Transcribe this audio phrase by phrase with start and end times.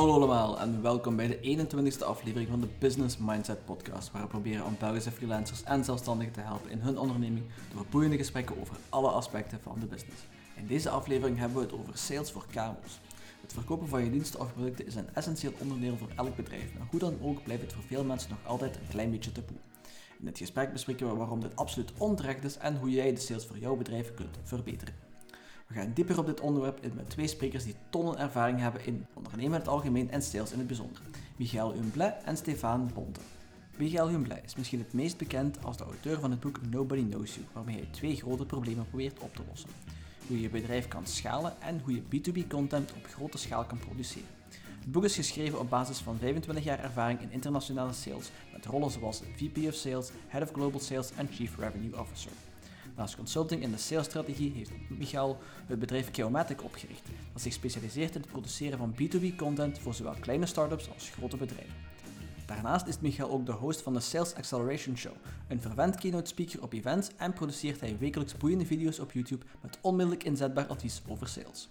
[0.00, 4.28] Hallo allemaal en welkom bij de 21ste aflevering van de Business Mindset Podcast, waar we
[4.28, 7.44] proberen om Belgische freelancers en zelfstandigen te helpen in hun onderneming
[7.74, 10.22] door boeiende gesprekken over alle aspecten van de business.
[10.56, 13.00] In deze aflevering hebben we het over sales voor KMO's.
[13.40, 16.86] Het verkopen van je diensten of producten is een essentieel onderdeel voor elk bedrijf, maar
[16.90, 19.58] hoe dan ook blijft het voor veel mensen nog altijd een klein beetje taboe.
[20.18, 23.46] In dit gesprek bespreken we waarom dit absoluut onterecht is en hoe jij de sales
[23.46, 25.09] voor jouw bedrijf kunt verbeteren.
[25.70, 29.06] We gaan dieper op dit onderwerp in met twee sprekers die tonnen ervaring hebben in
[29.14, 31.02] ondernemen in het algemeen en sales in het bijzonder.
[31.36, 33.20] Michael Humblet en Stefan Bonte.
[33.76, 37.34] Michael Humblet is misschien het meest bekend als de auteur van het boek Nobody Knows
[37.34, 39.70] You, waarmee hij twee grote problemen probeert op te lossen.
[40.26, 43.78] Hoe je je bedrijf kan schalen en hoe je B2B content op grote schaal kan
[43.78, 44.28] produceren.
[44.80, 48.90] Het boek is geschreven op basis van 25 jaar ervaring in internationale sales, met rollen
[48.90, 52.32] zoals VP of Sales, Head of Global Sales en Chief Revenue Officer.
[53.00, 58.20] Naast consulting in de salesstrategie heeft Michael het bedrijf Geomatic opgericht, dat zich specialiseert in
[58.20, 61.74] het produceren van B2B content voor zowel kleine startups als grote bedrijven.
[62.46, 65.12] Daarnaast is Michael ook de host van de Sales Acceleration Show,
[65.48, 69.78] een verwend keynote speaker op events en produceert hij wekelijks boeiende video's op YouTube met
[69.80, 71.68] onmiddellijk inzetbaar advies over sales.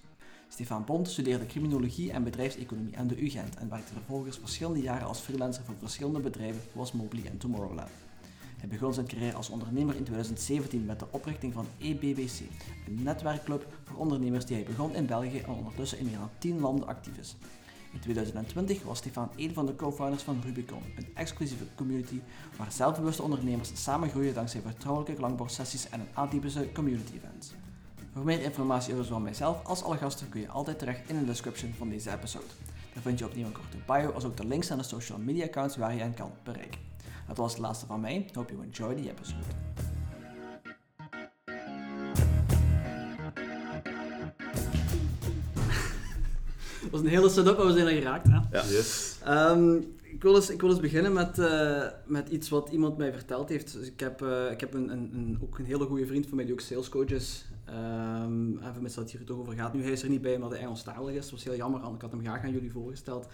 [0.47, 5.19] Stefan Bond studeerde criminologie en bedrijfseconomie aan de UGent en werkte vervolgens verschillende jaren als
[5.19, 8.08] freelancer voor verschillende bedrijven zoals Mobley en Tomorrowland.
[8.59, 12.39] Hij begon zijn carrière als ondernemer in 2017 met de oprichting van EBBC,
[12.88, 16.59] een netwerkclub voor ondernemers die hij begon in België en ondertussen in meer dan 10
[16.59, 17.35] landen actief is.
[17.93, 22.19] In 2020 was Stefan een van de co-founders van Rubicon, een exclusieve community
[22.57, 27.53] waar zelfbewuste ondernemers samen groeien dankzij vertrouwelijke klankbordsessies en een atypische community events.
[28.13, 31.25] Voor meer informatie over zowel mijzelf als alle gasten kun je altijd terecht in de
[31.25, 32.45] description van deze episode.
[32.93, 35.45] Daar vind je opnieuw een korte bio als ook de links naar de social media
[35.45, 36.89] accounts waar je hen kan bereiken.
[37.29, 38.29] Dat was het laatste van mij.
[38.33, 39.37] Hope you enjoy the episode.
[46.81, 48.27] Dat was een hele setup, maar we zijn er geraakt.
[48.27, 48.37] Hè?
[48.51, 48.65] Ja.
[48.65, 49.19] Yes.
[49.27, 53.11] Um, ik, wil eens, ik wil eens beginnen met, uh, met iets wat iemand mij
[53.11, 53.73] verteld heeft.
[53.73, 56.35] Dus ik heb, uh, ik heb een, een, een, ook een hele goede vriend van
[56.35, 57.45] mij die ook salescoach is.
[57.69, 59.73] Um, even met dat hier toch over gaat.
[59.73, 61.21] Nu, hij is er niet bij omdat hij Engelstalig is.
[61.21, 63.27] Dat was heel jammer, ik had hem graag aan jullie voorgesteld.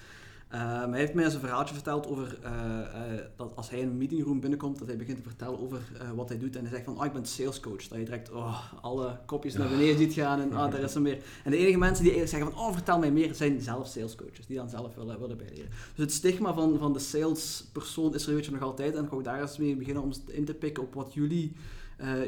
[0.56, 3.88] Um, hij heeft mij eens een verhaaltje verteld over uh, uh, dat als hij in
[3.88, 6.56] een meetingroom binnenkomt, dat hij begint te vertellen over uh, wat hij doet.
[6.56, 7.88] En hij zegt van, oh, ik ben salescoach.
[7.88, 11.02] Dat je direct oh, alle kopjes naar beneden ziet gaan en ah, daar is er
[11.02, 11.18] meer.
[11.44, 14.46] En de enige mensen die eigenlijk zeggen van, oh, vertel mij meer, zijn zelf salescoaches.
[14.46, 15.70] Die dan zelf willen, willen bijleren.
[15.70, 18.96] Dus het stigma van, van de salespersoon is er weet je, nog altijd.
[18.96, 21.52] En ik ga ook daar eens mee beginnen om in te pikken op wat jullie...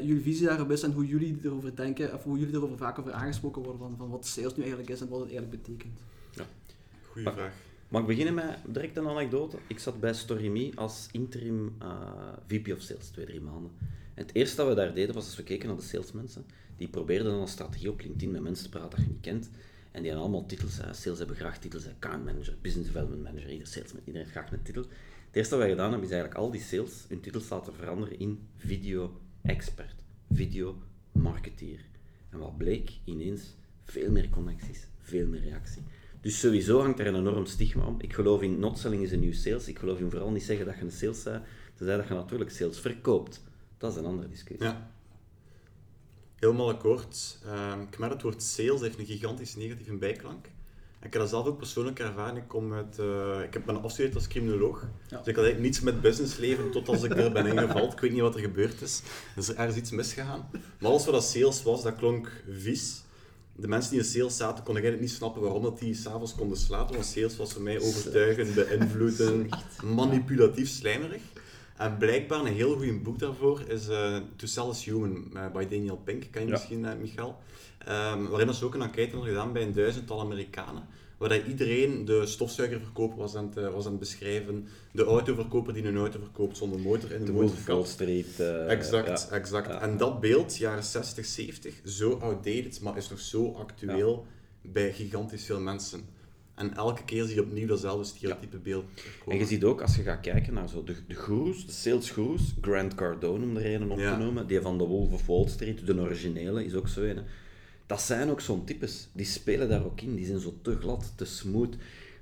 [0.02, 3.12] jullie visie daarop is en hoe jullie erover denken, of hoe jullie erover vaak over
[3.12, 6.00] aangesproken worden van, van wat sales nu eigenlijk is en wat het eigenlijk betekent.
[6.36, 6.44] Ja,
[7.12, 7.66] goede vraag.
[7.88, 9.58] Mag ik beginnen met direct een anekdote?
[9.68, 12.09] Ik zat bij StoryMe als interim uh,
[12.48, 13.72] VP of Sales, twee, drie maanden.
[14.14, 16.46] En het eerste dat we daar deden was als we keken naar de salesmensen.
[16.78, 19.50] Die probeerden dan een strategie op LinkedIn met mensen te praten dat je niet kent.
[19.92, 20.80] En die hadden allemaal titels.
[20.92, 21.88] Sales hebben graag titels.
[21.88, 24.81] Account manager, business development manager, ieder salesman, iedereen graag een titel.
[25.26, 28.20] Het eerste wat wij gedaan hebben is eigenlijk al die sales hun titels laten veranderen
[28.20, 29.96] in video expert,
[30.31, 30.78] video
[31.12, 31.80] marketeer.
[32.30, 32.92] En wat bleek?
[33.03, 35.81] Ineens veel meer connecties, veel meer reactie.
[36.22, 37.95] Dus sowieso hangt er een enorm stigma om.
[38.00, 39.67] Ik geloof in not selling is een nieuw sales.
[39.67, 41.44] Ik geloof in vooral niet zeggen dat je een sales bent,
[41.75, 43.44] tenzij dat je natuurlijk sales verkoopt.
[43.78, 44.67] Dat is een andere discussie.
[44.67, 44.91] Ja.
[46.35, 47.38] Helemaal akkoord.
[47.73, 50.45] Um, ik merk het woord sales heeft een gigantisch negatieve bijklank.
[51.01, 52.38] Ik heb dat zelf ook persoonlijk ervaren.
[52.38, 54.81] Ik, kom uit, uh, ik heb ben afgestudeerd als criminoloog.
[54.81, 55.17] Ja.
[55.17, 57.94] Dus ik had eigenlijk niets met businessleven tot als ik er ben ingevald.
[57.94, 59.01] Ik weet niet wat er gebeurd is.
[59.35, 60.49] Er is ergens iets misgegaan.
[60.51, 63.03] Maar alles wat dat sales was, dat klonk vies
[63.57, 66.57] de mensen die in sales zaten, konden eigenlijk niet snappen waarom dat die s'avonds konden
[66.57, 66.94] slapen.
[66.94, 71.22] Want sales was voor mij overtuigend, beïnvloedend, manipulatief, slijmerig.
[71.78, 75.67] En blijkbaar een heel goed boek daarvoor is uh, To Sell is Human uh, by
[75.67, 76.53] Daniel Pink, kan je ja.
[76.53, 77.35] misschien, uh, Michael.
[77.90, 80.84] Um, waarin ze ook een enquête hadden gedaan bij een duizendtal Amerikanen
[81.17, 84.67] waar iedereen de stofzuigerverkoper was aan, het, was aan het beschrijven.
[84.91, 87.85] De autoverkoper die een auto verkoopt zonder motor in de, de motorkap.
[87.85, 88.40] Street.
[88.40, 89.35] Uh, exact, ja.
[89.35, 89.67] exact.
[89.67, 89.81] Ja.
[89.81, 94.25] En dat beeld, jaren 60, 70, zo outdated, maar is nog zo actueel
[94.61, 94.72] ja.
[94.72, 96.16] bij gigantisch veel mensen.
[96.55, 99.34] En elke keer zie je opnieuw datzelfde stereotype beeld komen.
[99.34, 102.09] En je ziet ook, als je gaat kijken naar zo de, de gurus, de sales
[102.09, 105.47] gurus, Grant Cardone om er een op te noemen, die van de Wolf of Wall
[105.47, 107.23] Street, de originele, is ook zo een
[107.87, 109.07] dat zijn ook zo'n types.
[109.13, 110.16] Die spelen daar ook in.
[110.16, 111.75] Die zijn zo te glad, te smooth.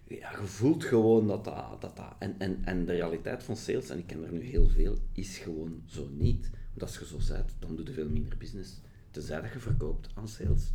[0.08, 1.82] Ja, je voelt gewoon dat dat...
[1.82, 4.70] dat, dat en, en, en de realiteit van sales, en ik ken er nu heel
[4.70, 6.50] veel, is gewoon zo niet.
[6.74, 8.82] Want als je zo bent, dan doe je veel minder business.
[9.12, 10.72] Tenzij dat je verkoopt aan sales.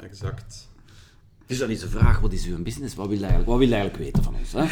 [0.00, 0.68] Exact.
[1.46, 2.94] Dus dat is de vraag, wat is uw business?
[2.94, 4.52] Wat wil je eigenlijk, wat wil je eigenlijk weten van ons?
[4.52, 4.66] Hè?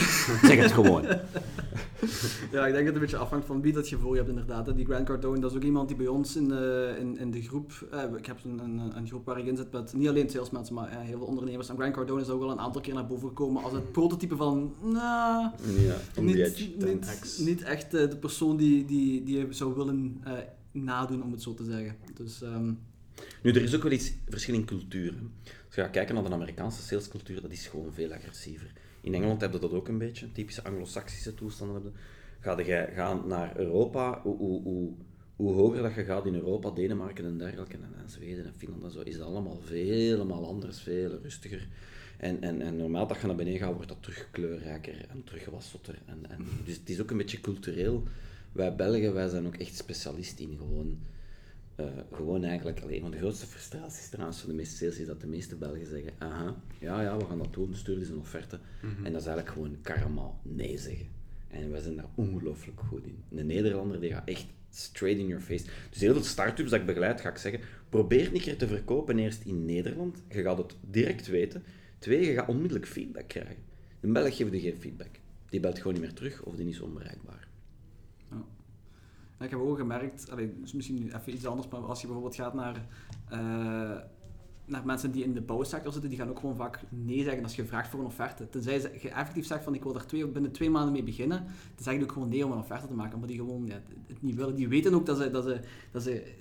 [0.49, 1.03] zeg het gewoon.
[2.53, 4.29] ja, ik denk dat het een beetje afhangt van wie dat je voor je hebt
[4.29, 4.77] inderdaad.
[4.77, 7.43] Die Grant Cardone, dat is ook iemand die bij ons in de, in, in de
[7.43, 10.31] groep, eh, ik heb een, een, een, groep waar ik in zit met niet alleen
[10.31, 11.69] salesmensen, maar eh, heel veel ondernemers.
[11.69, 14.37] En Grant Cardone is ook al een aantal keer naar boven gekomen als het prototype
[14.37, 16.37] van, nou, ja, niet,
[16.81, 20.33] niet, niet, echt uh, de persoon die, die, die je zou willen uh,
[20.73, 21.97] nadoen, om het zo te zeggen.
[22.15, 22.43] Dus...
[22.43, 22.79] Um,
[23.43, 25.15] nu, er is ook wel iets verschil in cultuur.
[25.75, 28.73] Als je gaat kijken naar de Amerikaanse salescultuur, dat is gewoon veel agressiever.
[29.01, 31.93] In Engeland hebben dat ook een beetje, typische anglo-saxische toestanden hebben.
[32.41, 34.93] Ga je gaan naar Europa, hoe, hoe, hoe,
[35.37, 38.85] hoe, hoger dat je gaat in Europa, Denemarken en dergelijke, en, en Zweden en Finland
[38.85, 41.69] en zo, is dat allemaal veel anders, veel rustiger.
[42.19, 45.45] En, en, en normaal dat je naar beneden gaat, wordt dat terug kleurrijker en terug
[45.45, 45.65] wat
[46.07, 48.03] En, en, dus het is ook een beetje cultureel.
[48.53, 50.99] Wij Belgen, wij zijn ook echt specialist in gewoon
[51.77, 55.21] uh, gewoon eigenlijk, alleen, van de grootste frustraties trouwens van de meeste sales is dat
[55.21, 58.59] de meeste Belgen zeggen, aha, ja, ja, we gaan dat doen, stuur eens een offerte.
[58.83, 59.07] Mhm.
[59.07, 61.07] En dat is eigenlijk gewoon karma nee zeggen.
[61.49, 63.39] En wij zijn daar ongelooflijk goed in.
[63.39, 65.65] Een Nederlander die gaat echt straight in your face.
[65.91, 69.19] Dus heel veel start-ups dat ik begeleid, ga ik zeggen, probeer niet keer te verkopen
[69.19, 70.23] eerst in Nederland.
[70.29, 71.63] Je gaat het direct weten.
[71.99, 73.63] Twee, je gaat onmiddellijk feedback krijgen.
[74.01, 75.11] Een Belg geeft je geen feedback.
[75.49, 77.49] Die belt gewoon niet meer terug of die is onbereikbaar.
[79.45, 82.55] Ik heb ook gemerkt, allee, dus misschien even iets anders, maar als je bijvoorbeeld gaat
[82.55, 82.87] naar,
[83.33, 83.39] uh,
[84.65, 87.57] naar mensen die in de bouwsector zitten, die gaan ook gewoon vaak nee zeggen als
[87.57, 88.49] je vraagt voor een offerte.
[88.49, 91.55] Tenzij je effectief zegt van ik wil daar twee, binnen twee maanden mee beginnen, dan
[91.77, 94.23] zeggen die ook gewoon nee om een offerte te maken, maar die gewoon ja, het
[94.23, 94.55] niet willen.
[94.55, 95.61] Die weten ook dat ze, dat ze,
[95.91, 96.35] dat ze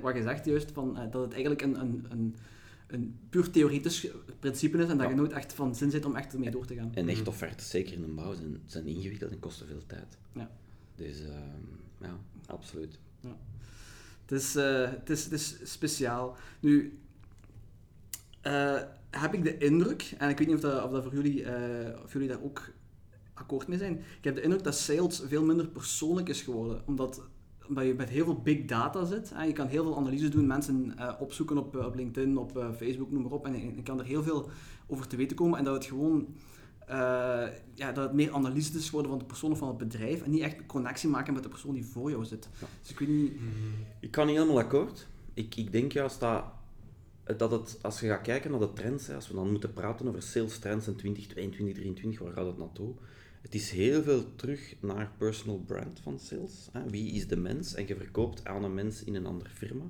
[0.00, 2.34] wat je zegt juist, van, uh, dat het eigenlijk een, een, een
[2.92, 4.08] een puur theoretisch
[4.38, 6.74] principe is en dat je nooit echt van zin zit om echt ermee door te
[6.74, 6.94] gaan.
[6.94, 10.18] En echt offertes, zeker in een bouw, zijn, zijn ingewikkeld en kosten veel tijd.
[10.32, 10.50] Ja.
[10.94, 11.28] Dus uh,
[12.00, 12.98] ja, absoluut.
[13.20, 13.36] Ja.
[14.22, 16.36] Het, is, uh, het, is, het is speciaal.
[16.60, 16.98] Nu,
[18.46, 18.80] uh,
[19.10, 22.02] heb ik de indruk, en ik weet niet of dat, of dat voor jullie, uh,
[22.04, 22.72] of jullie daar ook
[23.34, 27.22] akkoord mee zijn, ik heb de indruk dat sales veel minder persoonlijk is geworden, omdat
[27.68, 29.30] omdat je met heel veel big data zit.
[29.34, 29.42] Hè.
[29.42, 33.32] Je kan heel veel analyses doen, mensen opzoeken op, op LinkedIn, op Facebook, noem maar
[33.32, 33.46] op.
[33.46, 34.50] En je kan er heel veel
[34.86, 35.58] over te weten komen.
[35.58, 36.34] En dat het gewoon
[36.90, 40.30] uh, ja, dat het meer analytisch worden van de persoon of van het bedrijf en
[40.30, 42.48] niet echt connectie maken met de persoon die voor jou zit.
[42.80, 43.32] Dus ik weet niet...
[44.00, 45.06] Ik kan niet helemaal akkoord.
[45.34, 46.44] Ik, ik denk juist dat,
[47.36, 50.08] dat het, als je gaat kijken naar de trends, hè, als we dan moeten praten
[50.08, 52.94] over sales trends in 2022, 2023, waar gaat het naartoe?
[53.40, 56.68] Het is heel veel terug naar personal brand van sales.
[56.72, 56.90] Hè.
[56.90, 57.74] Wie is de mens?
[57.74, 59.84] En je verkoopt aan een mens in een andere firma.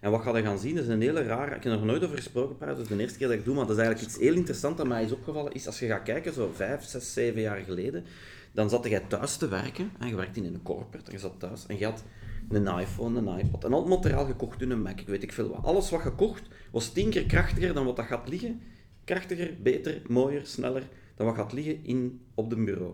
[0.00, 1.54] En wat ga je gaan zien, dat is een hele rare...
[1.54, 3.54] Ik heb er nog nooit over gesproken, dat is de eerste keer dat ik doe,
[3.54, 6.02] maar dat is eigenlijk iets heel interessants dat mij is opgevallen, is als je gaat
[6.02, 8.04] kijken, zo vijf, zes, zeven jaar geleden,
[8.52, 11.34] dan zat jij thuis te werken, en je werkte in een corporate, en je zat
[11.38, 12.04] thuis, en je had
[12.48, 15.32] een iPhone, een iPod, en al het materiaal gekocht in een Mac, ik weet ik
[15.32, 15.64] veel wat.
[15.64, 18.60] Alles wat je kocht, was tien keer krachtiger dan wat dat gaat liggen.
[19.04, 20.82] Krachtiger, beter, mooier, sneller
[21.14, 22.92] dan wat gaat liggen in, op de bureau.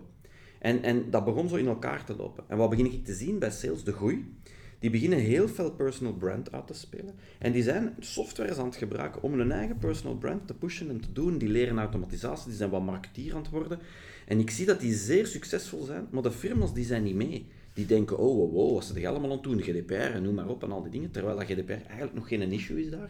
[0.59, 2.43] En, en dat begon zo in elkaar te lopen.
[2.47, 3.83] En wat begin ik te zien bij sales?
[3.83, 4.33] De groei
[4.79, 7.15] die beginnen heel veel personal brand uit te spelen.
[7.39, 10.99] En die zijn softwares aan het gebruiken om hun eigen personal brand te pushen en
[10.99, 11.37] te doen.
[11.37, 13.79] Die leren automatisatie, die zijn wat marketeer aan het worden.
[14.27, 17.47] En ik zie dat die zeer succesvol zijn, maar de firma's die zijn niet mee.
[17.73, 20.49] Die denken, oh wow, wow wat ze er allemaal aan doen, GDPR en noem maar
[20.49, 21.11] op en al die dingen.
[21.11, 23.09] Terwijl dat GDPR eigenlijk nog geen issue is daar.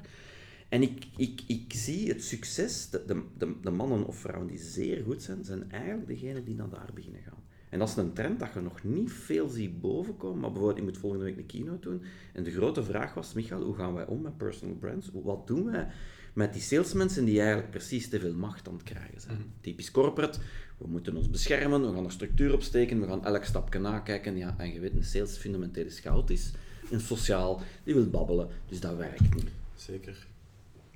[0.70, 5.04] En ik, ik, ik zie het succes, de, de, de mannen of vrouwen die zeer
[5.04, 7.44] goed zijn, zijn eigenlijk degenen die naar daar beginnen gaan.
[7.76, 10.40] En dat is een trend dat je nog niet veel ziet bovenkomen.
[10.40, 12.02] Maar bijvoorbeeld, ik moet volgende week een keynote doen.
[12.34, 15.10] En de grote vraag was, Michael, hoe gaan wij om met personal brands?
[15.14, 15.88] Wat doen wij
[16.34, 19.38] met die salesmensen die eigenlijk precies te veel macht aan het krijgen zijn?
[19.38, 19.48] Mhm.
[19.62, 20.40] Typisch corporate,
[20.78, 24.38] we moeten ons beschermen, we gaan er structuur op steken, we gaan elk stapje nakijken.
[24.38, 26.52] Ja, en je weet, een sales fundamenteel is chaotisch.
[26.92, 29.50] En sociaal, die wil babbelen, dus dat werkt niet.
[29.76, 30.28] Zeker.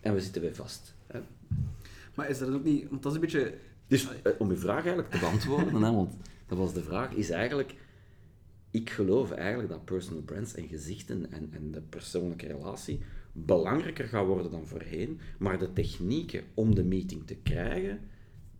[0.01, 0.93] En we zitten weer vast.
[1.07, 1.19] Hè?
[2.13, 2.89] Maar is dat ook niet...
[2.89, 3.57] Want dat is een beetje...
[3.87, 6.13] Dus eh, om uw vraag eigenlijk te beantwoorden, hè, want
[6.49, 7.75] dat was de vraag, is eigenlijk...
[8.71, 12.99] Ik geloof eigenlijk dat personal brands en gezichten en, en de persoonlijke relatie
[13.31, 17.99] belangrijker gaan worden dan voorheen, maar de technieken om de meeting te krijgen,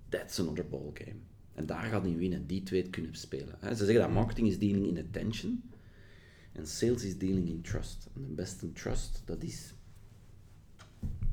[0.10, 1.20] that's another ballgame.
[1.54, 3.58] En daar gaat in winnen, die twee kunnen spelen.
[3.62, 5.64] Ze zeggen dat marketing is dealing in attention
[6.52, 8.08] en sales is dealing in trust.
[8.16, 9.74] En de beste trust, dat is...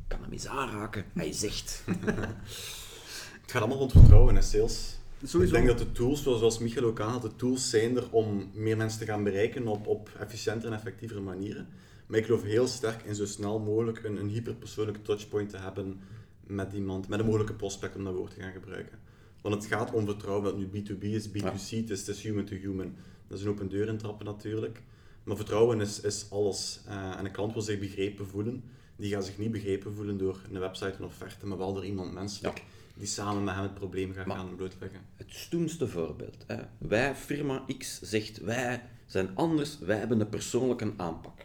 [0.06, 1.82] kan hem eens aanraken, hij zegt.
[3.42, 4.98] het gaat allemaal rond vertrouwen in sales.
[5.22, 8.76] Ik denk dat de tools, zoals Michael ook aanhaalt, de tools zijn er om meer
[8.76, 11.68] mensen te gaan bereiken op, op efficiëntere en effectievere manieren.
[12.06, 16.00] Maar ik geloof heel sterk in zo snel mogelijk een, een hyperpersoonlijke touchpoint te hebben
[16.46, 18.98] met iemand, met een mogelijke prospect om dat woord te gaan gebruiken.
[19.42, 22.94] Want het gaat om vertrouwen, dat nu B2B is, B2C, het, is, human to human.
[23.28, 24.82] Dat is een open deur intrappen natuurlijk.
[25.24, 26.80] Maar vertrouwen is, is alles.
[26.88, 28.62] Uh, en een klant wil zich begrepen voelen.
[28.96, 32.12] die gaan zich niet begrepen voelen door een website, een offerte, maar wel door iemand
[32.12, 32.62] menselijk
[32.96, 35.00] die samen met hem het probleem gaat gaan blootleggen.
[35.16, 36.44] Het stoemste voorbeeld.
[36.46, 36.62] Hè.
[36.78, 41.44] Wij, firma X, zegt wij zijn anders, wij hebben een persoonlijke aanpak.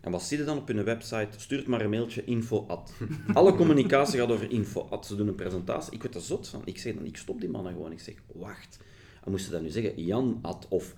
[0.00, 1.28] En wat zie je dan op hun website?
[1.36, 2.92] Stuurt maar een mailtje info at.
[3.34, 5.06] Alle communicatie gaat over info at.
[5.06, 5.92] Ze doen een presentatie.
[5.92, 6.62] Ik word er zot van.
[6.64, 7.92] Ik zeg dan, ik stop die mannen gewoon.
[7.92, 8.78] Ik zeg, wacht.
[9.24, 10.94] En moesten dan nu zeggen, Jan at of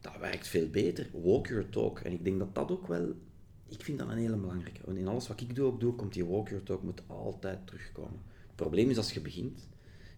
[0.00, 1.10] dat werkt veel beter.
[1.12, 1.98] Walk your talk.
[1.98, 3.14] En ik denk dat dat ook wel...
[3.68, 4.80] Ik vind dat een hele belangrijke.
[4.84, 7.66] Want in alles wat ik doe, ook doe, komt die walk your talk moet altijd
[7.66, 8.20] terugkomen.
[8.56, 9.68] Het probleem is als je begint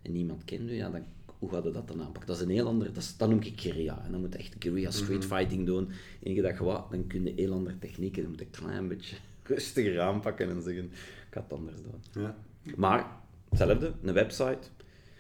[0.03, 1.05] en niemand kent je, ja, dan,
[1.39, 2.27] hoe gaat je dat dan aanpakken?
[2.27, 2.93] Dat is een heel ander...
[2.93, 4.05] Dat, is, dat noem ik guerrilla.
[4.05, 5.37] En dan moet je echt guerrilla street mhm.
[5.37, 5.91] fighting doen.
[6.23, 8.23] En je dacht, wat, dan kun je heel andere technieken.
[8.23, 12.23] Dan moet je een klein beetje rustiger aanpakken en zeggen, ik ga het anders doen.
[12.23, 12.37] Ja.
[12.77, 13.07] Maar,
[13.49, 14.69] hetzelfde, een website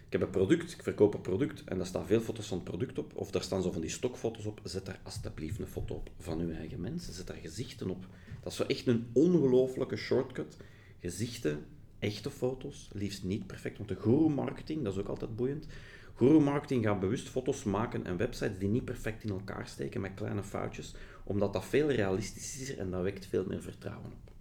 [0.09, 2.67] ik heb een product, ik verkoop een product en daar staan veel foto's van het
[2.67, 4.61] product op, of daar staan zo van die stokfoto's op.
[4.65, 7.13] Zet daar alsjeblieft een foto op van uw eigen mensen.
[7.13, 8.07] Zet daar gezichten op.
[8.43, 10.57] Dat is zo echt een ongelofelijke shortcut.
[11.01, 11.65] Gezichten,
[11.99, 13.76] echte foto's, liefst niet perfect.
[13.76, 15.67] Want de guru marketing, dat is ook altijd boeiend.
[16.14, 20.14] Guru marketing gaat bewust foto's maken en websites die niet perfect in elkaar steken met
[20.14, 24.33] kleine foutjes, omdat dat veel realistischer is en dat wekt veel meer vertrouwen op.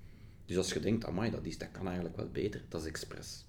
[0.46, 3.46] Dus als je denkt, amai, dat, is, dat kan eigenlijk wel beter, dat is expres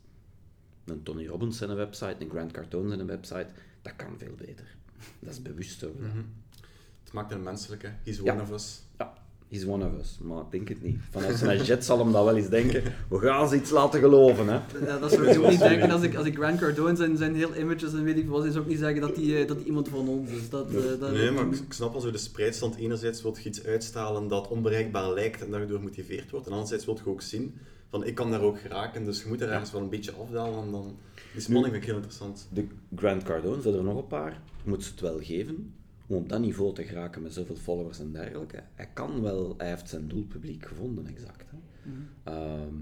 [0.91, 3.49] een Tony Robbins een website, een Grant Cardone een website,
[3.83, 4.77] dat kan veel beter.
[5.19, 5.95] Dat is bewust zo.
[5.99, 6.35] Mm
[7.05, 7.93] Het maakt een menselijke.
[8.05, 8.83] He's one of us.
[8.99, 9.15] Ja,
[9.51, 10.19] he's one of us.
[10.23, 10.99] Maar ik denk het niet.
[11.11, 12.83] Vanuit zijn jet zal hem dat wel eens denken.
[13.09, 14.49] We gaan ze iets laten geloven.
[14.49, 14.61] Hè.
[14.87, 17.35] Ja, dat zou ik ook niet denken als ik, als ik Grant Cardone zijn, zijn
[17.35, 20.09] heel images en weet ik wat, zou ook niet zeggen dat hij dat iemand van
[20.09, 20.49] ons is.
[20.49, 22.77] Dat, nee, uh, dat, nee maar ik, snap al zo de spreidstand.
[22.77, 26.47] Enerzijds wil je iets uitstalen dat onbereikbaar lijkt en daardoor motiveerd wordt.
[26.47, 27.55] En anderzijds wil je ook zien
[27.91, 30.65] van ik kan daar ook geraken, dus je moet er ergens wel een beetje afdalen
[30.65, 30.97] en dan...
[31.33, 32.49] Die spanning vind ik heel interessant.
[32.53, 35.73] De Grant Cardone, zijn er nog een paar, moet ze het wel geven
[36.09, 38.63] om op dat niveau te geraken met zoveel followers en dergelijke.
[38.75, 41.51] Hij kan wel, hij heeft zijn doelpubliek gevonden, exact.
[41.51, 41.59] Hè.
[41.91, 41.99] Mhm.
[42.23, 42.75] Ehm,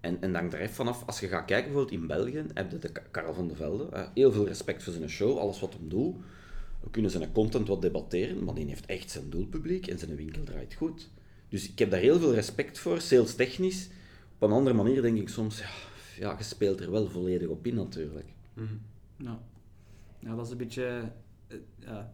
[0.00, 2.78] en, en dan er even vanaf, als je gaat kijken bijvoorbeeld in België, heb je
[2.78, 6.16] de Karel van der Velde, heel veel respect voor zijn show, alles wat hem doet.
[6.80, 10.42] We kunnen zijn content wat debatteren, maar die heeft echt zijn doelpubliek en zijn winkel
[10.44, 11.10] draait goed.
[11.48, 13.88] Dus ik heb daar heel veel respect voor, sales technisch.
[14.34, 15.68] Op een andere manier denk ik soms, ja,
[16.18, 18.26] ja je speelt er wel volledig op in natuurlijk.
[18.54, 18.80] Mm
[19.24, 19.38] ja.
[20.18, 21.12] ja, dat is een beetje,
[21.48, 22.12] uh, ja,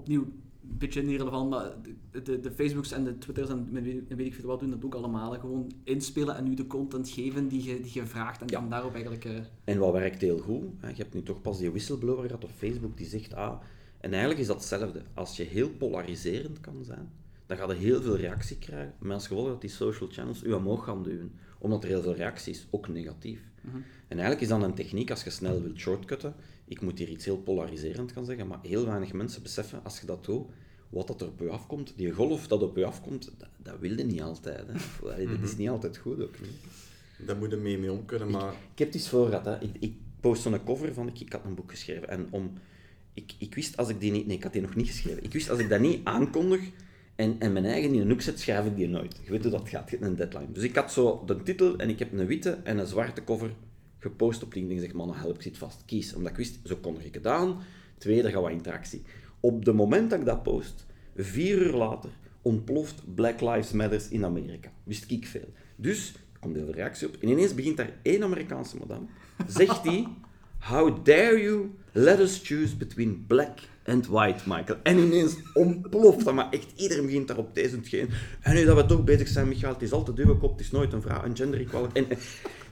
[0.00, 1.72] opnieuw een beetje irrelevant, maar
[2.10, 3.72] de, de, de, Facebooks en de Twitters en,
[4.08, 5.38] weet ik veel wat doen dat ook allemaal.
[5.38, 8.60] Gewoon inspelen en nu de content geven die je, die je vraagt en ja.
[8.60, 9.24] dan daarop eigenlijk...
[9.24, 9.38] Uh...
[9.64, 12.50] En wat werkt heel goed, hè, je hebt nu toch pas die whistleblower gehad op
[12.56, 13.60] Facebook die zegt, ah,
[14.00, 15.02] en eigenlijk is dat hetzelfde.
[15.14, 17.10] Als je heel polariserend kan zijn,
[17.46, 18.94] dan ga je heel veel reactie krijgen.
[18.98, 21.32] Maar als gevolg dat die social channels u omhoog gaan duwen.
[21.58, 23.40] Omdat er heel veel reacties, ook negatief.
[23.60, 23.76] Mhm.
[24.08, 26.34] En eigenlijk is dan een techniek, als je snel wilt shortcutten,
[26.70, 30.06] ik moet hier iets heel polariserend gaan zeggen, maar heel weinig mensen beseffen, als je
[30.06, 30.46] dat doet,
[30.88, 31.92] wat dat er op je afkomt.
[31.96, 34.66] Die golf dat op je afkomt, dat, dat wil je niet altijd.
[34.66, 34.72] Hè.
[35.26, 35.58] Dat is mhm.
[35.58, 36.34] niet altijd goed ook.
[37.26, 38.52] Daar moet je mee, mee om kunnen, maar...
[38.52, 39.60] Ik, ik heb het eens voor gehad, hè.
[39.60, 42.52] Ik, ik post zo'n cover van, ik, ik had een boek geschreven, en om...
[43.14, 44.26] Ik, ik wist als ik die niet...
[44.26, 45.24] Nee, ik had die nog niet geschreven.
[45.24, 46.60] Ik wist als ik dat niet aankondig,
[47.16, 49.20] en, en mijn eigen in een hoek zet, schrijf ik die nooit.
[49.24, 50.52] Je weet hoe dat gaat, je hebt een deadline.
[50.52, 53.50] Dus ik had zo de titel en ik heb een witte en een zwarte cover
[54.00, 54.78] gepost op LinkedIn.
[54.78, 55.82] Ik zeg, man, help, ik zit vast.
[55.86, 56.14] Kies.
[56.14, 57.58] Omdat ik wist, zo kondig ik het aan.
[57.98, 59.02] Twee, er gaat wat interactie.
[59.40, 62.10] Op het moment dat ik dat post, vier uur later,
[62.42, 64.72] ontploft Black Lives Matter in Amerika.
[64.84, 65.52] Wist ik veel.
[65.76, 67.16] Dus, er komt de reactie op.
[67.20, 69.06] En ineens begint daar één Amerikaanse madame.
[69.46, 70.08] Zegt die,
[70.70, 74.78] how dare you let us choose between black and white, Michael.
[74.82, 78.08] En ineens ontploft dat, maar echt iedereen begint daarop deze geen.
[78.40, 80.70] En nu dat we toch bezig zijn, Michael, het is altijd dubbel kop, het is
[80.70, 81.98] nooit een vrouw, een gender equality.
[81.98, 82.06] En,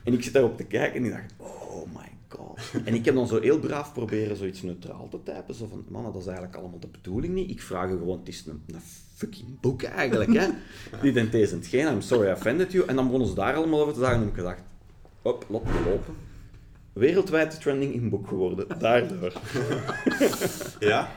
[0.03, 2.59] en, ik zit daarop te kijken en ik dacht, oh my god.
[2.85, 6.03] En ik heb dan zo heel braaf proberen zoiets neutraal te typen, zo van, man,
[6.03, 7.49] dat is eigenlijk allemaal de bedoeling niet.
[7.49, 8.81] Ik vraag je gewoon, het is een, een
[9.15, 10.47] fucking boek eigenlijk, hè.
[11.01, 12.87] Die denkt deze geen, I'm sorry I offended you.
[12.87, 14.61] En dan begonnen ze daar allemaal over te zeggen en heb ik gedacht,
[15.21, 16.28] op, laat me lopen
[16.99, 18.79] wereldwijd trending in boek geworden.
[18.79, 19.33] Daardoor.
[20.79, 21.11] ja,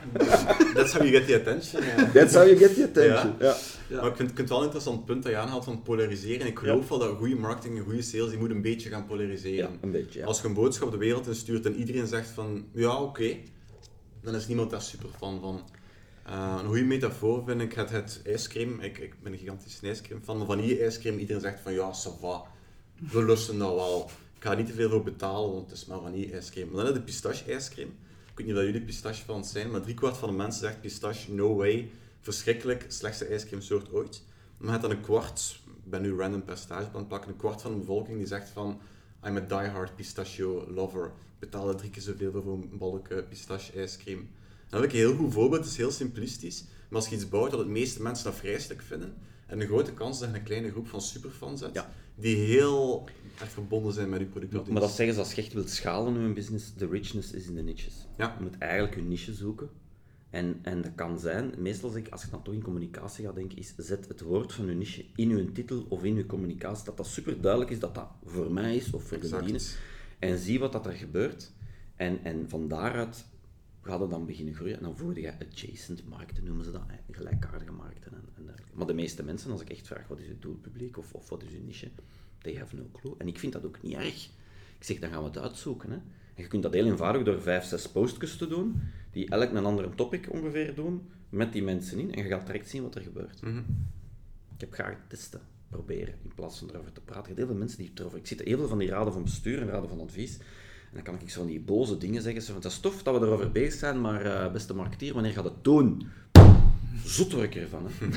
[0.73, 1.83] that's how you get the attention.
[2.13, 3.55] That's how you get the attention, ja.
[3.89, 4.01] ja.
[4.01, 6.47] Maar ik vind, het wel een interessant punt dat je aanhaalt van polariseren.
[6.47, 9.77] Ik geloof wel dat goede marketing en goede sales, die moet een beetje gaan polariseren.
[9.81, 13.35] een beetje, Als je een boodschap de wereld instuurt en iedereen zegt van, ja, oké,
[14.21, 15.61] dan is niemand daar super fan van.
[16.29, 18.79] Uh, een goede metafoor vind ik het, het ijscream.
[18.79, 22.43] Ik, ik ben een gigantische ijscream fan, maar vanille-ijscream, iedereen zegt van, ja, ça va,
[23.11, 24.09] we lusten dat wel
[24.43, 26.67] ik ga er niet te veel voor betalen, want het is maar vanille-ijscream.
[26.67, 27.87] Maar dan heb je de pistache-ijscream.
[27.87, 31.55] Ik weet niet of jullie pistache-fans zijn, maar driekwart van de mensen zegt pistache, no
[31.55, 31.91] way.
[32.19, 34.23] Verschrikkelijk, slechtste ijscreamsoort ooit.
[34.57, 37.71] Maar je dan een kwart, ik ben nu random percentage het plakken, een kwart van
[37.71, 38.79] de bevolking die zegt van
[39.25, 41.11] I'm a diehard pistachio lover.
[41.39, 44.29] Ik drie keer zoveel voor een balk pistache-ijscream.
[44.69, 46.63] Dan heb ik een heel goed voorbeeld, het is heel simplistisch.
[46.89, 49.13] Maar als je iets bouwt dat de meeste mensen vrijstuk vinden,
[49.45, 51.79] en de grote kans dat je een kleine groep van superfans hebt,
[52.15, 53.07] die heel
[53.39, 54.67] erg verbonden zijn met je product.
[54.67, 57.47] Maar, dat zeggen ze als je echt wilt schalen in een business, the richness is
[57.47, 58.07] in the niches.
[58.17, 58.35] Ja.
[58.37, 59.69] Je moet eigenlijk je niche zoeken.
[60.29, 63.35] En, en dat kan zijn, meestal zeg ik, als je dan toch in communicatie gaat
[63.35, 66.85] denken, is zet het woord van je niche in je titel of in je communicatie,
[66.85, 69.77] dat dat super duidelijk is dat dat voor mij is of voor de dienst.
[70.19, 71.51] En zie wat dat er gebeurt.
[71.95, 73.25] En, en van daaruit
[73.83, 74.77] gaat het dan beginnen groeien.
[74.77, 78.77] En dan voerde je adjacent markten, noemen ze dat, gelijkaardige markten en, en dergelijke.
[78.77, 81.43] Maar de meeste mensen, als ik echt vraag wat is je doelpubliek of, of wat
[81.43, 81.91] is je niche,
[82.41, 83.15] they have no clue.
[83.17, 84.29] En ik vind dat ook niet erg.
[84.77, 85.89] Ik zeg, dan gaan we het uitzoeken.
[85.89, 85.95] Hè.
[86.35, 89.65] En je kunt dat heel eenvoudig door vijf, zes postjes te doen, die elk een
[89.65, 93.01] andere topic ongeveer doen, met die mensen in, en je gaat direct zien wat er
[93.01, 93.41] gebeurt.
[93.41, 93.57] Mhm.
[94.53, 97.31] Ik heb graag testen, proberen, in plaats van erover te praten.
[97.31, 98.17] Je heel veel mensen die erover...
[98.17, 100.39] Ik zit heel veel van die raden van bestuur en raden van advies,
[100.93, 103.19] dan kan ik zo van die boze dingen zeggen, zo van, het is tof dat
[103.19, 106.07] we erover bezig zijn, maar uh, beste marketeer, wanneer gaat het doen?
[107.05, 108.07] Zot word ik ervan, hè.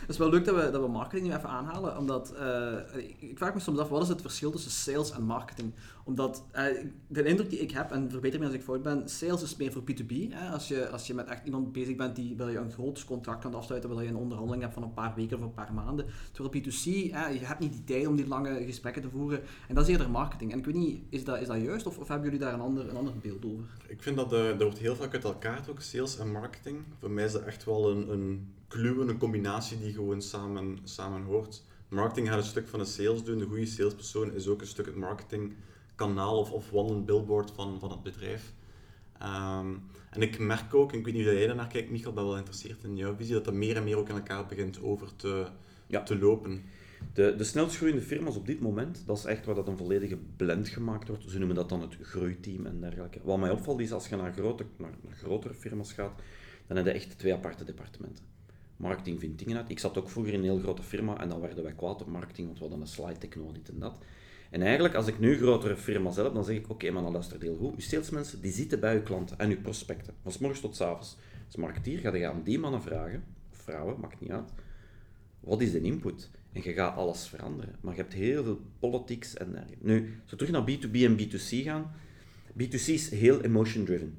[0.00, 3.38] Het is wel leuk dat we, dat we marketing nu even aanhalen, omdat uh, ik
[3.38, 5.72] vraag me soms af, wat is het verschil tussen sales en marketing?
[6.10, 6.64] Omdat uh,
[7.06, 9.72] de indruk die ik heb, en verbeter me als ik fout ben, sales is meer
[9.72, 10.14] voor B2B.
[10.30, 10.48] Hè?
[10.48, 13.42] Als, je, als je met echt iemand bezig bent die wil je een groot contract
[13.42, 16.06] kan afsluiten, wil je een onderhandeling hebt van een paar weken of een paar maanden.
[16.32, 19.40] Terwijl B2C, hè, je hebt niet die tijd om die lange gesprekken te voeren.
[19.68, 20.52] En dat is eerder marketing.
[20.52, 22.60] En ik weet niet, is dat, is dat juist of, of hebben jullie daar een
[22.60, 23.64] ander, een ander beeld over?
[23.86, 26.78] Ik vind dat uh, dat wordt heel vaak uit elkaar ook sales en marketing.
[26.98, 31.22] Voor mij is dat echt wel een, een kluwen, een combinatie die gewoon samen, samen
[31.22, 31.62] hoort.
[31.88, 33.38] Marketing gaat een stuk van de sales doen.
[33.38, 34.96] De goede salespersoon is ook een stuk het
[36.06, 38.52] marketingkanaal of, of wandelend billboard van, van het bedrijf.
[39.22, 42.24] Um, en ik merk ook, en ik weet niet hoe jij daarnaar kijkt, Michael, ben
[42.24, 45.16] wel geïnteresseerd in jouw visie, dat dat meer en meer ook in elkaar begint over
[45.16, 45.46] te,
[45.86, 46.02] ja.
[46.02, 46.62] te lopen.
[47.12, 50.18] De, de snelst groeiende firma's op dit moment, dat is echt waar dat een volledige
[50.36, 51.30] blend gemaakt wordt.
[51.30, 53.20] Ze noemen dat dan het groeiteam en dergelijke.
[53.22, 56.20] Wat mij opvalt is, als je naar, grote, naar, naar grotere firma's gaat,
[56.66, 58.24] dan heb je echt twee aparte departementen
[58.80, 59.70] marketing vindt dingen uit.
[59.70, 62.08] Ik zat ook vroeger in een heel grote firma en dan werden wij kwaad op
[62.08, 63.94] marketing, want we hadden een slide techno, dit en dat.
[64.50, 67.40] En eigenlijk, als ik nu grotere firma zelf, dan zeg ik, oké, maar dan luister
[67.40, 67.74] heel goed.
[67.74, 70.14] Uw salesmensen, die zitten bij uw klanten en uw prospecten.
[70.22, 71.16] Van s morgens tot s avonds.
[71.46, 74.52] Als marketeer ga je aan die mannen vragen, of vrouwen, maakt niet uit,
[75.40, 76.30] wat is de input?
[76.52, 77.76] En je gaat alles veranderen.
[77.80, 79.66] Maar je hebt heel veel politics en.
[79.78, 81.92] Nu, zo terug naar B2B en B2C gaan.
[82.52, 84.14] B2C is heel emotion-driven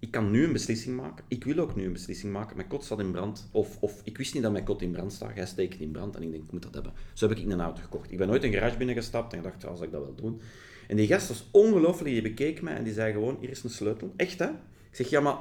[0.00, 1.24] ik kan nu een beslissing maken.
[1.28, 2.56] Ik wil ook nu een beslissing maken.
[2.56, 3.48] Mijn kot staat in brand.
[3.52, 5.34] Of, of ik wist niet dat mijn kot in brand staat.
[5.34, 6.92] Hij steekt in brand en ik denk, ik moet dat hebben.
[7.12, 8.10] Zo heb ik een auto gekocht.
[8.10, 10.40] Ik ben nooit een garage binnengestapt en dacht, als ik dat wel doen.
[10.88, 12.10] En die gast was ongelooflijk.
[12.10, 14.12] Die bekeek mij en die zei gewoon, hier is een sleutel.
[14.16, 14.48] Echt, hè?
[14.90, 15.36] Ik zeg, ja, maar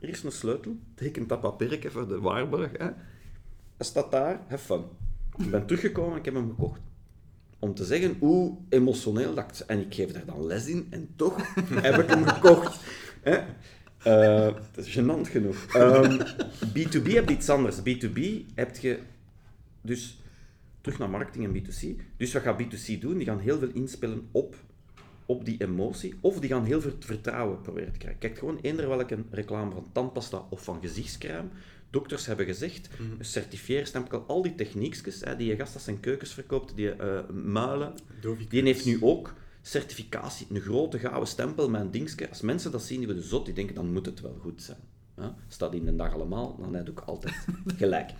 [0.00, 0.76] hier is een sleutel.
[0.94, 2.88] Teken dat papiertje voor de waarborg, hè?
[3.76, 4.84] Hij staat daar, have fun.
[5.38, 6.80] Ik ben teruggekomen en ik heb hem gekocht
[7.64, 11.36] om te zeggen hoe emotioneel dat En ik geef daar dan les in en toch
[11.86, 12.80] heb ik hem gekocht.
[13.22, 13.40] Hè?
[14.06, 15.74] Uh, dat is gênant genoeg.
[15.76, 16.18] Um, ehm,
[16.68, 17.78] B2B heb je iets anders.
[17.78, 18.20] B2B
[18.54, 18.98] heb je
[19.80, 20.18] dus
[20.80, 22.02] terug naar marketing en B2C.
[22.16, 23.16] Dus wat gaat B2C doen?
[23.16, 24.56] Die gaan heel veel inspelen op,
[25.26, 28.20] op die emotie, of die gaan heel veel vertrouwen proberen te krijgen.
[28.20, 31.48] Kijk gewoon eender welke reclame van tandpasta of van gezichtscrème.
[31.90, 33.22] Dokters hebben gezegd, mm -hmm.
[33.22, 37.94] certifieerstempel, al die techniekjes, die je gast als zijn keukens verkoopt, die uh, muilen,
[38.48, 39.34] die heeft nu ook
[39.66, 42.28] certificatie, een grote gouden stempel met een dingetje.
[42.28, 44.78] Als mensen dat zien, die worden zot, die denken, dan moet het wel goed zijn.
[45.16, 45.36] Ja?
[45.48, 47.46] Staat in de dag allemaal, dan heb ik altijd
[47.76, 48.10] gelijk.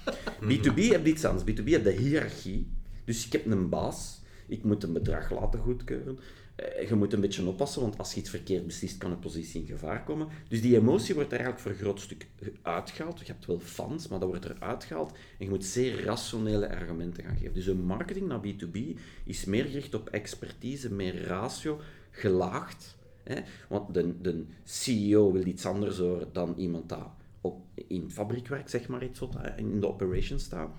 [0.40, 1.50] B2B heb iets anders.
[1.50, 2.66] B2B heb de hiërarchie.
[3.04, 6.18] Dus ik heb een baas, ik moet een bedrag laten goedkeuren.
[6.54, 9.60] Eh, je moet een beetje oppassen, want als je iets verkeerd beslist, kan een positie
[9.60, 10.28] in gevaar komen.
[10.48, 12.26] Dus die emotie wordt er eigenlijk voor een groot stuk
[12.62, 13.18] uitgehaald.
[13.18, 15.10] Je hebt wel fans, maar dat wordt er uitgehaald.
[15.10, 17.54] En je moet zeer rationele argumenten gaan geven.
[17.54, 22.96] Dus een marketing naar B2B is meer gericht op expertise, meer ratio, gelaagd.
[23.22, 23.40] Hè?
[23.68, 27.08] Want de, de CEO wil iets anders horen dan iemand dat
[27.40, 29.20] op, in fabriek werkt, zeg maar iets
[29.56, 30.70] in de operation staat.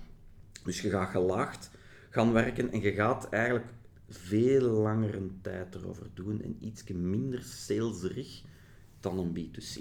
[0.64, 1.70] Dus je gaat gelaagd
[2.10, 3.66] gaan werken en je gaat eigenlijk
[4.08, 8.42] veel langere tijd erover doen en iets minder salesrig
[9.00, 9.76] dan een B2C.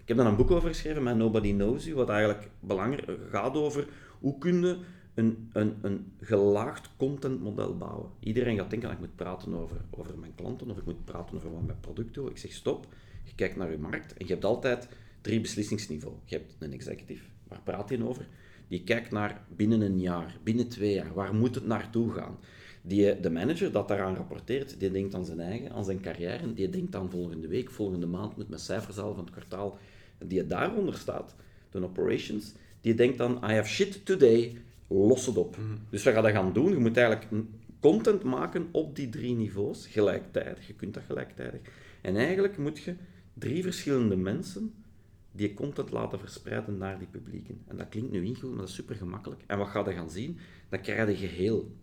[0.00, 3.54] Ik heb daar een boek over geschreven met Nobody Knows You, wat eigenlijk belangrijk gaat
[3.54, 3.88] over
[4.20, 4.78] hoe kun je
[5.14, 8.10] een, een, een gelaagd contentmodel bouwen.
[8.20, 11.52] Iedereen gaat denken ik moet praten over, over mijn klanten of ik moet praten over
[11.52, 12.30] wat mijn product doe.
[12.30, 12.86] Ik zeg stop,
[13.24, 14.88] je kijkt naar je markt en je hebt altijd
[15.20, 16.18] drie beslissingsniveaus.
[16.24, 18.28] Je hebt een executive, waar praat je over?
[18.68, 22.38] Die kijkt naar binnen een jaar, binnen twee jaar, waar moet het naartoe gaan?
[22.82, 26.70] Die, de manager dat daaraan rapporteert, die denkt aan zijn eigen, aan zijn carrière, die
[26.70, 29.78] denkt aan volgende week, volgende maand moet mijn cijfers halen van het kwartaal.
[30.18, 31.34] Die daaronder staat,
[31.70, 35.56] de operations, die denkt aan I have shit today, los het op.
[35.56, 35.66] Mhm.
[35.90, 36.70] Dus wat ga je gaan doen?
[36.70, 37.44] Je moet eigenlijk
[37.80, 40.66] content maken op die drie niveaus, gelijktijdig.
[40.66, 41.60] Je kunt dat gelijktijdig.
[42.00, 42.94] En eigenlijk moet je
[43.34, 44.74] drie verschillende mensen
[45.32, 47.60] die content laten verspreiden naar die publieken.
[47.66, 49.40] En dat klinkt nu ingewikkeld, maar dat is super gemakkelijk.
[49.46, 50.38] En wat ga je gaan zien?
[50.68, 51.76] Dat krijg je geheel.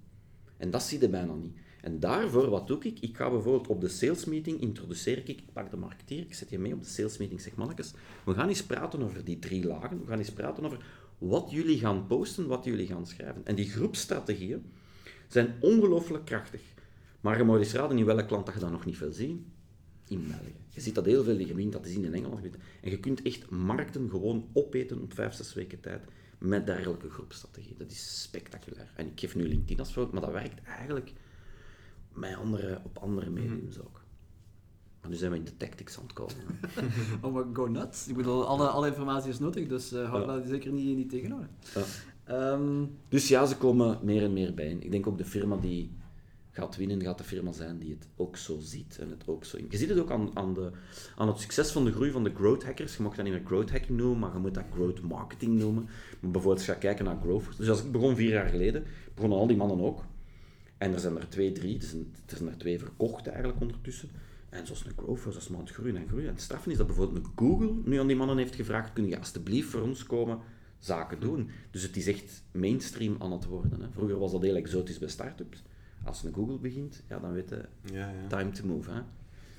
[0.58, 1.58] En dat zie je bijna niet.
[1.82, 3.00] En daarvoor, wat doe ik?
[3.00, 6.50] Ik ga bijvoorbeeld op de sales meeting, introduceer ik, ik pak de marketeer, ik zet
[6.50, 7.94] je mee op de sales meeting, zeg mannetjes,
[8.26, 10.86] we gaan eens praten over die drie lagen, we gaan eens praten over
[11.18, 13.46] wat jullie gaan posten, wat jullie gaan schrijven.
[13.46, 14.64] En die groepstrategieën
[15.28, 16.62] zijn ongelooflijk krachtig.
[17.22, 19.42] Maar je moet eens raden in welke klant dat je dat nog niet veel ziet.
[20.08, 20.56] In België.
[20.70, 22.46] Je ziet dat heel veel, je begint dat zien in Engeland.
[22.82, 26.02] En je kunt echt markten gewoon opeten op vijf, zes weken tijd
[26.38, 27.76] met dergelijke groepstrategie.
[27.78, 28.92] Dat is spectaculair.
[28.96, 31.14] En ik geef nu LinkedIn als voorbeeld, maar dat werkt eigenlijk
[32.14, 33.42] met andere, op andere mhm.
[33.42, 34.06] mediums ook.
[35.02, 36.36] Maar nu zijn we in de tactics aan het komen.
[37.22, 38.08] oh, maar go nuts.
[38.08, 40.36] Ik bedoel, alle, alle informatie is nodig, dus uh, hou ja.
[40.36, 41.50] dat zeker niet, niet tegenhouden.
[41.76, 41.84] Ja.
[42.24, 44.78] Ehm, dus ja, ze komen meer en meer bij.
[44.80, 45.92] Ik denk ook de firma die
[46.58, 48.98] gaat winnen, gaat de firma zijn die het ook zo ziet.
[49.00, 49.58] En het ook zo...
[49.70, 50.72] Je ziet het ook aan, aan, de,
[51.16, 52.98] aan het succes van de groei van de growth hackers.
[52.98, 55.84] Je mag dat niet meer growth hacking noemen, maar je moet dat growth marketing noemen.
[55.84, 57.58] Maar bijvoorbeeld, als je gaat kijken naar growth...
[57.58, 60.04] Dus als ik begon vier jaar geleden, begonnen al die mannen ook.
[60.78, 64.10] En er zijn er twee, drie, zijn, er zijn er twee verkocht eigenlijk ondertussen.
[64.50, 66.28] En zoals een growth als man het groeien en groeien.
[66.28, 69.08] En het straffen is dat bijvoorbeeld een Google nu aan die mannen heeft gevraagd, kun
[69.08, 70.40] je alsjeblieft voor ons komen
[70.80, 71.50] zaken doen.
[71.72, 73.82] Dus het is echt mainstream aan het worden.
[73.82, 73.88] Hè.
[73.92, 75.64] Vroeger was dat heel exotisch bij start-ups.
[76.08, 78.28] Als een Google begint, ja, dan weet je, ja, ja.
[78.28, 78.92] time to move.
[78.92, 79.02] Hè.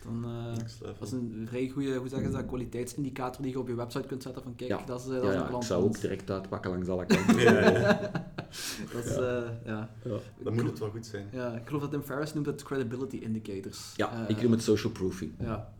[0.05, 3.69] Dan, uh, dat is een vrij goede hoe zeggen ze dat, kwaliteitsindicator die je op
[3.69, 6.01] je website kunt zetten van kijk, dat is, uh, dat ja, ja, ik zou ook
[6.01, 7.41] direct uitpakken langs alle kanten.
[7.41, 7.83] ja,
[8.93, 9.91] dat, is, uh, ja.
[10.43, 11.27] Dan moet het wel goed zijn.
[11.33, 13.93] Ja, ik geloof dat Tim Ferriss noemt het credibility indicators.
[13.97, 15.33] Ja, ik noem het social proofing.
[15.41, 15.73] Ja,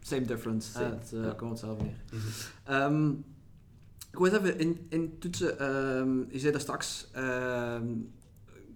[0.00, 0.70] same difference.
[0.70, 0.84] Same.
[0.84, 1.96] het uh, komt hetzelfde neer.
[2.12, 2.18] Mm
[2.64, 2.82] -hmm.
[2.82, 3.24] um,
[4.10, 8.12] ik wil even in, in toetsen, um, je zei daar straks, um,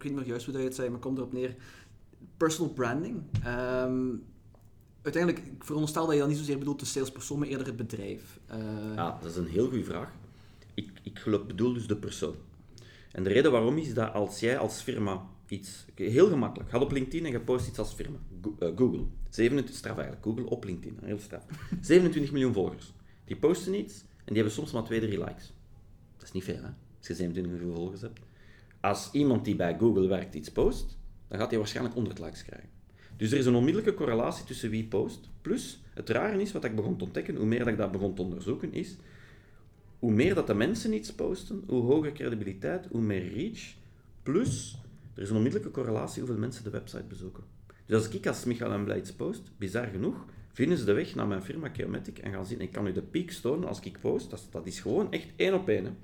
[0.01, 1.55] ik weet niet meer juist hoe dat je het zei, maar komt erop neer,
[2.37, 3.23] personal branding.
[3.47, 4.25] Um,
[5.03, 8.41] uiteindelijk, ik veronderstel dat je dan niet zozeer bedoelt de salespersoon, maar eerder het bedrijf.
[8.51, 8.95] Uh...
[8.95, 10.13] Ja, dat is een heel goede vraag.
[10.75, 12.35] Ik, ik bedoel dus de persoon.
[13.13, 16.93] En de reden waarom is dat als jij als firma iets, heel gemakkelijk, gaat op
[16.93, 18.19] LinkedIn en je post iets als firma,
[18.59, 21.43] eh, Google, 27, straf eigenlijk, Google op LinkedIn, heel straf,
[21.81, 22.93] 27 miljoen volgers.
[23.25, 25.53] Die posten iets en die hebben soms maar 2, 3 likes.
[26.17, 28.21] Dat is niet veel, hè, als je 27 miljoen volgers hebt.
[28.81, 32.69] Als iemand die bij Google werkt iets post, dan gaat hij waarschijnlijk 100 likes krijgen.
[33.17, 35.29] Dus er is een onmiddellijke correlatie tussen wie post.
[35.41, 38.15] Plus, het rare is, wat ik begon te ontdekken, hoe meer dat ik dat begon
[38.15, 38.97] te onderzoeken, is
[39.99, 43.75] hoe meer dat de mensen iets posten, hoe hoger credibiliteit, hoe meer reach.
[44.23, 44.79] Plus,
[45.15, 47.45] er is een onmiddellijke correlatie hoeveel mensen de website bezoeken.
[47.87, 51.27] Dus als ik als Michael en iets post, bizar genoeg, vinden ze de weg naar
[51.27, 54.31] mijn firma Chaomatic en gaan zien, ik kan u de peaks tonen als ik post,
[54.31, 55.97] dat, dat is gewoon echt één op één.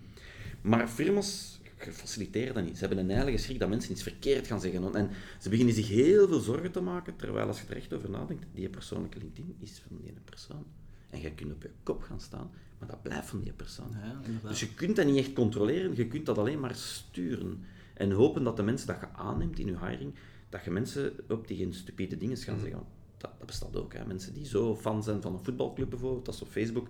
[0.61, 2.79] Maar firma's faciliteren dat niet.
[2.79, 4.95] Ze hebben een heilige schrik dat mensen iets verkeerd gaan zeggen.
[4.95, 5.11] En
[5.41, 8.45] ze beginnen zich heel veel zorgen te maken, terwijl als je er echt over nadenkt,
[8.55, 10.65] die persoonlijke LinkedIn is van die persoon.
[11.11, 13.91] En je kunt op je kop gaan staan, maar dat blijft van die persoon.
[13.93, 17.65] Ja, dus je kunt dat niet echt controleren, je kunt dat alleen maar sturen.
[17.95, 20.15] En hopen dat de mensen dat je aanneemt in je hiring,
[20.49, 22.83] dat je mensen op die geen stupide dingen gaan zeggen.
[23.17, 23.93] Dat, dat, bestaat ook.
[23.93, 24.07] Hè.
[24.07, 26.89] Mensen die zo fan zijn van een voetbalclub bijvoorbeeld, dat is op Facebook,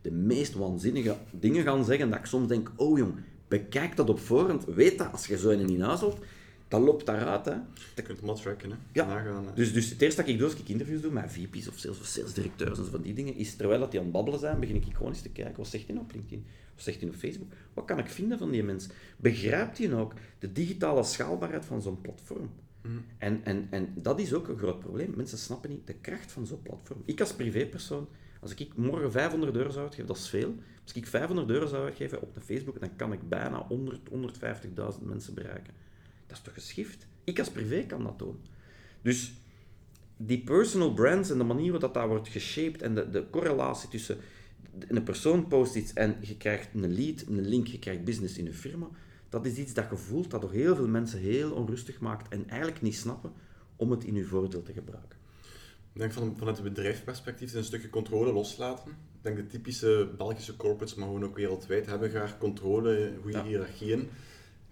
[0.00, 3.14] de meest waanzinnige dingen gaan zeggen, dat ik soms denk, oh jong,
[3.48, 4.64] bekijk dat op voorhand.
[4.64, 6.18] Weet dat, als je zo in huis holt,
[6.68, 7.44] dat loopt daaruit.
[7.44, 7.54] Hè.
[7.96, 8.70] Je kunt hem tracken.
[8.70, 8.76] Hè.
[8.92, 9.06] Ja.
[9.06, 11.78] Nagaan, Dus, dus het eerste dat ik doe als ik interviews doe met VP's of
[11.78, 14.40] sales of salesdirecteurs en zo van die dingen, is terwijl dat die aan het babbelen
[14.40, 15.56] zijn, begin ik gewoon eens te kijken.
[15.56, 16.44] Wat zegt hij op LinkedIn?
[16.74, 17.48] Wat zegt hij op Facebook?
[17.74, 18.86] Wat kan ik vinden van die mens?
[19.16, 22.50] Begrijpt hij ook de digitale schaalbaarheid van zo'n platform?
[22.82, 23.04] Mm.
[23.18, 25.12] En, en, en dat is ook een groot probleem.
[25.16, 27.02] Mensen snappen niet de kracht van zo'n platform.
[27.04, 28.08] Ik als privépersoon
[28.40, 30.54] als ik morgen 500 euro zou uitgeven, dat is veel.
[30.88, 35.02] Als ik 500 euro zou uitgeven op een Facebook, dan kan ik bijna 100, 150.000
[35.02, 35.74] mensen bereiken.
[36.26, 37.06] Dat is toch geschift?
[37.24, 38.40] Ik als privé kan dat doen.
[39.02, 39.32] Dus
[40.16, 44.18] die personal brands en de manier waarop dat, wordt geshaped en de, de correlatie tussen
[44.78, 48.44] een persoon post iets en je krijgt een lead, een link, je krijgt business in
[48.44, 48.88] je firma,
[49.28, 52.48] dat is iets dat je voelt dat door heel veel mensen heel onrustig maakt en
[52.48, 53.32] eigenlijk niet snappen
[53.76, 55.18] om het in je voordeel te gebruiken.
[55.92, 59.07] Ik denk van, vanuit het bedrijfsperspectief een stukje controle loslaten.
[59.18, 63.44] Ik denk de typische Belgische corporates, maar gewoon ook wereldwijd, hebben graag controle, goede ja.
[63.44, 64.08] hiërarchieën.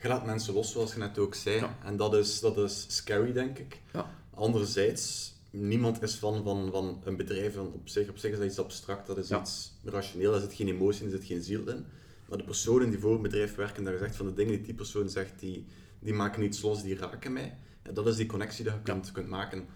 [0.00, 1.66] Je laat mensen los, zoals je net ook zei.
[1.84, 3.80] En dat is, dat is scary, denk ik.
[3.92, 4.10] Ja.
[4.34, 8.08] Anderzijds, niemand is van, van, van een bedrijf op zich.
[8.08, 11.12] Op zich is dat iets abstract, dat is iets rationeel, daar zit geen emotie in,
[11.12, 11.84] er zit geen ziel in.
[12.28, 14.74] Maar de personen die voor een bedrijf werken, daar gezegd van de dingen die die
[14.74, 15.66] persoon zegt, die,
[15.98, 17.58] die maken iets los, die raken mij.
[17.92, 19.66] Dat is die connectie die je kunt, kunt maken.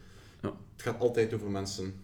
[0.42, 0.48] Ja.
[0.72, 1.94] Het gaat altijd over mensen.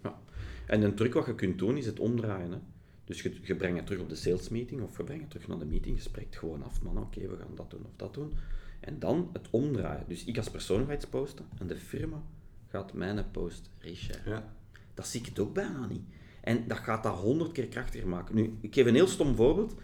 [0.66, 2.52] En een truc wat je kunt doen is het omdraaien.
[2.52, 2.58] Hè.
[3.04, 5.48] Dus je, je brengt het terug op de sales meeting of je brengt het terug
[5.48, 5.96] naar de meeting.
[5.96, 8.32] Je spreekt gewoon af, man, oké, we gaan dat doen of dat doen.
[8.80, 10.04] En dan het omdraaien.
[10.08, 12.22] Dus ik als persoon ga iets posten en de firma
[12.68, 14.32] gaat mijn post resharen.
[14.32, 14.54] Ja.
[14.94, 16.04] Dat zie ik het ook bijna niet.
[16.40, 18.34] En dat gaat dat honderd keer krachtiger maken.
[18.34, 19.74] Nu, ik geef een heel stom voorbeeld.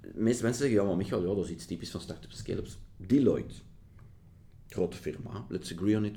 [0.00, 2.78] De meeste mensen zeggen, ja maar Michael, ja, dat is iets typisch van start-ups scale-ups.
[2.96, 3.54] Deloitte.
[4.68, 6.16] Grote firma, let's agree on it.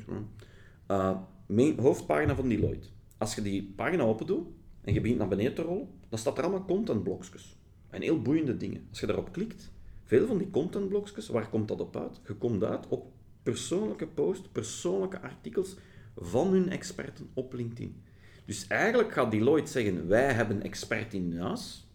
[0.88, 2.88] Uh, hoofdpagina van Deloitte.
[3.24, 4.48] Als je die pagina open doet
[4.82, 7.58] en je begint naar beneden te rollen, dan staat er allemaal contentblokjes.
[7.90, 8.86] En heel boeiende dingen.
[8.90, 9.72] Als je daarop klikt,
[10.04, 12.22] veel van die contentblokjes, waar komt dat op uit?
[12.28, 13.12] Je komt uit op
[13.44, 15.76] persoonlijke posts, persoonlijke artikels
[16.18, 18.02] van hun experten op LinkedIn.
[18.46, 21.88] Dus eigenlijk gaat Deloitte zeggen, wij hebben expert in huis.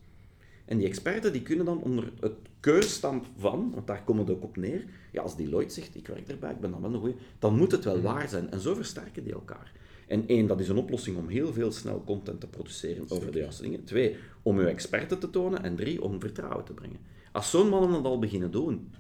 [0.64, 4.42] En die experten die kunnen dan onder het keurstamp van, want daar komt het ook
[4.42, 7.16] op neer, ja, als Deloitte zegt, ik werk erbij, ik ben dan wel een goeie,
[7.38, 8.50] dan moet het wel waar zijn.
[8.50, 9.72] En zo versterken die elkaar.
[10.08, 13.38] En één, dat is een oplossing om heel veel snel content te produceren over de
[13.38, 13.84] juiste dingen.
[13.84, 15.62] Twee, om uw experten te tonen.
[15.62, 16.98] En drie, om vertrouwen te brengen.
[17.32, 18.90] Als zo'n mannen dat al beginnen doen,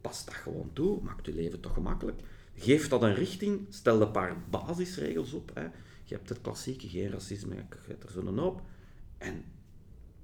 [0.00, 2.20] pas dat gewoon toe, maakt je leven toch gemakkelijk.
[2.54, 5.50] Geef dat een richting, stel een paar basisregels op.
[5.54, 5.62] Hè.
[6.04, 8.62] Je hebt het klassieke, geen racisme, je hebt er zo'n hoop.
[9.18, 9.44] En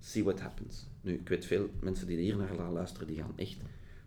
[0.00, 0.86] see what happens.
[1.00, 3.56] Nu, ik weet veel mensen die hier naar luisteren, die gaan echt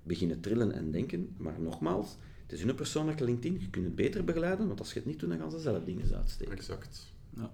[0.04, 1.36] beginnen trillen en denken.
[1.38, 3.60] Maar nogmaals, het is hun persoonlijke LinkedIn.
[3.60, 5.84] Je kunt het beter begeleiden, want als je het niet doet, dan gaan ze zelf
[5.84, 6.54] dingen uitsteken.
[6.54, 7.14] Exact.
[7.36, 7.52] Ja.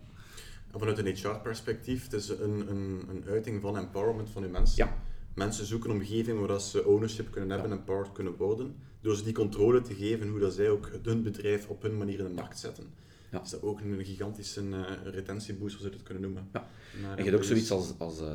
[0.71, 4.85] En vanuit een HR-perspectief, het is een, een, een uiting van empowerment van je mensen.
[4.85, 4.97] Ja.
[5.35, 8.75] Mensen zoeken een omgeving waar ze ownership kunnen hebben en empowered kunnen worden.
[9.01, 12.19] Door ze die controle te geven hoe dat zij ook hun bedrijf op hun manier
[12.19, 12.85] in de markt zetten.
[13.31, 13.41] Ja.
[13.41, 16.49] Is dat ook een gigantische uh, retentieboost, zoals we het kunnen noemen.
[16.53, 16.67] Ja.
[17.01, 17.93] en je hebt ook zoiets als...
[17.97, 18.33] als uh,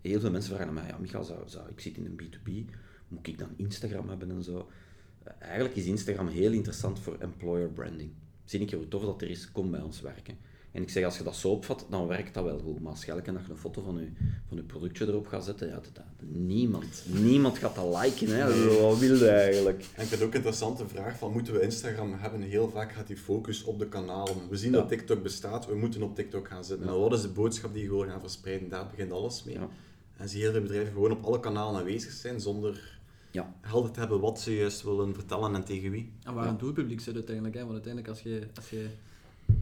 [0.00, 2.74] heel veel mensen vragen aan mij, ja Michael, zou, zou, ik zit in een B2B,
[3.08, 4.68] moet ik dan Instagram hebben en zo?
[5.38, 8.10] Eigenlijk is Instagram heel interessant voor employer branding.
[8.44, 10.36] Zie ik hoe tof dat er is, kom bij ons werken.
[10.72, 12.80] En ik zeg, als je dat zo opvat, dan werkt dat wel goed.
[12.80, 14.08] Maar als je elke dag een foto van je,
[14.48, 18.28] van je productje erop gaat zetten, ja, dat, niemand, niemand gaat dat liken.
[18.28, 18.44] Hè.
[18.80, 19.84] Wat wil je eigenlijk?
[19.94, 22.40] En ik vind ook een interessante vraag van, moeten we Instagram hebben?
[22.40, 24.48] Heel vaak gaat die focus op de kanalen.
[24.48, 26.86] We zien dat TikTok bestaat, we moeten op TikTok gaan zitten.
[26.86, 26.98] Ja.
[26.98, 28.68] wat is de boodschap die je gewoon gaan verspreiden?
[28.68, 29.58] Daar begint alles mee.
[30.16, 32.91] En zie heel veel bedrijven gewoon op alle kanalen aanwezig zijn, zonder
[33.32, 33.54] ja.
[33.60, 36.12] helder te hebben wat ze juist willen vertellen en tegen wie.
[36.22, 37.54] En waar een doelpubliek zit uiteindelijk.
[37.54, 37.60] Hè?
[37.60, 38.46] Want uiteindelijk als je...
[38.54, 38.88] Als je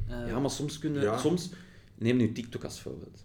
[0.09, 0.29] uh...
[0.29, 1.03] Ja, maar soms kunnen...
[1.03, 1.19] Ja.
[1.19, 1.51] Soms,
[1.95, 3.25] neem nu TikTok als voorbeeld.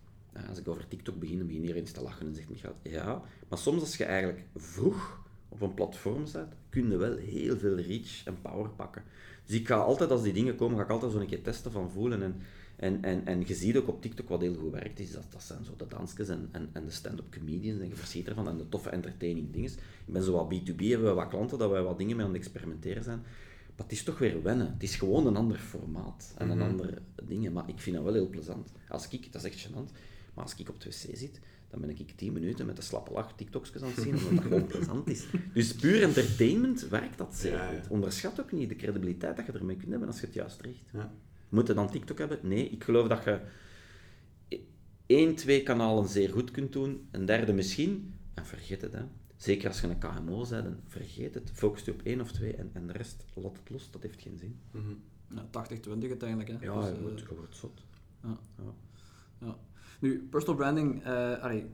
[0.49, 3.21] Als ik over TikTok begin, dan begin je eens te lachen en zegt Michael, ja,
[3.47, 7.75] maar soms als je eigenlijk vroeg op een platform zet, kun je wel heel veel
[7.75, 9.03] reach en power pakken.
[9.45, 11.91] Dus ik ga altijd, als die dingen komen, ga ik altijd zo'n keer testen van
[11.91, 12.41] voelen en
[12.75, 15.43] en, en, en je ziet ook op TikTok wat heel goed werkt, is dat, dat
[15.43, 18.57] zijn zo de dansjes en, en, en de stand-up comedians, en je verschiet ervan, en
[18.57, 19.71] de toffe entertaining dingen.
[20.05, 22.33] Ik ben zo wat B2B, hebben we wat klanten dat wij wat dingen mee aan
[22.33, 23.19] het experimenteren zijn.
[23.75, 24.73] Maar het is toch weer wennen.
[24.73, 27.53] Het is gewoon een ander formaat en een mm andere dingen.
[27.53, 28.71] Maar ik vind dat wel heel plezant.
[28.89, 29.91] Als ik, dat is echt gênant,
[30.33, 33.11] maar als ik op het wc zit, dan ben ik 10 minuten met de slappe
[33.11, 35.25] lach TikToks aan het zien, omdat dat gewoon plezant is.
[35.53, 37.87] Dus puur entertainment werkt dat zeer goed.
[37.89, 40.83] Onderschat ook niet de credibiliteit dat je ermee kunt hebben als je het juist richt.
[40.93, 41.13] Ja.
[41.55, 42.39] Moet je dan TikTok hebben?
[42.41, 43.39] Nee, ik geloof dat je
[45.05, 48.91] één, twee kanalen zeer goed kunt doen, een derde misschien, en vergeet het.
[48.91, 49.03] Hè.
[49.35, 51.51] Zeker als je een KMO bent, dan vergeet het.
[51.53, 54.21] Focus je op één of twee en, en de rest laat het los, dat heeft
[54.21, 54.59] geen zin.
[54.71, 55.01] Mm -hmm.
[55.51, 55.67] ja,
[56.07, 56.49] 80-20 uiteindelijk.
[56.49, 56.65] Hè.
[56.65, 57.81] Ja, dus, je, wordt, je wordt zot.
[58.23, 58.37] Ja.
[58.57, 58.73] Ja.
[59.47, 59.57] ja.
[59.99, 61.65] Nu, personal branding, uh, allee,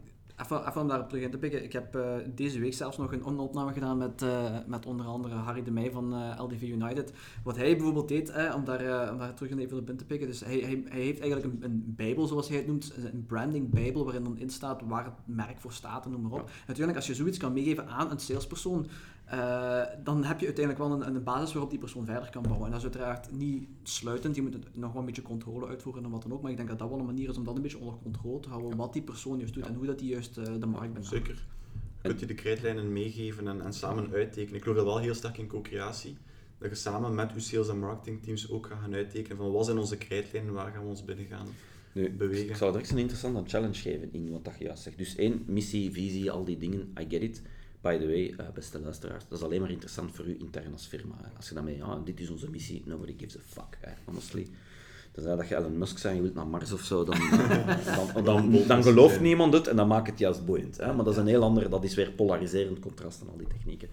[0.42, 1.64] Even, even om daarop terug in te pikken.
[1.64, 5.36] Ik heb uh, deze week zelfs nog een opname gedaan met, uh, met onder andere
[5.36, 7.14] Harry de Meij van uh, eh, LDV United.
[7.44, 10.28] Wat hij bijvoorbeeld deed, om, daar, om daar terug even op in te pikken.
[10.28, 12.94] Dus hij, hij, hij heeft eigenlijk een, een bijbel, zoals hij het noemt.
[13.14, 16.32] Een branding bijbel, waarin dan in staat waar het merk voor staat en noem maar
[16.32, 16.50] op.
[16.68, 18.88] Natuurlijk, als je zoiets kan meegeven aan een salespersoon,
[19.34, 22.66] uh, dan heb je uiteindelijk wel een, een, basis waarop die persoon verder kan bouwen.
[22.66, 26.10] En dat is uiteraard niet sluitend, je moet nog wel een beetje controle uitvoeren en
[26.10, 26.42] wat dan ook.
[26.42, 28.40] Maar ik denk dat dat wel een manier is om dat een beetje onder controle
[28.40, 30.94] te houden, wat die persoon juist doet en hoe dat die juist uh, de markt
[30.94, 31.06] benadert.
[31.06, 31.46] Zeker.
[32.02, 34.56] Kunt je de krijtlijnen meegeven en, en samen uittekenen.
[34.56, 36.18] Ik geloof dat wel heel sterk in co-creatie.
[36.58, 39.78] Dat je samen met je sales- en marketingteams ook gaat gaan uittekenen van wat zijn
[39.78, 41.48] onze krijtlijnen, waar gaan we ons binnen gaan
[41.94, 42.50] nu, bewegen.
[42.50, 44.98] Ik zou direct een interessante challenge geven in wat dat je juist zegt.
[44.98, 47.42] Dus één, missie, visie, al die dingen, I get it.
[47.82, 50.86] By the way, uh, beste luisteraars, dat is alleen maar interessant voor u intern als
[50.86, 51.16] firma.
[51.22, 51.30] Hè.
[51.36, 54.48] Als je daarmee, ja, dit is onze missie, nobody gives a fuck, hè, honestly.
[55.12, 57.20] Tenzij dat je Elon Musk zijn, je wilt naar Mars of zo, dan,
[57.96, 60.78] dan, dan, dan, gelooft niemand het en dan maakt het juist boeiend.
[60.78, 60.94] Hè.
[60.94, 63.90] Maar dat is een heel ander, dat is weer polariserend contrast en al die technieken.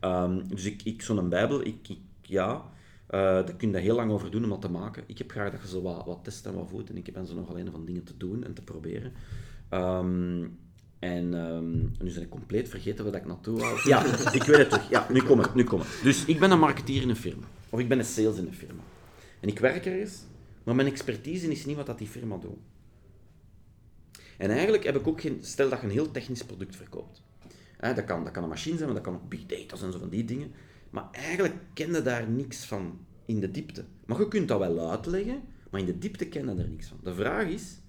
[0.00, 4.10] Um, dus ik, ik zo'n bijbel, ik, ik ja, uh, daar kun je heel lang
[4.12, 5.02] over doen om dat te maken.
[5.06, 7.26] Ik heb graag dat je zo wat, wat test en wat voet en ik ben
[7.26, 9.12] zo nog alleen van dingen te doen en te proberen.
[9.70, 10.58] Um,
[10.98, 13.88] en um, nu ben ik compleet vergeten waar ik naartoe wou.
[13.88, 14.90] Ja, ik weet het toch.
[14.90, 15.80] Ja, nu kom nu kom.
[16.02, 17.46] Dus ik ben een marketeer in een firma.
[17.70, 18.82] Of ik ben een sales in een firma.
[19.40, 20.22] En ik werk ergens,
[20.64, 22.58] maar mijn expertise is niet wat dat die firma doet.
[24.38, 25.38] En eigenlijk heb ik ook geen...
[25.42, 27.22] Stel dat je een heel technisch product verkoopt.
[27.80, 29.98] dat, kan, dat kan een machine zijn, maar dat kan ook big data zijn, zo
[29.98, 30.52] van die dingen.
[30.90, 33.84] Maar eigenlijk ken je daar niks van in de diepte.
[34.06, 36.98] Maar je kunt dat wel uitleggen, maar in de diepte ken je er niks van.
[37.02, 37.80] De vraag is,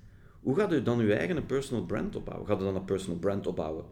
[0.42, 2.48] Hoe gaat u dan uw eigen personal brand opbouwen?
[2.48, 3.86] Gaat u dan een personal brand opbouwen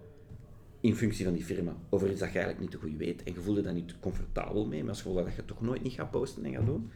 [0.85, 3.33] in functie van die firma over iets dat je eigenlijk niet te goed weet en
[3.33, 5.93] je voelt je daar niet comfortabel mee, maar als je dat je toch nooit niet
[5.93, 6.91] gaat posten en gaat doen?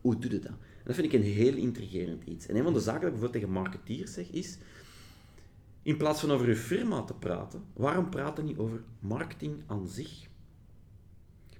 [0.00, 0.50] Hoe doe je dat?
[0.50, 2.46] En dat vind ik een heel intrigerend iets.
[2.46, 4.58] En een van de zaken dat ik bijvoorbeeld tegen marketeers zeg is,
[5.82, 10.28] in plaats van over je firma te praten, waarom praten niet over marketing aan zich?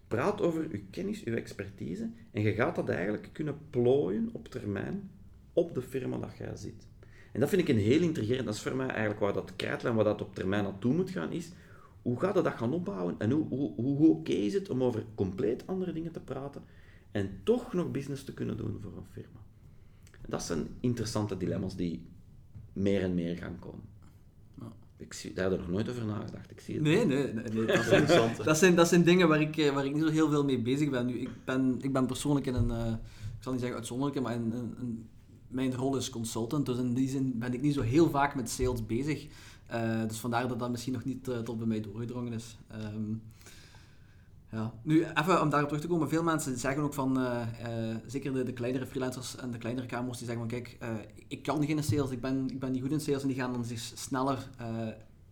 [0.09, 5.11] Praat over je kennis, je expertise en je gaat dat eigenlijk kunnen plooien op termijn
[5.53, 6.88] op de firma dat jij zit.
[7.33, 8.47] En dat vind ik een heel intrigerend.
[8.47, 11.33] Dat is voor mij eigenlijk waar dat krijtlijn, waar dat op termijn naartoe moet gaan,
[11.33, 11.51] is
[12.03, 15.05] hoe gaat je dat gaan opbouwen en hoe, hoe, hoe oké is het om over
[15.14, 16.62] compleet andere dingen te praten
[17.11, 19.41] en toch nog business te kunnen doen voor een firma.
[20.29, 22.07] dat zijn interessante dilemma's die
[22.73, 23.97] meer en meer gaan komen.
[24.99, 26.51] Ik zie, daar heb ik nog nooit over nagedacht.
[26.51, 26.83] Ik zie het.
[26.83, 27.45] Nee, nee, nee.
[27.45, 27.67] nee.
[27.67, 28.07] Dat, zijn,
[28.45, 30.62] dat, zijn, dat zijn dingen waar ik, eh, waar ik niet zo heel veel mee
[30.62, 31.07] bezig ben.
[31.07, 32.93] Nu, ik, ben ik ben persoonlijk in een, uh,
[33.37, 35.09] ik zal niet zeggen uitzonderlijke, maar in, een,
[35.49, 36.67] mijn rol is consultant.
[36.67, 39.27] Dus in die zin ben ik niet zo heel vaak met sales bezig.
[39.75, 42.59] Uh, dus vandaar dat dat misschien nog niet uh, tot bij mij doorgedrongen is.
[42.95, 43.23] Um,
[44.51, 44.73] ja.
[44.83, 46.09] Nu, even om daarop terug te komen.
[46.09, 47.47] Veel mensen zeggen ook van, uh,
[48.07, 50.79] zeker de, de, kleinere freelancers en de kleinere kamers, die zeggen van, kijk,
[51.29, 53.53] ik kan geen sales, ik ben, ik ben niet goed in sales en die gaan
[53.53, 54.49] dan zich sneller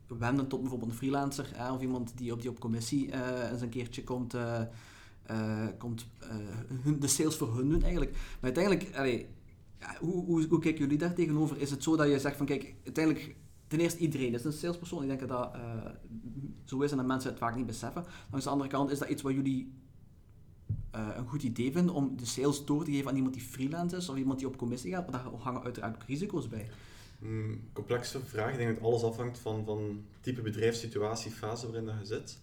[0.07, 3.13] wenden tot bijvoorbeeld een freelancer of iemand die op, die op commissie
[3.51, 4.37] eens een keertje komt,
[5.79, 6.07] komt
[6.83, 8.13] hun, de sales voor hun doen eigenlijk.
[8.13, 9.29] Maar uiteindelijk, allee,
[9.99, 11.61] hoe, hoe, kijken jullie daar tegenover?
[11.61, 13.37] Is het zo dat je zegt van, kijk, uiteindelijk
[13.67, 15.03] ten eerste, iedereen is een salespersoon.
[15.03, 15.61] Ik denk dat uh,
[16.65, 18.05] zo is en dat mensen het vaak niet beseffen.
[18.31, 19.73] Langs de andere kant is dat iets wat jullie
[20.95, 23.97] uh, een goed idee vinden om de sales door te geven aan iemand die freelance
[23.97, 26.69] is of iemand die op commissie gaat, maar daar hangen uiteraard risico's bij.
[27.19, 28.53] Mm, complexe vraag.
[28.53, 32.39] Ik denk dat alles afhangt van, van type bedrijfssituatie, fase waarin je zit.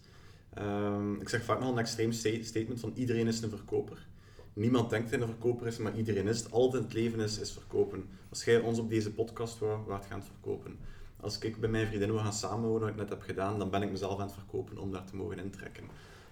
[0.58, 4.06] Um, ik zeg vaak nog een extreem statement van iedereen is een verkoper.
[4.54, 6.52] Niemand denkt dat hij een verkoper is, maar iedereen is het.
[6.52, 8.04] Altijd in het leven is, is verkopen.
[8.30, 10.78] Als jij ons op deze podcast wou, waard gaan verkopen
[11.24, 13.82] als ik bij mijn vriendin wil gaan samenwonen, wat ik net heb gedaan, dan ben
[13.82, 15.84] ik mezelf aan het verkopen om daar te mogen intrekken.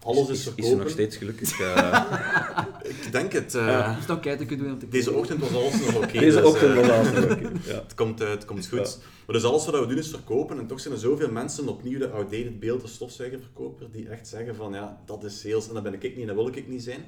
[0.02, 0.64] Alles is, is verkopen.
[0.64, 1.61] Is ze nog steeds gelukkig?
[1.61, 2.14] Uh...
[3.04, 3.54] ik denk het.
[3.54, 3.66] Uh...
[3.66, 3.98] Ja.
[4.06, 5.96] Dan kijken kunnen doen om te Deze ochtend was alles nog oké.
[5.96, 7.50] Okay, Deze dus, ochtend was alles nog oké.
[7.64, 7.74] Ja.
[7.74, 8.78] het, komt, uh, het komt goed.
[8.78, 9.06] Ja.
[9.26, 10.58] Maar dus alles wat we doen is verkopen.
[10.58, 14.54] En toch zijn er zoveel mensen opnieuw de outdated beeld, de stofzuigerverkoper, die echt zeggen
[14.54, 16.82] van ja, dat is sales en dat ben ik niet en dat wil ik niet
[16.82, 17.04] zijn.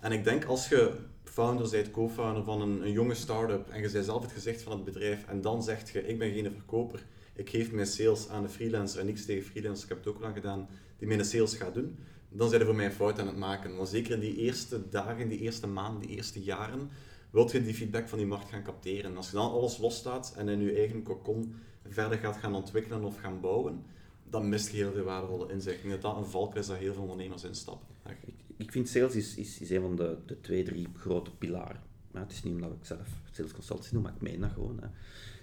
[0.00, 0.92] En ik denk als je
[1.24, 4.72] founder bent, co-founder van een, een jonge start-up en je bent zelf het gezicht van
[4.72, 8.42] het bedrijf en dan zegt je ik ben geen verkoper, ik geef mijn sales aan
[8.42, 11.54] de freelancer en niks tegen freelancers, ik heb het ook lang gedaan, die mijn sales
[11.54, 13.76] gaat doen, dan zijn er voor mij een fout aan het maken.
[13.76, 16.90] Want zeker in die eerste dagen, die eerste maanden, die eerste jaren,
[17.30, 19.16] wilt je die feedback van die markt gaan capteren.
[19.16, 21.54] Als je dan alles losstaat en in je eigen cocon
[21.88, 23.84] verder gaat gaan ontwikkelen of gaan bouwen,
[24.28, 25.76] dan mist je heel veel waardevolle inzicht.
[25.76, 27.86] Ik denk dat dat een valk is dat heel veel ondernemers instappen.
[28.26, 31.80] Ik, ik vind sales is, is, een van de, de twee, drie grote pilaren.
[32.10, 34.78] Maar het is niet omdat ik zelf sales consultancy doe, maar ik meen dat gewoon.
[34.80, 34.86] Hè.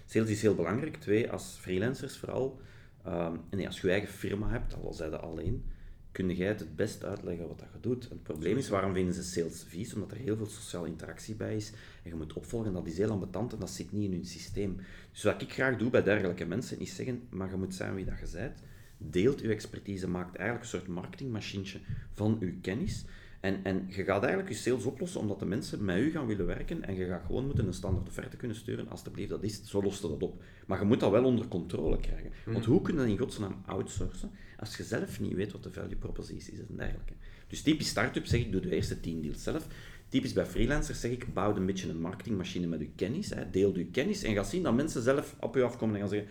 [0.06, 0.96] Sales is heel belangrijk.
[0.96, 2.60] Twee, als freelancers vooral.
[3.06, 5.64] Um, en als je je eigen firma hebt, al zij dat alleen,
[6.12, 8.08] kun jij het het best uitleggen wat dat je doet.
[8.08, 9.94] het probleem is, waarom vinden ze sales vies?
[9.94, 11.72] Omdat er heel veel sociale interactie bij is.
[12.02, 14.76] En je moet opvolgen, dat is heel ambetant en dat zit niet in hun systeem.
[15.12, 18.04] Dus wat ik graag doe bij dergelijke mensen, is zeggen, maar je moet zijn wie
[18.04, 18.62] dat je bent.
[18.98, 21.80] Deelt je expertise, maakt eigenlijk een soort marketingmachientje
[22.12, 23.04] van je kennis.
[23.40, 26.46] En, en je gaat eigenlijk je sales oplossen omdat de mensen met u gaan willen
[26.46, 28.88] werken en je gaat gewoon moeten een standaard offerte kunnen sturen.
[28.88, 30.42] Alsjeblieft, dat is Zo lost dat op.
[30.66, 32.30] Maar je moet dat wel onder controle krijgen.
[32.44, 32.52] Mhm.
[32.52, 35.72] Want hoe kun je dat in godsnaam outsourcen als je zelf niet weet wat de
[35.72, 37.12] value propositie is en dergelijke.
[37.48, 39.66] Dus typisch start-up zeg ik, doe de eerste 10 deals zelf.
[40.08, 43.30] Typisch bij freelancers zeg ik, bouw een beetje een marketingmachine met je kennis.
[43.30, 43.50] Hè.
[43.50, 46.28] Deel je kennis en ga zien dat mensen zelf op je afkomen en gaan zeggen,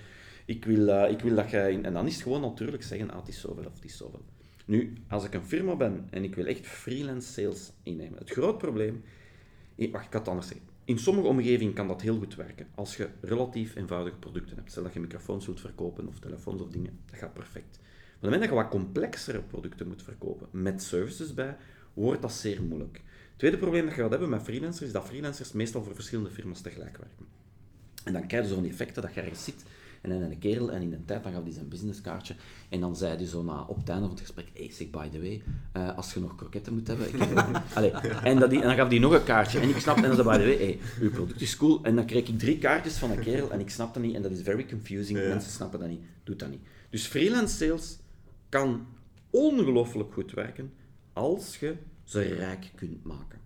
[0.47, 1.81] ik wil, uh, ik wil dat jij...
[1.81, 4.25] En dan is het gewoon natuurlijk zeggen, ah, het is zoveel of het is zoveel.
[4.65, 8.57] Nu, als ik een firma ben en ik wil echt freelance sales innemen, het groot
[8.57, 9.03] probleem,
[9.75, 10.65] wacht, ik kan het anders zeggen.
[10.85, 12.67] In sommige omgevingen kan dat heel goed werken.
[12.75, 16.69] Als je relatief eenvoudige producten hebt, stel dat je microfoons wilt verkopen of telefoons of
[16.69, 17.79] dingen, dat gaat perfect.
[17.79, 21.57] Maar op het moment dat je wat complexere producten moet verkopen, met services bij,
[21.93, 23.01] wordt dat zeer moeilijk.
[23.29, 26.29] Het tweede probleem dat je gaat hebben met freelancers, is dat freelancers meestal voor verschillende
[26.29, 27.25] firma's tegelijk werken.
[28.03, 29.63] En dan krijg je zo'n effecten dat je ergens zit
[30.11, 32.35] en dan een kerel, en in de tijd dan gaf hij zijn businesskaartje.
[32.69, 35.09] En dan zei hij zo na, op het einde van het gesprek, hey, zeg, by
[35.09, 35.43] the way,
[35.77, 37.13] uh, als je nog kroketten moet hebben...
[37.13, 37.21] Ik
[37.73, 39.59] Allee, en, dat die, en dan gaf hij nog een kaartje.
[39.59, 41.83] En ik snapte, en dan zei by the way, hey, uw product is cool.
[41.83, 44.15] En dan kreeg ik drie kaartjes van een kerel, en ik snap dat niet.
[44.15, 45.19] En dat is very confusing.
[45.19, 46.01] Mensen snappen dat niet.
[46.23, 46.61] Doet dat niet.
[46.89, 47.97] Dus freelance sales
[48.49, 48.85] kan
[49.29, 50.73] ongelooflijk goed werken
[51.13, 53.39] als je ze rijk kunt maken.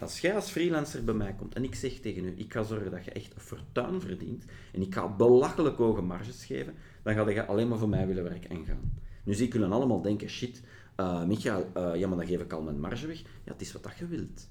[0.00, 2.90] Als jij als freelancer bij mij komt en ik zeg tegen u, ik ga zorgen
[2.90, 7.28] dat je echt een fortuin verdient en ik ga belachelijk hoge marges geven, dan ga
[7.28, 8.92] je alleen maar voor mij willen werken en gaan.
[9.24, 10.62] Nu zie ik allemaal denken, shit,
[10.96, 13.20] uh, Michael, uh, ja maar dan geef ik al mijn marge weg.
[13.20, 14.48] Ja, het is wat dat je wilt.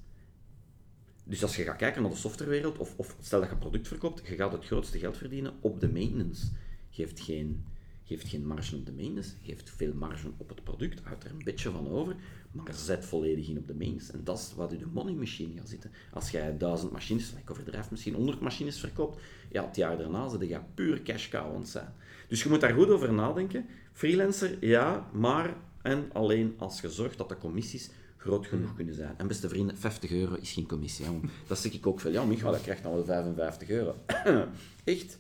[1.24, 4.28] Dus als je gaat kijken naar de softwarewereld, of, of stel dat je product verkoopt,
[4.28, 6.48] je gaat het grootste geld verdienen op de maintenance.
[6.90, 7.66] Geeft geen,
[8.04, 11.44] geeft geen marge op de maintenance, geeft veel marge op het product, houdt er een
[11.44, 12.16] beetje van over,
[12.52, 14.14] maar zet volledig in op de maintenance.
[14.14, 15.92] En dat is wat in de money machine gaat zitten.
[16.14, 19.22] Als jij duizend machines, ik overdrijf misschien 100 machines verkoopt,
[19.52, 21.94] ja, het jaar daarna zit je puur cash cow zijn.
[22.28, 23.66] Dus je moet daar goed over nadenken.
[23.94, 29.14] Freelancer, ja, maar en alleen als je zorgt dat de commissies groot genoeg kunnen zijn.
[29.18, 31.06] En beste vrienden, 50 euro is geen commissie.
[31.06, 31.20] Hè.
[31.48, 32.12] Dat zeg ik ook veel.
[32.12, 33.96] Ja, Micha, dat krijgt dan wel 55 euro.
[34.84, 35.18] Echt?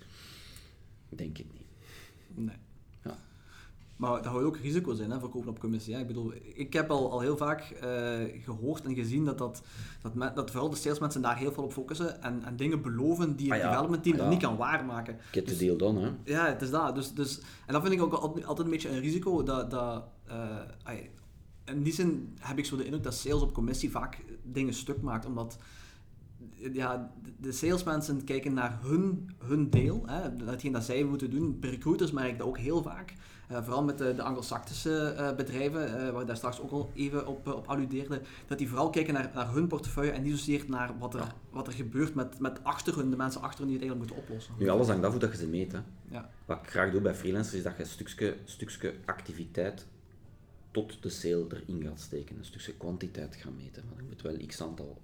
[1.09, 1.67] Denk ik niet.
[2.36, 2.55] Nee.
[4.02, 5.93] Maar dat houdt ook risico's in, hè, verkopen op commissie.
[5.93, 5.99] Hè.
[5.99, 9.64] Ik bedoel, ik heb al, al heel vaak uh, gehoord en gezien dat, dat,
[10.02, 13.54] dat, dat vooral de salesmensen daar heel veel op focussen en, en dingen beloven die
[13.54, 15.18] het ah, development team ah, niet kan waarmaken.
[15.32, 16.12] Get the dus, deal done, hè?
[16.24, 16.95] Ja, het is dat.
[16.95, 20.93] Dus, dus, en dat vind ik ook altijd, een beetje een risico, dat, dat uh,
[21.66, 25.02] in die zin heb ik zo de indruk dat sales op commissie vaak dingen stuk
[25.02, 25.58] maakt, omdat
[26.74, 31.57] ja, de salesmensen kijken naar hun, hun deel, hè, datgene dat zij moeten doen.
[31.62, 33.14] Recruiters merk ik dat ook heel vaak.
[33.51, 36.91] Uh, vooral met de, de Anglo-Saxische uh, bedrijven, uh, waar ik daar straks ook al
[36.93, 40.64] even op, op alludeerde, dat die vooral kijken naar, naar hun portefeuille en niet zozeer
[40.68, 43.78] naar wat er, wat er gebeurt met, met achter hun, de mensen achter hun die
[43.78, 44.53] het eigenlijk moeten oplossen.
[44.59, 45.72] Nu, alles hangt af hoe dat je ze meet.
[45.72, 45.80] Hè.
[46.09, 46.30] Ja.
[46.45, 49.88] Wat ik graag doe bij freelancers is dat je een stukje, stukje activiteit
[50.72, 52.38] tot de sale erin gaat steken.
[52.38, 53.84] Een stukje kwantiteit gaan meten.
[53.88, 55.01] Want je moet wel x aantal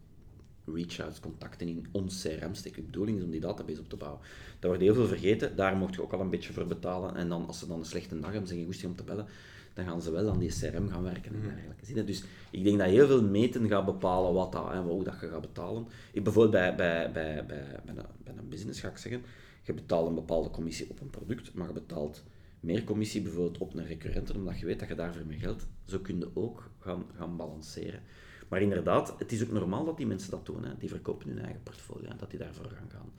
[0.73, 2.81] reach-outs, contacten in ons CRM steken.
[2.81, 4.21] De bedoeling is om die database op te bouwen.
[4.59, 7.15] Daar wordt heel veel vergeten, daar mocht je ook al een beetje voor betalen.
[7.15, 9.25] En dan, als ze dan een slechte dag hebben, zeggen je om te bellen,
[9.73, 11.47] dan gaan ze wel aan die CRM gaan werken en mhm.
[11.47, 11.85] dergelijke.
[11.85, 12.03] Zie je?
[12.03, 15.27] Dus ik denk dat heel veel meten gaat bepalen wat dat, en hoe dat je
[15.27, 15.87] gaat betalen.
[16.11, 19.21] Ik bijvoorbeeld bij, bij, bij, bij, bij, een, bij een business ga ik zeggen,
[19.63, 22.23] je betaalt een bepaalde commissie op een product, maar je betaalt
[22.59, 25.99] meer commissie bijvoorbeeld op een recurrenten, omdat je weet dat je daarvoor meer geld, zo
[25.99, 28.01] kun je ook gaan, gaan balanceren.
[28.47, 30.63] Maar inderdaad, het is ook normaal dat die mensen dat doen.
[30.63, 30.77] Hè.
[30.77, 33.11] Die verkopen hun eigen portfolio en dat die daarvoor gaan gaan.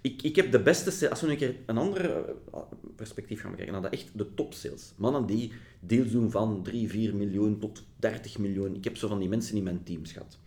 [0.00, 2.60] Ik, ik heb de beste als we een keer een ander eh,
[2.96, 4.92] perspectief gaan bekijken, naar de echt de top sales.
[4.96, 8.74] Mannen die deals doen van 3, 4 miljoen tot 30 miljoen.
[8.74, 10.38] Ik heb zo van die mensen in mijn teams gehad.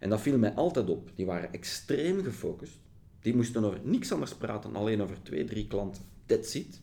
[0.00, 1.10] En dat viel mij altijd op.
[1.14, 2.78] Die waren extreem gefocust.
[3.20, 6.02] Die moesten over niks anders praten, alleen over twee, drie klanten.
[6.26, 6.80] That's it.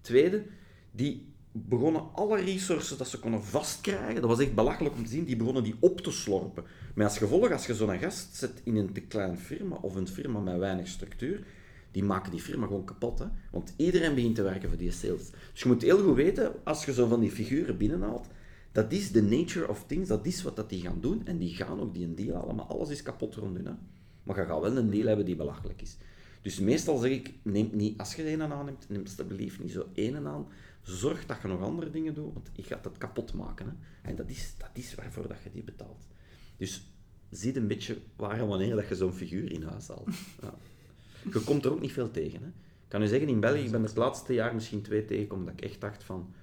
[0.00, 0.42] Tweede,
[0.90, 1.26] die
[1.68, 5.36] begonnen alle resources dat ze konden vastkrijgen, dat was echt belachelijk om te zien, die
[5.36, 6.64] begonnen die op te slorpen.
[6.94, 10.08] Maar als gevolg, als je zo'n gast zet in een te klein firma of een
[10.08, 11.46] firma met weinig structuur,
[11.90, 13.18] die maken die firma gewoon kapot.
[13.18, 13.26] Hè?
[13.50, 15.30] Want iedereen begint te werken voor die sales.
[15.52, 18.26] Dus je moet heel goed weten, als je zo van die figuren binnenhaalt,
[18.72, 21.26] dat is de nature of things, dat is wat dat die gaan doen.
[21.26, 23.76] En die gaan ook die een deal halen, maar alles is kapot rond hun.
[24.22, 25.96] Maar je gaat wel een deal hebben die belachelijk is.
[26.42, 30.26] Dus meestal zeg ik, neem niet, als je een aanneemt, neem alsjeblieft niet zo één
[30.26, 30.46] aan.
[30.86, 33.66] Zorg dat je nog andere dingen doet, want je gaat het kapot maken.
[33.66, 33.72] Hè.
[34.10, 36.06] En dat is, dat is waarvoor dat je die betaalt.
[36.56, 36.92] Dus
[37.30, 40.08] zie een beetje waar en wanneer dat je zo'n figuur in huis haalt.
[40.42, 40.54] Ja.
[41.32, 42.42] Je komt er ook niet veel tegen.
[42.42, 42.48] Hè.
[42.48, 45.54] Ik kan u zeggen, in België, ik ben het laatste jaar misschien twee tegengekomen dat
[45.54, 46.34] ik echt dacht van,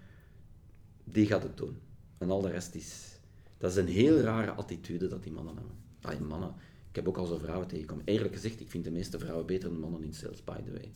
[1.04, 1.78] die gaat het doen.
[2.18, 3.20] En al de rest is...
[3.58, 5.76] Dat is een heel rare attitude dat die mannen hebben.
[6.02, 6.56] Ah, mannen
[6.94, 8.06] ik heb ook al zo vrouwen tegengekomen.
[8.06, 10.92] Eerlijk gezegd, ik vind de meeste vrouwen beter dan mannen in sales, by the way.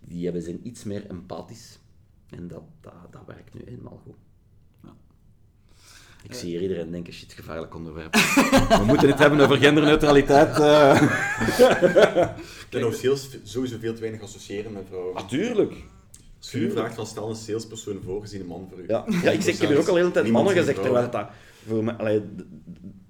[0.00, 1.78] Die hebben, zijn iets meer empathisch.
[2.36, 4.16] En dat, dat, dat werkt nu eenmaal goed.
[4.82, 4.94] Ja.
[6.22, 8.14] Ik zie hier iedereen denken, shit, gevaarlijk onderwerp.
[8.80, 10.58] We moeten het hebben over genderneutraliteit.
[10.58, 11.02] Uh.
[12.62, 15.14] ik kan over sales sowieso veel te weinig associëren met vrouwen.
[15.14, 15.74] Natuurlijk.
[16.38, 18.84] Als je vraagt van stel een salespersoon voor, gezien een man voor u.
[18.86, 21.10] Ja, ja ik, zeg, ik heb hier ook al de hele tijd mannen gezegd, terwijl
[21.10, 21.26] dat
[21.66, 22.22] voor mij, allee,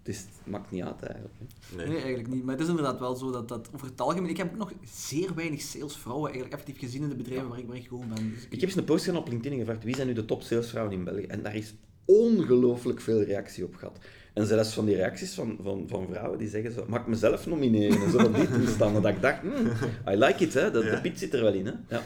[0.03, 1.35] dus het maakt niet uit eigenlijk.
[1.77, 1.87] Nee.
[1.87, 1.97] nee.
[1.97, 2.45] eigenlijk niet.
[2.45, 4.31] Maar het is inderdaad wel zo dat, dat over het algemeen...
[4.31, 7.77] Ik heb nog zeer weinig salesvrouwen eigenlijk effectief gezien in de bedrijven waar, ik, waar
[7.77, 8.31] ik gewoon ben.
[8.31, 8.61] Dus ik...
[8.61, 11.05] heb eens een post gedaan op LinkedIn gevraagd wie zijn nu de top salesvrouwen in
[11.05, 11.27] België?
[11.27, 11.75] En daar is
[12.05, 13.99] ongelooflijk veel reactie op gehad.
[14.33, 17.47] En zelfs van die reacties van, van, van vrouwen die zeggen zo, mag ik mezelf
[17.47, 18.03] nomineren?
[18.03, 19.03] En zo van die toestanden.
[19.03, 19.67] dat ik dacht, hmm,
[20.09, 20.71] I like it, hè.
[20.71, 21.73] De, de piet zit er wel in, hè.
[21.89, 22.05] Ja.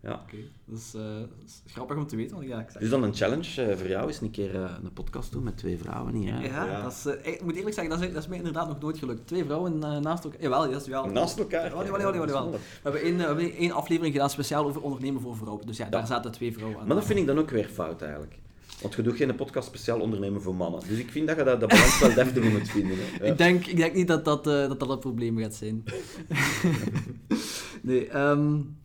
[0.00, 0.12] Ja.
[0.12, 1.02] Oké, dat, is, uh,
[1.66, 2.36] grappig om te weten.
[2.36, 4.92] Want ja, ik dus dan een challenge uh, voor jou is een keer uh, een
[4.92, 6.32] podcast doen met twee vrouwen hier.
[6.32, 6.46] Hè?
[6.46, 6.82] Ja, ja.
[6.82, 9.26] Dat is, ik moet eerlijk zeggen, dat is, dat is mij inderdaad nog nooit gelukt.
[9.26, 10.42] Twee vrouwen naast elkaar.
[10.42, 11.06] Jawel, dat is wel.
[11.06, 11.64] Naast elkaar?
[11.64, 15.20] Ja, jawel, jawel, jawel, We hebben één, we hebben één aflevering gedaan speciaal over ondernemen
[15.20, 15.66] voor vrouwen.
[15.66, 16.86] Dus ja, daar zaten twee vrouwen aan.
[16.86, 18.38] Maar dat vind ik dan ook weer fout eigenlijk.
[18.80, 20.80] Want je doet geen podcast speciaal ondernemen voor mannen.
[20.88, 22.96] Dus ik vind dat je dat, dat balans wel deftig moet vinden.
[22.98, 23.24] Hè.
[23.24, 23.24] Ja.
[23.32, 25.84] Ik, denk, ik denk niet dat dat, dat, dat het probleem gaat zijn.
[27.82, 28.76] nee, um,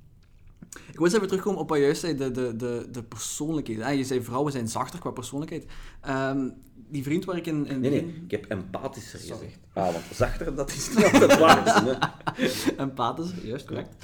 [0.94, 3.98] ik wil eens even terugkomen op wat je juist zei, de, de, de, de persoonlijkheid.
[3.98, 5.66] Je zei vrouwen zijn zachter qua persoonlijkheid.
[6.10, 6.54] Um,
[6.90, 7.68] die vriend waar ik in...
[7.68, 9.60] in nee, nee, ik heb empathischer gezegd.
[9.74, 12.14] Ah, want zachter, dat is niet altijd waar.
[12.78, 13.96] empathischer, juist, correct.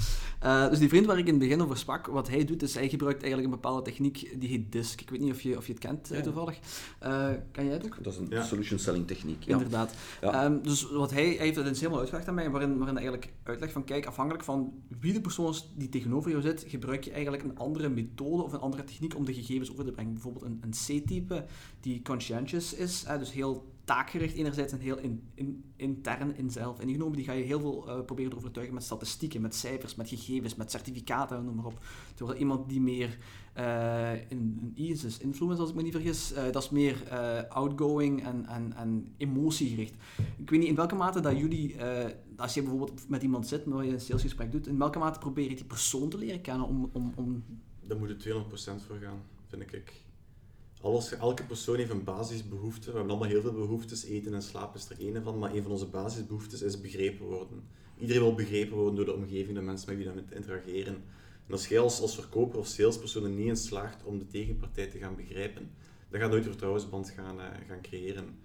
[0.43, 2.73] Uh, dus die vriend waar ik in het begin over sprak, wat hij doet, is
[2.73, 5.01] hij gebruikt eigenlijk een bepaalde techniek die heet DISC.
[5.01, 6.21] Ik weet niet of je, of je het kent ja.
[6.21, 6.59] toevallig.
[7.03, 7.97] Uh, kan jij het ook?
[8.01, 9.45] Dat is een solution selling techniek.
[9.45, 9.93] Inderdaad.
[10.23, 13.31] Um, dus wat hij, hij heeft het eens helemaal uitgelegd aan mij, waarin, waarin eigenlijk
[13.43, 17.11] uitlegt van kijk, afhankelijk van wie de persoon is die tegenover jou zit, gebruik je
[17.11, 20.13] eigenlijk een andere methode of een andere techniek om de gegevens over te brengen.
[20.13, 21.45] Bijvoorbeeld een, een C-type
[21.79, 27.15] die conscientious is, dus heel taakgericht enerzijds en heel in, in, intern in zelf ingenomen.
[27.15, 30.55] Die ga je heel veel uh, proberen te overtuigen met statistieken, met cijfers, met gegevens,
[30.55, 31.79] met certificaten, noem maar op.
[32.15, 33.17] Terwijl iemand die meer
[33.57, 37.17] uh, in, is influence, als ik me niet vergis, uh, dat is meer
[37.49, 39.93] outgoing en, en, en emotiegericht.
[40.37, 41.75] Ik weet niet in welke mate dat jullie,
[42.37, 45.49] als je bijvoorbeeld met iemand zit, waar je een salesgesprek doet, in welke mate probeer
[45.49, 46.89] je die persoon te leren kennen om...
[46.93, 47.43] om, om...
[47.87, 48.43] Daar moet je
[48.79, 50.07] 200% voor gaan, vind ik
[50.81, 52.91] alles, elke persoon heeft een basisbehoefte.
[52.91, 54.05] We hebben allemaal heel veel behoeftes.
[54.05, 55.39] Eten en slapen is er één van.
[55.39, 57.63] Maar een van onze basisbehoeftes is begrepen worden.
[57.97, 61.03] Iedereen wil begrepen worden door de omgeving, de mensen met wie we interageren.
[61.47, 64.97] En als jij als, verkoper of salespersoon er niet in slaagt om de tegenpartij te
[64.97, 65.71] gaan begrijpen,
[66.09, 68.39] dan gaat nooit een vertrouwensband gaan, uh, gaan creëren.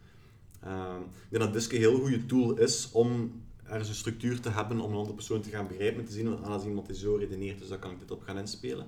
[0.64, 4.50] Uh, ik denk dat Diske een heel goede tool is om ergens een structuur te
[4.50, 6.96] hebben om een andere persoon te gaan begrijpen en te zien, ah, als iemand die
[6.96, 8.86] zo redeneert, dus dan kan ik dit op gaan inspelen.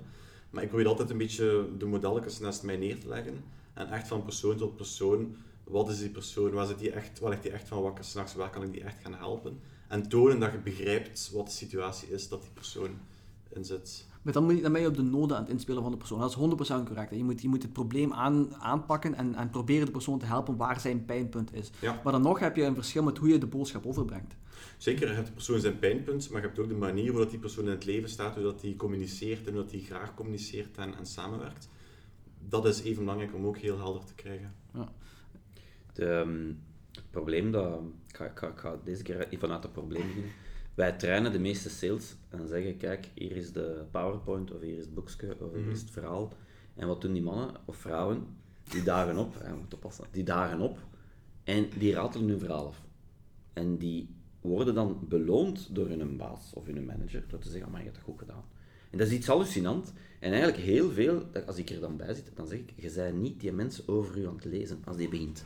[0.49, 3.43] Maar ik probeer altijd een beetje de modelletjes naast mij neer te leggen.
[3.73, 7.29] En echt van persoon tot persoon, wat is die persoon, waar, zit die echt, waar
[7.29, 9.59] ligt die echt van wakker s'nachts, waar kan ik die echt gaan helpen?
[9.87, 12.89] En tonen dat je begrijpt wat de situatie is dat die persoon
[13.49, 14.05] in zit.
[14.21, 15.97] Maar dan, moet je, dan ben je op de noden aan het inspelen van de
[15.97, 16.19] persoon.
[16.19, 17.15] Dat is 100% correct.
[17.15, 20.57] Je moet, je moet het probleem aan, aanpakken en, en proberen de persoon te helpen
[20.57, 21.71] waar zijn pijnpunt is.
[22.03, 24.35] Maar dan nog heb je een verschil met hoe je de boodschap overbrengt.
[24.77, 27.39] Zeker, je hebt de persoon zijn pijnpunt, maar je hebt ook de manier waarop die
[27.39, 30.77] persoon in het leven staat, hoe dat hij communiceert en hoe dat hij graag communiceert
[30.77, 31.69] en, en samenwerkt.
[32.39, 34.53] Dat is even belangrijk om ook heel helder te krijgen.
[34.73, 34.91] Ja.
[35.93, 36.47] De, ehm,
[36.91, 37.81] het probleem dat...
[38.07, 40.31] Ik ga, ik, ga, ik ga, deze keer even vanuit het probleem beginnen.
[40.75, 44.83] Wij trainen de meeste sales en zeggen, kijk, hier is de PowerPoint, of hier is
[44.83, 45.85] het boekje, of hier is mhm.
[45.85, 46.33] het verhaal.
[46.75, 48.27] En wat doen die mannen of vrouwen?
[48.63, 50.79] Die dagen op, ja, moet oppassen, die dagen op
[51.43, 52.81] en die ratelen hun verhaal af.
[53.53, 54.09] En die
[54.47, 57.97] worden dan beloond door hun baas of hun manager, door te zeggen, maar je hebt
[57.97, 58.43] dat goed gedaan.
[58.89, 59.93] En dat is iets hallucinant.
[60.19, 63.21] En eigenlijk heel veel, als ik er dan bij zit, dan zeg ik, je bent
[63.21, 65.43] niet die mensen over u aan het lezen als die begint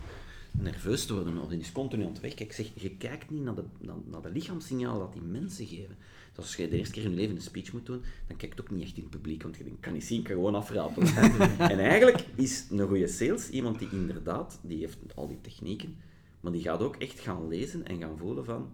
[0.52, 2.60] nerveus te worden of die is continu aan het wegkijken.
[2.60, 5.96] Ik zeg, je kijkt niet naar de, naar, naar de lichaamssignalen dat die mensen geven.
[6.36, 8.62] Dus als je de eerste keer in je leven een speech moet doen, dan kijkt
[8.62, 11.04] ook niet echt in het publiek, want je denkt, kan niet zien, kan gewoon afrapen.
[11.74, 15.96] en eigenlijk is een goede sales iemand die inderdaad, die heeft al die technieken,
[16.40, 18.70] maar die gaat ook echt gaan lezen en gaan voelen van,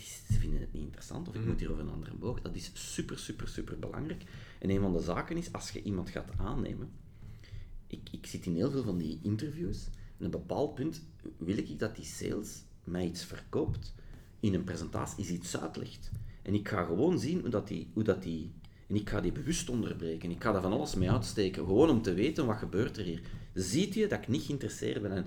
[0.00, 1.58] ze vinden het niet interessant of ik moet mhm.
[1.58, 2.40] hier over een andere boog.
[2.40, 4.22] Dat is super, super, super belangrijk.
[4.58, 6.90] En een van de zaken is, als je iemand gaat aannemen,
[7.86, 9.86] ik, ik zit in heel veel van die interviews,
[10.18, 11.02] en op een bepaald punt
[11.36, 13.94] wil ik dat die sales mij iets verkoopt.
[14.40, 16.10] In een presentatie is iets uitlegt.
[16.42, 18.52] En ik ga gewoon zien hoe dat die, hoe dat die
[18.92, 20.30] en ik ga die bewust onderbreken.
[20.30, 23.20] Ik ga daar van alles mee uitsteken, gewoon om te weten wat gebeurt er hier.
[23.54, 25.12] Ziet je dat ik niet geïnteresseerd ben?
[25.12, 25.26] En,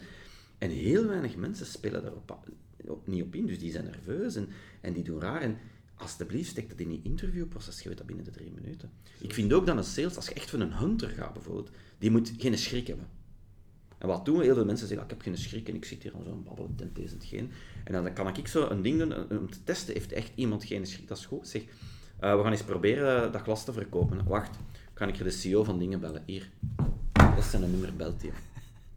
[0.57, 2.39] en heel weinig mensen spelen daarop
[3.05, 4.47] niet op in, dus die zijn nerveus en,
[4.81, 5.41] en die doen raar.
[5.41, 5.57] En
[5.95, 8.89] alsjeblieft, stek dat in je interviewproces, je weet dat binnen de drie minuten.
[9.19, 12.11] Ik vind ook dat een sales, als je echt van een hunter gaat bijvoorbeeld, die
[12.11, 13.07] moet geen schrik hebben.
[13.97, 14.43] En wat doen we?
[14.43, 16.43] Heel veel mensen zeggen, ah, ik heb geen schrik en ik zit hier aan zo'n
[16.43, 17.51] babbelen, ten deze geen.
[17.83, 20.85] En dan kan ik zo een ding doen om te testen, heeft echt iemand geen
[20.85, 21.07] schrik?
[21.07, 21.47] Dat is goed.
[21.47, 24.27] Zeg, uh, we gaan eens proberen dat glas te verkopen.
[24.27, 24.57] Wacht,
[24.93, 26.23] kan ik er de CEO van dingen bellen?
[26.25, 26.49] Hier,
[27.13, 28.31] dat is zijn nummer, belt hij.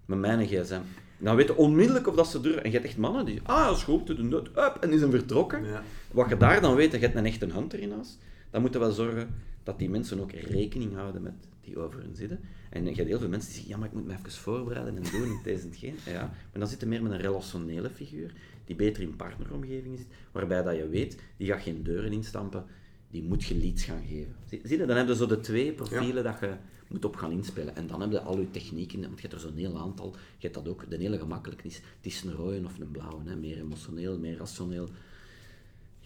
[0.05, 0.81] Met mijn gsm.
[1.19, 2.63] Dan weten onmiddellijk of dat ze durven.
[2.63, 4.91] En je hebt echt mannen die, ah, dat is goed, te doen dat, up, en
[4.91, 5.65] die zijn vertrokken.
[5.65, 5.83] Ja.
[6.11, 8.19] Wat je daar dan weet, je hebt een echt een hunter in huis,
[8.51, 12.17] dan moeten we wel zorgen dat die mensen ook rekening houden met die over hun
[12.17, 12.41] zitten.
[12.71, 14.97] En je hebt heel veel mensen die zeggen, ja, maar ik moet me even voorbereiden
[14.97, 15.97] en doen en deze en geen.
[16.13, 18.33] Ja, maar dan zit er meer met een relationele figuur,
[18.65, 22.65] die beter in partneromgeving zit, waarbij dat je weet, die gaat geen deuren instampen,
[23.11, 24.35] die moet je leads gaan geven.
[24.47, 26.53] Zie, je, dan heb je zo de twee profielen dat je
[26.89, 27.77] moet op gaan inspelen.
[27.77, 30.11] En dan heb je al je technieken, want je hebt er zo'n heel aantal.
[30.13, 31.75] Je hebt dat ook, de hele gemakkelijk is.
[31.75, 33.37] Het is een rode of een blauwe, hè.
[33.37, 34.89] meer emotioneel, meer rationeel.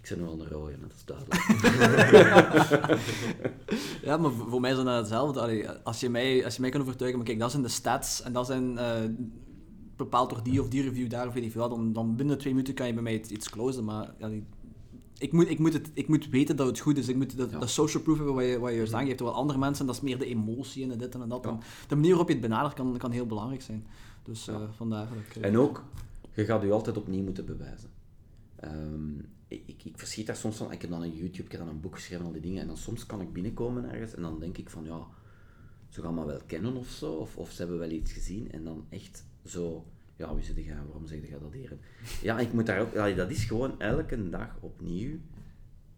[0.03, 1.41] Ik ben wel een rode, dat is duidelijk.
[4.09, 5.81] ja, maar voor mij is dat hetzelfde.
[5.83, 8.33] als, je mij, als je mij kan overtuigen, maar kijk, dat zijn de stats en
[8.33, 8.95] dat zijn uh,
[9.97, 12.53] bepaald door die of die review daar of weet ik veel, dan, dan binnen twee
[12.53, 14.15] minuten kan je bij mij iets closen, maar
[15.23, 17.09] ik moet, ik, moet het, ik moet weten dat het goed is.
[17.09, 19.17] Ik moet dat, dat social proof hebben wat je, wat je juist aangeeft.
[19.17, 21.43] Terwijl andere mensen, dat is meer de emotie en dit en dat.
[21.43, 23.87] de manier waarop je het benadert kan, kan heel belangrijk zijn.
[24.23, 25.37] Dus uh, vandaar dat ik...
[25.37, 25.45] Uh...
[25.45, 25.85] En ook,
[26.35, 27.91] je gaat je altijd opnieuw moeten bewijzen.
[28.65, 30.73] Um, ik, ik verschiet daar soms van.
[30.73, 32.61] Ik heb dan een YouTube, ik heb dan een boek geschreven, al die dingen.
[32.61, 35.07] En dan soms kan ik binnenkomen ergens en dan denk ik van, ja,
[35.89, 37.13] ze gaan me wel kennen of zo.
[37.13, 38.53] Of, of ze hebben wel iets gezien.
[38.53, 39.85] En dan echt zo
[40.17, 41.77] ja, wie zit je waarom zeg je dat hier?
[42.23, 45.19] Ja, ik moet daar ook, ja, dat is gewoon elke dag opnieuw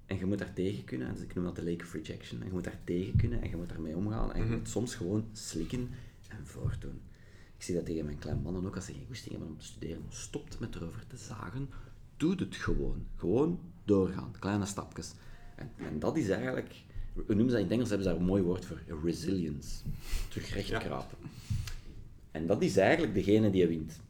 [0.06, 2.40] En je moet daar tegen kunnen, dus ik noem dat de lake of rejection.
[2.40, 4.32] En je moet daar tegen kunnen en je moet daarmee omgaan.
[4.32, 4.58] En je Mhm.
[4.58, 5.88] moet soms gewoon slikken
[6.28, 7.00] en voortdoen.
[7.56, 9.64] Ik zie dat tegen mijn kleine mannen ook als ze geen goesting hebben om te
[9.64, 10.02] studeren.
[10.08, 11.68] Stopt met erover te zagen.
[12.16, 13.06] Doe het gewoon.
[13.16, 14.32] Gewoon doorgaan.
[14.38, 15.12] Kleine stapjes.
[15.56, 16.74] En, en dat is eigenlijk,
[17.14, 18.80] we noemen dat in het Engels, hebben ze daar een mooi woord voor.
[19.04, 19.82] Resilience.
[20.28, 21.06] Terug recht Ja.
[22.34, 24.00] En dat is eigenlijk degene die wint.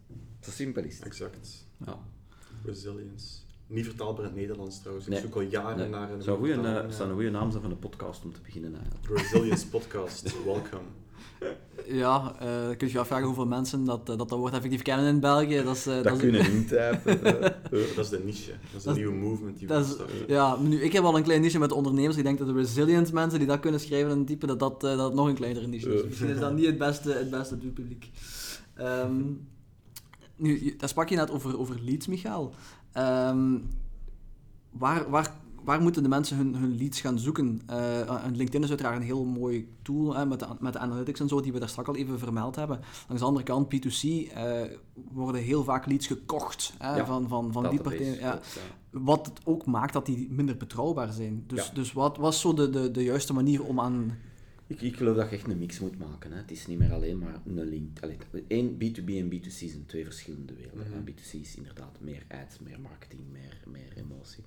[0.40, 1.04] Zo simpel is het.
[1.06, 1.66] Exact.
[1.86, 1.98] Ja.
[2.64, 3.42] Resilience.
[3.66, 5.06] Niet vertaalbaar in het Nederlands trouwens.
[5.06, 5.18] Nee.
[5.18, 5.88] Ik zoek al jaren Nee.
[5.88, 8.32] naar een Zou, goeie, vertaling, eh, zou een goede naam zijn van de podcast om
[8.32, 9.06] te beginnen eigenlijk.
[9.18, 10.82] Resilience podcast, welcome.
[11.86, 15.06] Ja, eh kun je je afvragen hoeveel mensen dat, eh, dat, dat woord effectief kennen
[15.06, 15.62] in België.
[15.62, 17.52] Dat is, eh, Dat is- kunnen eh, eh.
[17.70, 18.50] Dat is de niche.
[18.50, 19.96] Dat is de Dat is- nieuwe movement die Dat is,
[20.26, 22.16] ja, nu, ik heb al een klein niche met ondernemers.
[22.16, 24.98] Ik denk dat de resilient mensen die dat kunnen schrijven en typen, dat dat, dat
[24.98, 26.04] het nog een kleinere niche is.
[26.04, 28.10] Misschien is dat niet het beste, het beste doelpubliek.
[28.74, 29.22] Ehm
[30.36, 32.54] nu, daar sprak je net over, over leads, Michael.
[32.92, 33.58] Ehm,
[34.70, 35.34] waar, waar,
[35.64, 37.62] waar moeten de mensen hun, hun leads gaan zoeken?
[37.66, 41.28] Eh, LinkedIn is uiteraard een heel mooi tool hè, met, de, met de analytics en
[41.28, 42.80] zo, die we daar straks al even vermeld hebben.
[43.08, 44.62] Langs de andere kant, B2C, eh,
[45.12, 48.18] worden heel vaak leads gekocht hè, Ja, van, van, van die partijen.
[48.18, 48.40] Ja.
[48.90, 51.44] Wat het ook maakt dat die minder betrouwbaar zijn.
[51.46, 51.74] Dus, Ja.
[51.74, 54.18] dus wat was zo de, de, de juiste manier om aan...
[54.74, 56.32] Ik, ik geloof dat je echt een mix moet maken.
[56.32, 56.36] Hè.
[56.36, 57.98] Het is niet meer alleen maar een link.
[58.00, 58.18] Allee,
[58.48, 60.86] één, B2B en B2C zijn twee verschillende werelden.
[60.86, 60.94] Mhm.
[60.94, 61.12] hè.
[61.12, 64.44] B2C is inderdaad meer ads, meer marketing, meer, meer emotie.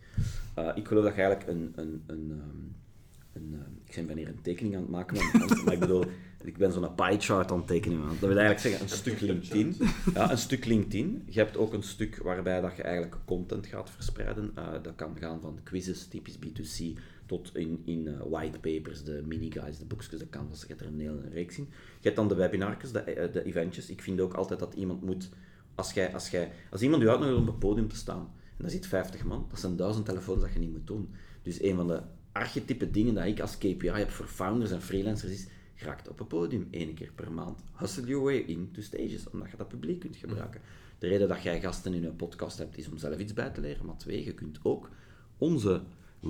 [0.55, 1.73] Eh, ik geloof dat je eigenlijk een...
[1.75, 5.73] een, een, ehm, een ehm, ik ben wanneer een tekening aan het maken, maar, maar
[5.73, 6.05] ik bedoel,
[6.43, 7.99] ik ben zo'n pie chart aan het tekenen.
[7.99, 9.75] Dat wil eigenlijk zeggen, een stuk LinkedIn.
[10.13, 11.23] Ja, een stuk LinkedIn.
[11.25, 14.51] Je hebt ook een stuk waarbij dat je eigenlijk content gaat verspreiden.
[14.55, 19.77] Eh, dat kan gaan van quizzes, typisch B2C, tot in, in eh, whitepapers, de mini-guides,
[19.77, 20.61] de boekjes, de canvas.
[20.61, 21.67] Je hebt er een hele reeks in.
[21.69, 23.89] Je hebt dan de webinarjes, de, eh, de eventjes.
[23.89, 25.29] Ik vind ook altijd dat iemand moet...
[25.75, 28.63] Als, jij, als, jij, als iemand je uitnodigt om op het podium te staan, en
[28.63, 31.09] daar zit 50 man, dat zijn duizend telefoons dat je niet moet doen.
[31.41, 32.01] Dus een van de
[32.31, 36.27] archetype dingen dat ik als KPI heb voor founders en freelancers is, geraakt op een
[36.27, 37.63] podium één keer per maand.
[37.73, 40.61] Hustle your way into stages, omdat je dat publiek kunt gebruiken.
[40.99, 43.61] De reden dat jij gasten in een podcast hebt, is om zelf iets bij te
[43.61, 44.89] leren, maar twee, je kunt ook
[45.37, 45.81] onze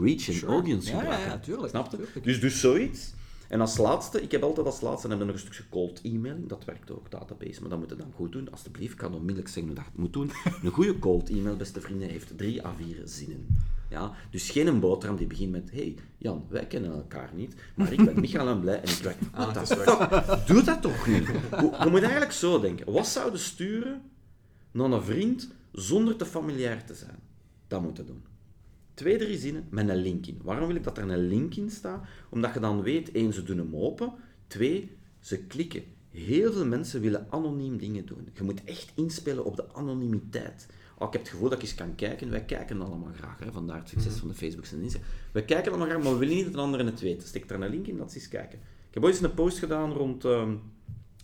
[0.02, 1.30] reach en audience Ja, gebruiken.
[1.30, 1.98] ja, tuurlijk, Snap je?
[1.98, 2.24] tuurlijk.
[2.24, 3.14] Dus, dus zoiets.
[3.48, 6.48] En als laatste, ik heb altijd als laatste, dan heb nog een stukje cold emailing,
[6.50, 8.52] dat werkt ook, database, maar dat moet je dan goed doen.
[8.52, 10.32] Alsjeblieft, ik kan onmiddellijk zeggen hoe dat moet doen.
[10.64, 13.48] Een goede cold email, beste vrienden, heeft drie à vier zinnen.
[13.90, 14.12] Ja?
[14.32, 18.06] Dus geen een boterham die begint met, hey Jan, wij kennen elkaar niet, maar ik
[18.06, 19.18] ben Michael en Blij en ik werk...
[19.32, 20.48] Ah, fuck?
[20.48, 21.26] Doe dat toch niet?
[21.84, 22.92] Je moet eigenlijk zo denken.
[22.92, 24.02] Wat zouden sturen
[24.72, 27.20] naar een vriend zonder te familiair te zijn?
[27.68, 28.24] Dat moet je doen.
[28.98, 30.40] Twee, drie zinnen met een link in.
[30.44, 32.06] Waarom wil ik dat er een link in staat?
[32.30, 34.14] Omdat je dan weet, één, ze doen hem open.
[34.48, 35.84] Twee, ze klikken.
[36.10, 38.30] Heel veel mensen willen anoniem dingen doen.
[38.34, 40.68] Je moet echt inspelen op de anonimiteit.
[40.98, 42.30] Oh, ik heb het gevoel dat ik eens kan kijken.
[42.30, 43.40] Wij kijken allemaal graag.
[43.40, 43.52] Hè?
[43.52, 45.00] Vandaar het succes van de Facebooks en Insta.
[45.32, 47.24] Wij kijken allemaal graag, maar we willen niet dat een ander het weet.
[47.24, 48.60] Steek er een link in, dat ze eens kijken.
[48.88, 50.56] Ik heb ooit eens een post gedaan rond ehm,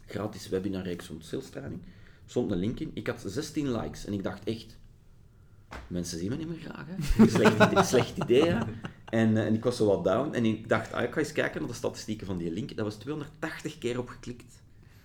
[0.06, 1.50] gratis webinarreeks rond sales
[2.26, 2.92] stond een link in.
[2.94, 4.78] Ik had 16 likes en ik dacht echt...
[5.88, 7.28] Mensen zien me niet meer graag, hè.
[7.38, 8.60] Slecht idee, slecht idee, hè.
[9.10, 10.34] En, eh, en ik was zo wat down.
[10.34, 12.76] En ik dacht, ah, ik ga eens kijken naar de statistieken van die link.
[12.76, 14.62] Dat was 280 keer op geklikt.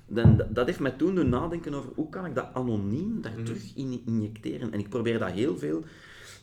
[0.07, 3.63] Dan, dat- heeft mij toen doen nadenken over hoe kan ik dat anoniem daar terug
[3.75, 4.73] in injecteren.
[4.73, 5.83] En ik probeer dat heel veel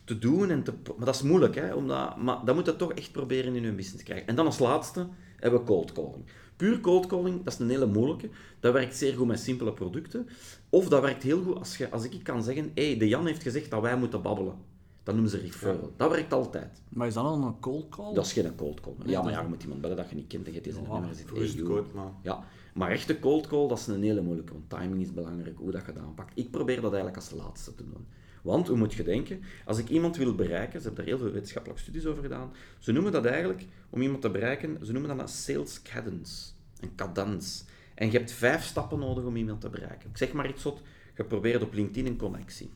[0.04, 0.50] te doen.
[0.50, 1.74] En te, maar dat is moeilijk, hè.
[1.74, 4.26] Omdat, maar dat moet je toch echt proberen in je business te krijgen.
[4.26, 5.06] En dan als laatste
[5.36, 6.24] hebben we cold calling.
[6.56, 8.28] Puur cold calling, dat is een hele moeilijke.
[8.60, 10.28] Dat werkt zeer goed met simpele producten.
[10.68, 13.26] Of dat werkt heel goed als, je, als ik kan zeggen, hé, hey, de Jan
[13.26, 14.54] heeft gezegd dat wij moeten babbelen.
[15.02, 15.92] Dat noemen ze referral.
[15.96, 16.82] Dat werkt altijd.
[16.88, 18.14] Maar is dat dan een cold call?
[18.14, 18.94] Dat is geen cold call.
[18.98, 20.74] Nee, Ja, maar ja, je moet iemand bellen dat je niet kent en je hebt
[20.74, 21.30] deze nummer zit.
[21.30, 21.66] Het joh.
[21.68, 22.10] kort, maar...
[22.22, 22.44] Ja,
[22.74, 25.86] maar echte cold call, dat is een hele moeilijke, want timing is belangrijk, hoe dat
[25.86, 26.32] je dat aanpakt.
[26.34, 28.06] Ik probeer dat eigenlijk als laatste te doen.
[28.46, 31.32] Want, hoe moet je denken, als ik iemand wil bereiken, ze hebben daar heel veel
[31.32, 35.20] wetenschappelijke studies over gedaan, ze noemen dat eigenlijk, om iemand te bereiken, ze noemen dat
[35.20, 37.64] een sales cadence, een cadans.
[37.94, 40.10] En je hebt vijf stappen nodig om iemand te bereiken.
[40.10, 40.82] Ik zeg maar iets wat,
[41.16, 42.70] je probeert op LinkedIn een connectie.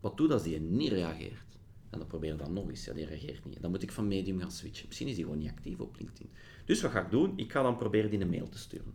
[0.00, 1.58] Wat doet als die niet reageert?
[1.90, 3.62] En dan probeer je dan nog eens, ja, die reageert niet.
[3.62, 4.86] Dan moet ik van medium gaan switchen.
[4.86, 6.30] Misschien is die gewoon niet actief op LinkedIn.
[6.64, 7.32] Dus wat ga ik doen?
[7.36, 8.94] Ik ga dan proberen die een mail te sturen.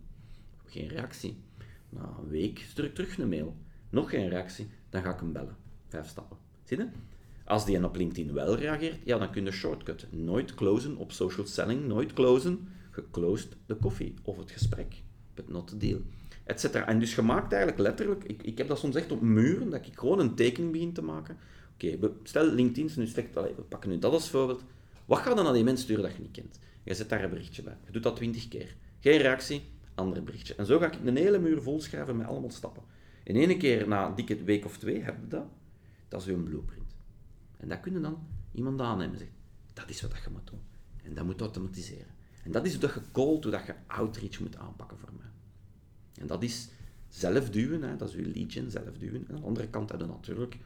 [0.66, 1.36] Geen reactie.
[1.88, 3.56] Na een week stuur ik terug een mail.
[3.90, 4.68] Nog geen reactie.
[4.90, 5.56] Dan ga ik hem bellen.
[5.88, 6.36] Vijf stappen.
[6.64, 6.88] Zie je?
[7.44, 10.06] Als die op LinkedIn wel reageert, ja, dan kun je shortcut.
[10.10, 11.86] Nooit closen op social selling.
[11.86, 12.68] Nooit closen.
[12.90, 15.02] Geclosed de koffie of het gesprek.
[15.34, 16.00] But not the deal.
[16.44, 16.86] Etcetera.
[16.86, 18.24] En dus je maakt eigenlijk letterlijk...
[18.24, 21.02] Ik, ik heb dat soms echt op muren, dat ik gewoon een tekening begin te
[21.02, 21.36] maken.
[21.74, 23.34] Oké, stel LinkedIn is nu slecht.
[23.34, 24.64] We pakken nu dat als voorbeeld.
[25.04, 26.58] Wat ga je dan aan die mensen sturen dat je niet kent?
[26.82, 27.76] Je zet daar een berichtje bij.
[27.86, 28.76] Je doet dat twintig keer.
[29.00, 29.62] Geen reactie,
[29.94, 30.54] ander berichtje.
[30.54, 32.82] En zo ga ik een hele muur vol schrijven met allemaal stappen.
[33.26, 35.46] In één keer na een dikke week of twee heb je dat.
[36.08, 36.96] Dat is uw blueprint.
[37.56, 39.32] En dat kun je dan iemand aannemen en zegt,
[39.72, 40.60] dat is wat je moet doen.
[41.02, 42.14] En dat moet automatiseren.
[42.44, 45.26] En dat is hoe dat je cold, hoe dat je outreach moet aanpakken voor mij.
[46.14, 46.68] En dat is
[47.08, 49.26] zelf duwen, hè, dat is je gen, zelf duwen.
[49.30, 50.58] Aan de andere kant heb je natuurlijk,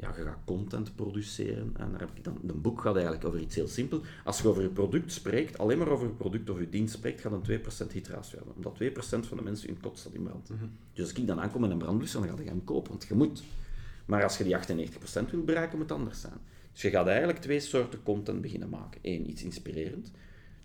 [0.00, 1.72] ja, je gaat content produceren.
[1.76, 4.00] En daar heb ik dan, een boek gaat eigenlijk over iets heel simpel.
[4.24, 7.20] Als je over je product spreekt, alleen maar over je product of je dienst spreekt,
[7.20, 8.54] gaat een 2% hitratio hebben.
[8.56, 10.48] Omdat 2% van de mensen in kot staat in brand.
[10.92, 13.14] Dus als ik dan aankom met een brandblusser, dan ga je hem kopen, want je
[13.14, 13.42] moet.
[14.06, 16.38] Maar als je die 98% wil bereiken, moet het anders zijn.
[16.72, 19.00] Dus je gaat eigenlijk twee soorten content beginnen maken.
[19.02, 20.10] Eén, iets inspirerend.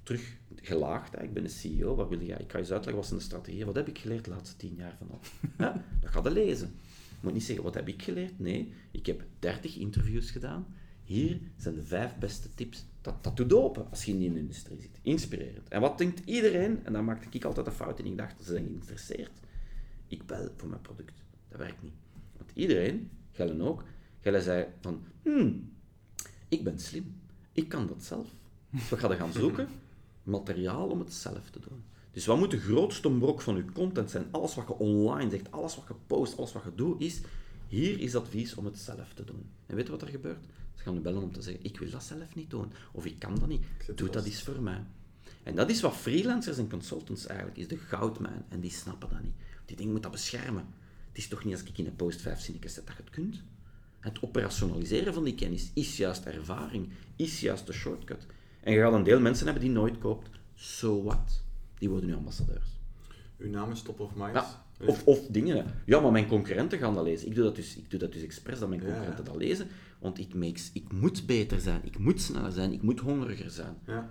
[0.03, 1.23] Terug gelaagd, hè.
[1.23, 2.37] ik ben een CEO, wat wil jij?
[2.37, 4.55] Ik ga je eens uitleggen wat zijn de strategie Wat heb ik geleerd de laatste
[4.55, 5.07] tien jaar van
[5.57, 6.75] ja, Dat ga je lezen.
[7.23, 8.39] Moet niet zeggen, wat heb ik geleerd?
[8.39, 10.65] Nee, ik heb 30 interviews gedaan.
[11.03, 12.85] Hier zijn de vijf beste tips.
[13.01, 14.99] Dat, dat doet open als je in die industrie zit.
[15.01, 15.67] Inspirerend.
[15.69, 16.85] En wat denkt iedereen?
[16.85, 19.31] En dan maakte ik altijd een fout en ik dacht, ze zijn geïnteresseerd.
[20.07, 21.23] Ik bel voor mijn product.
[21.49, 21.93] Dat werkt niet.
[22.37, 23.83] Want iedereen, Gellen ook,
[24.19, 25.71] Gellen zei van, hmm,
[26.47, 27.15] ik ben slim.
[27.51, 28.27] Ik kan dat zelf.
[28.69, 29.67] Dus we gaan gaan zoeken
[30.23, 31.83] materiaal om het zelf te doen.
[32.13, 34.25] Dus wat moet de grootste brok van je content zijn?
[34.31, 37.21] Alles wat je online zegt, alles wat je post, alles wat je doet, is
[37.67, 39.45] hier is advies om het zelf te doen.
[39.65, 40.45] En weet je wat er gebeurt?
[40.75, 42.71] Ze gaan nu bellen om te zeggen, ik wil dat zelf niet doen.
[42.91, 43.63] Of ik kan dat niet.
[43.95, 44.83] Doe dat eens voor mij.
[45.43, 48.45] En dat is wat freelancers en consultants eigenlijk is, de goudmijn.
[48.49, 49.35] En die snappen dat niet.
[49.65, 50.65] Die ding moet dat beschermen.
[51.07, 53.11] Het is toch niet als ik in een post vijf zinnetjes zet dat je het
[53.11, 53.41] kunt?
[53.99, 58.25] Het operationaliseren van die kennis is juist ervaring, is juist de shortcut.
[58.61, 60.29] En je gaat een deel mensen hebben die nooit koopt.
[60.55, 61.42] So what?
[61.83, 62.79] Die worden nu ambassadeurs.
[63.37, 64.33] Uw naam is top of mind.
[64.33, 65.65] Ja, of, of dingen.
[65.85, 67.27] Ja, maar mijn concurrenten gaan dat lezen.
[67.27, 69.67] Ik doe dat dus, ik doe dat dus expres, dat mijn concurrenten dat lezen.
[69.99, 73.77] Want ik, makes, ik moet beter zijn, ik moet sneller zijn, ik moet hongeriger zijn.
[73.85, 74.09] Ja.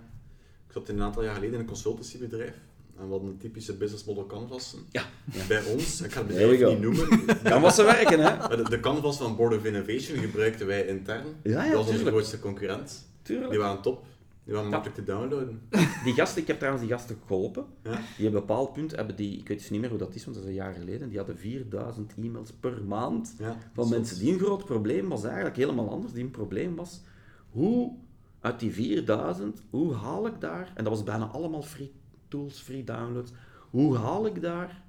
[0.67, 2.55] Ik zat een aantal jaar geleden in een consultancybedrijf.
[2.97, 4.75] En hadden een typische business model canvas.
[4.91, 5.03] Ja,
[5.47, 7.25] Bij ons, ik ga het bedrijf niet noemen.
[7.43, 8.57] Canvassen werken, hè?
[8.57, 11.25] De, de canvas van Board of Innovation gebruikten wij intern.
[11.43, 13.11] Ja, ja, dat was onze grootste concurrent.
[13.21, 13.49] Tuurlijk.
[13.49, 14.05] Die waren top.
[14.43, 15.61] Die waren makkelijk te downloaden.
[16.03, 17.65] Die gasten, ik heb trouwens die gasten geholpen.
[17.83, 17.89] Ja.
[17.91, 20.23] Die hebben een bepaald punt, hebben die, ik weet dus niet meer hoe dat is,
[20.23, 24.19] want dat is een jaar geleden, die hadden 4000 e-mails per maand ja, van mensen.
[24.19, 26.13] Die een groot probleem was eigenlijk helemaal anders.
[26.13, 27.01] Die een probleem was,
[27.49, 27.95] hoe
[28.39, 31.91] uit die 4000, hoe haal ik daar, en dat was bijna allemaal free
[32.27, 33.31] tools, free downloads,
[33.69, 34.81] hoe haal ik daar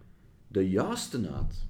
[0.49, 1.67] de juiste uit?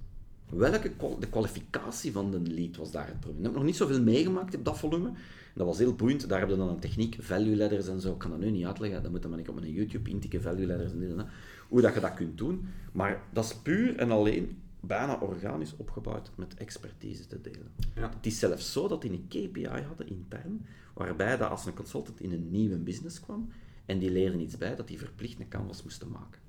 [0.48, 3.40] Welke de kwalificatie van de lead was daar het probleem?
[3.40, 5.10] Ik heb nog niet zoveel meegemaakt op dat volume.
[5.54, 6.28] Dat was heel boeiend.
[6.28, 8.12] Daar hebben we dan een techniek, value ladders en zo.
[8.12, 9.02] Ik kan dat nu niet uitleggen.
[9.02, 11.26] Dat moet dan ik op mijn YouTube intikken, value ladders en dit en dat.
[11.68, 12.66] Hoe dat je dat kunt doen.
[12.92, 17.72] Maar dat is puur en alleen bijna organisch opgebouwd met expertise te delen.
[17.94, 18.10] Ja.
[18.16, 22.20] Het is zelfs zo dat die een KPI hadden intern, waarbij dat als een consultant
[22.20, 23.48] in een nieuwe business kwam
[23.86, 26.40] en die leerde iets bij, dat die verplicht een canvas moesten maken.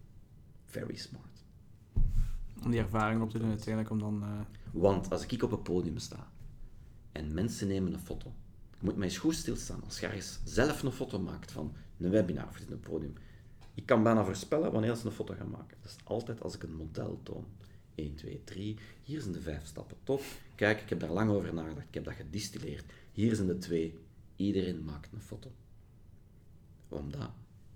[0.66, 1.44] Very smart.
[2.64, 4.24] Om die ervaring op te doen uiteindelijk, om dan...
[4.24, 4.40] Uh...
[4.72, 6.32] Want als ik op een podium sta
[7.12, 8.34] en mensen nemen een foto,
[8.86, 9.84] moet mij eens goed stilstaan.
[9.84, 13.14] Als je ergens zelf een foto maakt van een webinar of een podium,
[13.74, 15.78] ik kan bijna voorspellen wanneer ze een foto gaan maken.
[15.82, 17.46] Dat is altijd als ik een model toon.
[17.96, 18.78] 1, 2, 3.
[19.04, 19.98] Hier zijn de vijf stappen.
[20.04, 20.22] Top.
[20.56, 21.88] Kijk, ik heb daar lang over nagedacht.
[21.88, 22.86] Ik heb dat gedistilleerd.
[23.12, 23.98] Hier zijn de twee.
[24.36, 25.52] Iedereen maakt een foto.
[26.90, 27.30] Omdat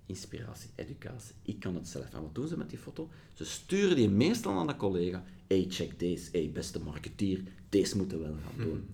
[0.06, 1.34] inspiratie, educatie.
[1.42, 2.12] Ik kan het zelf.
[2.12, 3.08] En wat doen ze met die foto?
[3.34, 5.24] Ze sturen die meestal aan de collega.
[5.46, 6.28] Hey, check deze.
[6.32, 7.42] Hey, beste marketeer.
[7.68, 8.88] Deze moeten we wel gaan doen.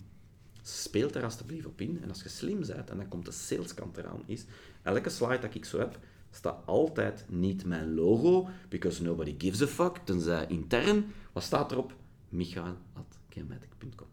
[0.67, 1.99] Speel er alsjeblieft op in.
[2.03, 4.45] En als je slim bent, en dan komt de saleskant eraan, is
[4.81, 5.99] elke slide dat ik zo heb,
[6.31, 11.05] staat altijd niet mijn logo, because nobody gives a fuck, tenzij intern.
[11.31, 11.95] Wat staat erop?
[12.29, 14.07] michael.kinematic.com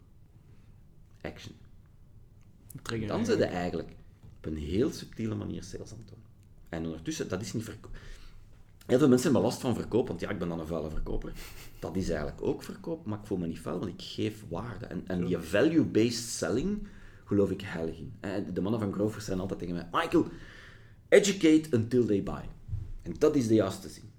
[1.21, 1.55] Action.
[2.81, 3.89] Trigger dan zit je eigenlijk
[4.37, 6.23] op een heel subtiele manier sales aan het doen.
[6.69, 7.97] En ondertussen, dat is niet verkoop.
[8.85, 11.31] Heel veel mensen hebben last van verkoop, want ja, ik ben dan een vuile verkoper.
[11.79, 14.85] Dat is eigenlijk ook verkoop, maar ik voel me niet vuil, want ik geef waarde.
[14.85, 16.87] En, en die value-based selling
[17.25, 18.13] geloof ik heilig in.
[18.53, 20.27] De mannen van Grover zijn altijd tegen mij, Michael,
[21.09, 22.43] educate until they buy.
[23.01, 24.11] En dat is de juiste zin.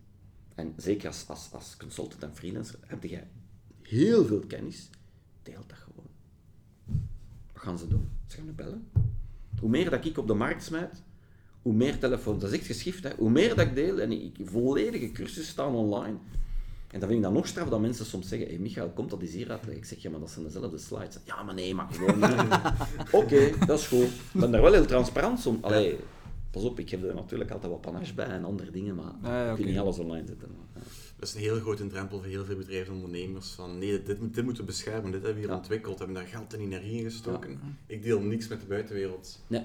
[0.55, 3.23] En zeker als, als, als consultant en freelancer heb je
[3.83, 4.91] heel veel kennis,
[5.43, 6.09] deel dat gewoon.
[7.53, 8.11] Wat gaan ze doen?
[8.27, 8.89] Ze gaan me bellen.
[9.61, 11.03] Hoe meer dat ik op de markt smijt,
[11.67, 13.11] hoe meer telefoons, dat is echt geschift, hè.
[13.19, 16.17] hoe meer dat ik deel, en ik, volledige cursussen staan online,
[16.91, 19.21] en dan vind ik dan nog straf dat mensen soms zeggen, hey Michael, komt dat
[19.21, 19.77] eens hier uitleggen?
[19.77, 21.19] Ik zeg, ja, maar dat zijn dezelfde slides.
[21.25, 22.23] Ja, maar nee, maar gewoon
[23.23, 24.07] Oké, dat is goed.
[24.07, 25.59] Ik ben daar wel heel transparant om.
[25.61, 25.99] Allee,
[26.51, 29.51] pas op, ik heb er natuurlijk altijd wat panache bij en andere dingen, maar ah,
[29.51, 30.49] ik kun niet alles online zetten.
[31.17, 33.51] Dat is een heel grote drempel voor heel veel bedrijven en ondernemers.
[33.51, 36.55] Van nee, dit, dit moeten we beschermen, dit hebben we hier ontwikkeld, hebben daar geld
[36.55, 37.61] en energie in gestoken.
[37.87, 39.43] Ik deel niks met de buitenwereld.
[39.47, 39.65] Nee.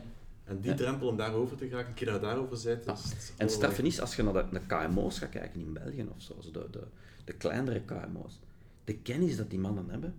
[0.52, 2.86] En die drempel om daarover te gaan, een keer dat daarover zit.
[2.86, 2.96] Ja.
[3.38, 6.68] En is, als je naar de, de KMO's gaat kijken in België of zo, de,
[6.72, 6.84] de,
[7.24, 8.40] de kleinere KMO's,
[8.84, 10.16] de kennis dat die mannen hebben,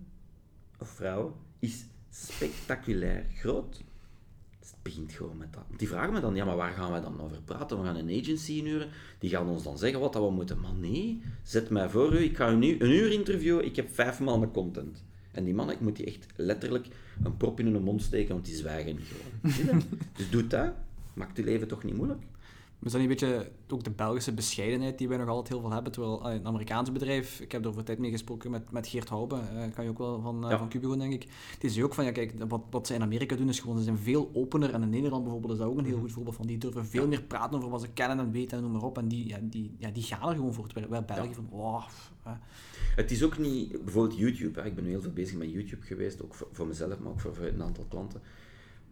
[0.79, 3.81] of vrouwen, is spectaculair groot.
[4.59, 5.63] het begint gewoon met dat.
[5.77, 7.79] Die vragen me dan, ja, maar waar gaan wij dan over praten?
[7.79, 10.59] We gaan een agency inhuren, die gaan ons dan zeggen wat dat we moeten.
[10.59, 13.93] Maar nee, zet mij voor u, ik ga u nu een uur interviewen, ik heb
[13.93, 15.03] vijf maanden content.
[15.33, 16.87] En die man, ik moet die echt letterlijk
[17.23, 19.81] een prop in hun mond steken, want die zwijgen niet gewoon.
[20.17, 20.73] dus doe dat,
[21.13, 22.21] maakt je leven toch niet moeilijk?
[22.85, 25.71] Is dat niet een beetje ook de Belgische bescheidenheid die wij nog altijd heel veel
[25.71, 25.91] hebben?
[25.91, 29.35] Terwijl een Amerikaans bedrijf, ik heb er over tijd mee gesproken met, met Geert Hoube,
[29.35, 30.67] uh, kan je ook wel van, uh, ja.
[30.81, 31.27] van denk ik.
[31.59, 33.83] Die zei ook van, ja kijk, wat, wat zij in Amerika doen is gewoon, ze
[33.83, 34.73] zijn veel opener.
[34.73, 36.03] En in Nederland bijvoorbeeld is dat ook een heel mhm.
[36.03, 36.47] goed voorbeeld van.
[36.47, 38.97] Die durven veel meer praten over wat ze kennen en weten en noem maar op.
[38.97, 40.67] En die, ja, die, ja, die gaan er gewoon voor.
[40.67, 41.83] Terwijl België van, wow.
[42.95, 44.65] Het is ook niet, bijvoorbeeld YouTube, hè.
[44.65, 47.19] ik ben nu heel veel bezig met YouTube geweest, ook voor, voor mezelf, maar ook
[47.19, 48.21] voor, voor een aantal klanten.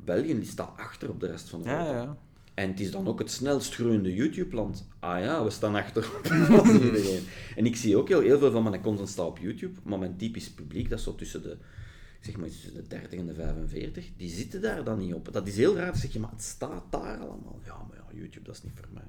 [0.03, 2.17] België staat achter op de rest van de wereld.
[2.53, 4.87] En het is dan ook het snelst groeiende YouTube-land.
[4.99, 6.09] Ah ja, we staan achter
[7.55, 10.17] En ik zie ook heel, heel veel van mijn content staan op YouTube, maar mijn
[10.17, 11.57] typisch publiek, dat is zo tussen de,
[12.21, 15.33] zeg maar, tussen de 30 en de 45, die zitten daar dan niet op.
[15.33, 17.59] Dat is heel raar, zeg je, maar het staat daar allemaal.
[17.65, 19.07] Ja, maar ja, YouTube, dat is niet voor mij.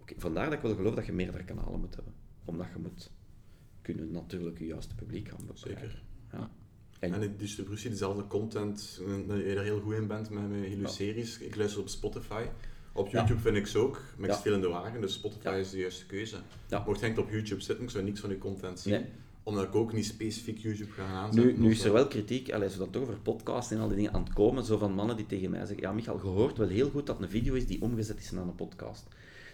[0.00, 2.14] Oké, vandaar dat ik wel geloof dat je meerdere kanalen moet hebben.
[2.44, 3.10] Omdat je moet
[3.82, 5.48] kunnen natuurlijk je juiste publiek gaan.
[5.54, 6.02] Zeker.
[6.32, 6.50] Ja.
[6.98, 10.64] En, en de distributie, dezelfde content, dat je er heel goed in bent met, met
[10.64, 11.38] hele series.
[11.38, 12.44] Ik luister op Spotify.
[12.92, 14.36] Op YouTube vind ik ze ook, met ja.
[14.36, 16.36] stil in de wagen, dus Spotify is de juiste keuze.
[16.86, 18.92] Mocht je op YouTube zitten, ik zou niks van je content zien.
[18.92, 19.04] Nee.
[19.42, 21.60] Omdat ik ook niet specifiek YouTube ga aanzetten.
[21.60, 23.96] Nu, nu is er wel kritiek, als we dan toch over podcasts en al die
[23.96, 26.58] dingen aan het komen, zo van mannen die tegen mij zeggen, ja Michael, je hoort
[26.58, 29.06] wel heel goed dat een video is die omgezet is naar een podcast.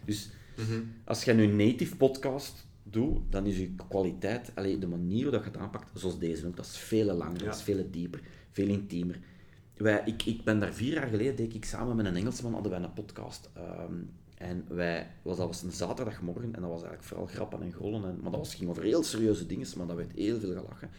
[0.04, 0.80] Dus mhm.
[1.04, 5.44] als je nu een native podcast doet, dan is je kwaliteit, allee, de manier waarop
[5.44, 8.20] je het aanpakt, zoals deze ook, dat is veel langer, dat is veel dieper,
[8.50, 9.18] veel intiemer
[9.78, 12.72] wij, ik, ik ben daar vier jaar geleden, deed ik samen met een Engelsman, hadden
[12.72, 13.50] wij een podcast.
[13.54, 13.94] Ehm,
[14.34, 18.04] en wij, was, dat was een zaterdagmorgen en dat was eigenlijk vooral grappen en grollen.
[18.04, 20.90] En, maar dat was, ging over heel serieuze dingen, maar dat werd heel veel gelachen.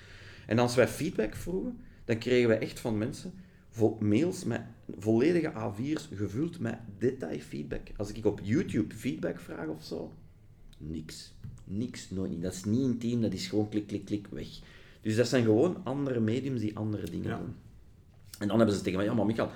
[0.47, 3.33] En als wij feedback vroegen, dan kregen wij echt van mensen
[3.99, 4.61] mails met
[4.97, 7.87] volledige A4's gevuld met detailfeedback.
[7.97, 10.13] Als ik op YouTube feedback vraag of zo,
[10.77, 11.33] niks.
[11.63, 12.41] Niks, nooit niet.
[12.41, 14.47] Dat is niet intiem, dat is gewoon klik, klik, klik, weg.
[15.01, 17.55] Dus dat zijn gewoon andere mediums die andere dingen doen.
[18.39, 19.49] En dan hebben ze tegen mij, ja maar Michael,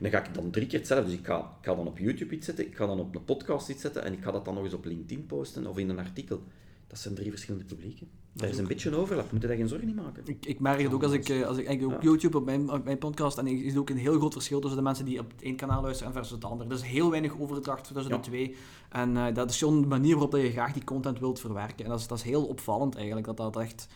[0.00, 1.10] dan ga ik dan drie keer hetzelfde.
[1.10, 3.24] Dus ik ga, ik ga dan op YouTube iets zetten, ik ga dan op een
[3.24, 5.88] podcast iets zetten en ik ga dat dan nog eens op LinkedIn posten of in
[5.88, 6.42] een artikel.
[6.86, 8.08] Dat zijn drie verschillende publieken.
[8.32, 10.22] Daar is een beetje overlap, moet je daar geen zorgen niet maken.
[10.26, 12.84] Ik, ik merk het ook als ik, eh, als ik, op YouTube, op mijn, op
[12.84, 15.30] mijn podcast, en ik zie ook een heel groot verschil tussen de mensen die op
[15.30, 16.70] het één kanaal luisteren versus het andere.
[16.70, 18.56] Er is heel weinig overdracht tussen de twee.
[18.88, 21.84] En uh, dat is zo'n manier waarop je graag die content wilt verwerken.
[21.84, 23.88] En dat is, dat is heel opvallend eigenlijk, dat dat echt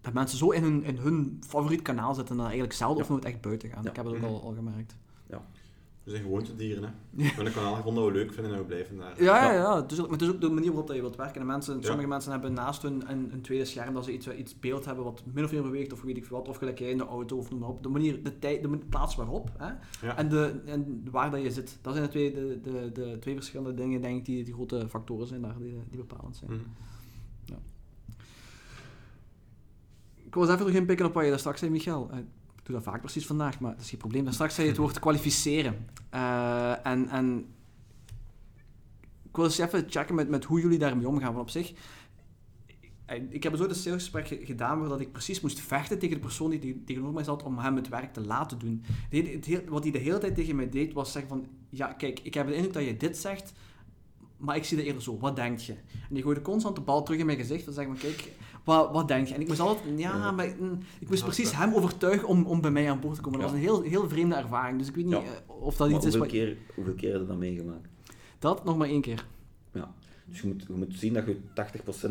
[0.00, 3.08] dat mensen zo in hun, in hun favoriet kanaal zitten en dan eigenlijk zelden of
[3.08, 3.86] nooit echt buiten gaan.
[3.86, 4.96] Ik heb het ook al, al gemerkt.
[5.26, 5.42] Ja.
[6.02, 6.90] We zijn gewoontedieren, hè.
[7.10, 9.22] We hebben een kanaal gevonden dat we leuk vinden en we blijven daar.
[9.22, 9.80] Ja, ja, ja.
[9.80, 11.40] Dus, maar het is ook de manier waarop je wilt werken.
[11.40, 14.58] En mensen, sommige mensen hebben naast hun een, een, tweede scherm dat ze iets, iets
[14.58, 16.48] beeld hebben wat min of meer beweegt of weet ik veel wat.
[16.48, 17.82] Of gelijk jij in de auto of noem maar op.
[17.82, 19.72] De manier, de, tijd, de plaats waarop hè.
[20.08, 21.78] En, de, en waar dat je zit.
[21.82, 24.88] Dat zijn de twee, de, de, de twee verschillende dingen, denk ik, die, die grote
[24.88, 26.50] factoren zijn daar, die, die bepalend zijn.
[26.50, 26.60] Mhm.
[30.30, 32.10] Ik eens even terug inpikken op wat je daar straks zei, Michael.
[32.10, 34.24] Eh, ik doe dat vaak precies vandaag, maar dat is geen probleem.
[34.24, 35.86] Daar straks zei je het woord kwalificeren.
[36.14, 37.46] Uh, en, en
[39.22, 41.32] ik wil eens even checken met, met hoe jullie daarmee omgaan.
[41.32, 41.72] Van op zich,
[43.06, 46.22] eh, ik heb zo een salesgesprek gedaan waar dat ik precies moest vechten tegen de
[46.22, 48.84] persoon die tegenover mij zat om hem het werk te laten doen.
[49.68, 52.46] wat hij de hele tijd tegen mij deed was zeggen van, ja kijk, ik heb
[52.46, 53.52] de indruk dat je dit zegt,
[54.36, 55.72] maar ik zie het eerder zo, wat denk je?
[55.72, 58.32] En die gooide constant de bal terug in mijn gezicht en zeggen van, kijk,
[58.64, 59.34] wat, wat denk je?
[59.34, 62.70] En ik moest altijd, ja, maar mm, ik moest precies hem overtuigen om, om bij
[62.70, 63.40] mij aan boord te komen.
[63.40, 66.06] Dat was een heel, heel vreemde ervaring, dus ik weet niet eh, of dat iets
[66.06, 66.28] is wat...
[66.28, 67.88] Keer, hoeveel keer heb je dat meegemaakt?
[68.38, 69.26] Dat nog maar één keer.
[69.72, 69.94] Ja.
[70.30, 71.36] Dus je moet, je moet zien dat je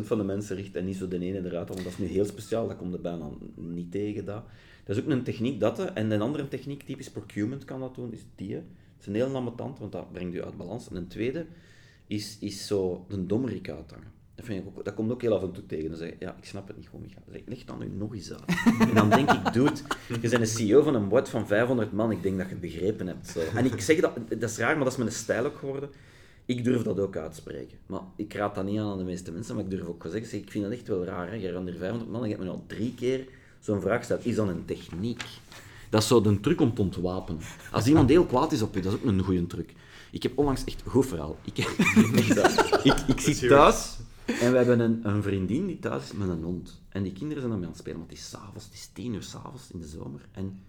[0.00, 2.24] van de mensen richt en niet zo de ene eruit, want dat is nu heel
[2.24, 4.24] speciaal, dat komt er bijna niet tegen.
[4.24, 4.44] Dat.
[4.84, 8.12] dat is ook een techniek dat, en een andere techniek, typisch procurement kan dat doen,
[8.12, 8.54] is die.
[8.54, 8.64] Het
[9.00, 10.88] is een heel ambetant, want dat brengt je uit balans.
[10.88, 11.46] En een tweede
[12.06, 14.12] is, is zo een dommerik uithangen.
[14.40, 15.88] Dat, vind ik ook, dat komt ook heel af en toe tegen.
[15.88, 17.20] Dan zeg ik, ja, ik snap het niet gewoon, Micha.
[17.30, 18.42] Zeg, leg dan nu nog eens uit.
[18.80, 19.72] en dan denk ik, dude,
[20.08, 22.10] je bent een CEO van een board van 500 man.
[22.10, 23.28] Ik denk dat je het begrepen hebt.
[23.28, 23.40] Zo.
[23.54, 25.90] En ik zeg dat, dat is raar, maar dat is mijn stijl ook geworden.
[26.44, 27.78] Ik durf dat ook uitspreken.
[27.86, 30.38] Maar ik raad dat niet aan aan de meeste mensen, maar ik durf ook zeggen,
[30.38, 31.28] ik vind dat echt wel raar.
[31.28, 31.34] Hè?
[31.34, 33.26] Je rent hier 500 man en je hebt me al drie keer
[33.58, 34.26] zo'n vraag gesteld.
[34.26, 35.24] Is dat een techniek?
[35.90, 37.42] Dat is zo een truc om te ontwapenen.
[37.72, 39.72] Als iemand heel kwaad is op je, dat is ook een goede truc.
[40.10, 41.36] Ik heb onlangs echt goed verhaal.
[41.44, 43.98] Ik, echt, ik, ik zit thuis
[44.40, 46.80] en we hebben een, een, vriendin die thuis is met een hond.
[46.88, 49.22] En die kinderen zijn aan het spelen, want het is s'avonds, het is tien uur
[49.22, 50.28] s'avonds in de zomer.
[50.32, 50.62] En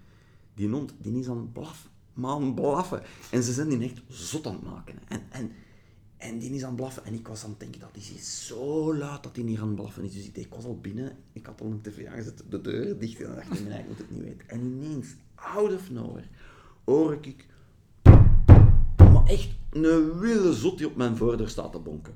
[0.54, 3.02] die hond die is aan het blaffen, man blaffen.
[3.32, 4.96] En ze zijn die echt zot aan het maken.
[5.08, 5.52] En, en,
[6.18, 7.06] en die is aan het blaffen.
[7.06, 9.76] En ik was aan het denken, dat is zo luid dat hij niet aan het
[9.76, 10.14] blaffen is.
[10.14, 13.22] Dus ik, ik was al binnen, ik had al een tv aangezet, de deur dicht
[13.22, 14.50] en dacht ik, nee, ik moet het niet weten.
[14.50, 16.28] En ineens, out of nowhere,
[16.84, 17.46] hoor ik
[19.26, 22.14] echt een wille zot die op mijn voordeur staat te bonken.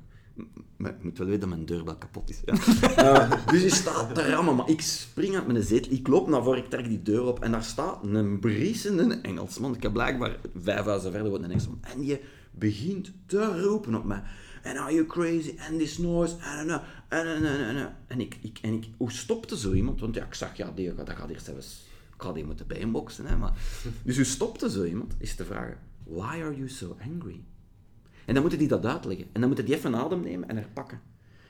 [0.76, 2.40] Maar ik moet wel weten dat mijn deurbel kapot is.
[2.44, 2.54] Ja.
[2.96, 6.42] Uh, dus die staat te rammen, maar ik spring uit mijn zetel, ik loop naar
[6.42, 9.74] voren, ik trek die deur op en daar staat een briesende Engelsman.
[9.74, 11.78] Ik heb blijkbaar vijf huizen verder een Engelsman.
[11.80, 12.20] En die
[12.50, 14.22] begint te roepen op mij.
[14.64, 15.54] And are you crazy?
[15.68, 16.36] And this noise?
[16.42, 20.00] And, and, and, and, and, en ik, ik, en ik, hoe stopte zo iemand?
[20.00, 21.62] Want ja, ik zag, ja, die, dat gaat eerst even,
[22.14, 23.26] ik ga die moeten bijboxen.
[23.26, 23.52] Hè, maar.
[24.04, 25.14] Dus hoe stopte zo iemand?
[25.18, 27.44] Is te vragen, why are you so angry?
[28.26, 29.26] En dan moeten die dat uitleggen.
[29.32, 31.00] En dan moeten die even adem nemen en herpakken.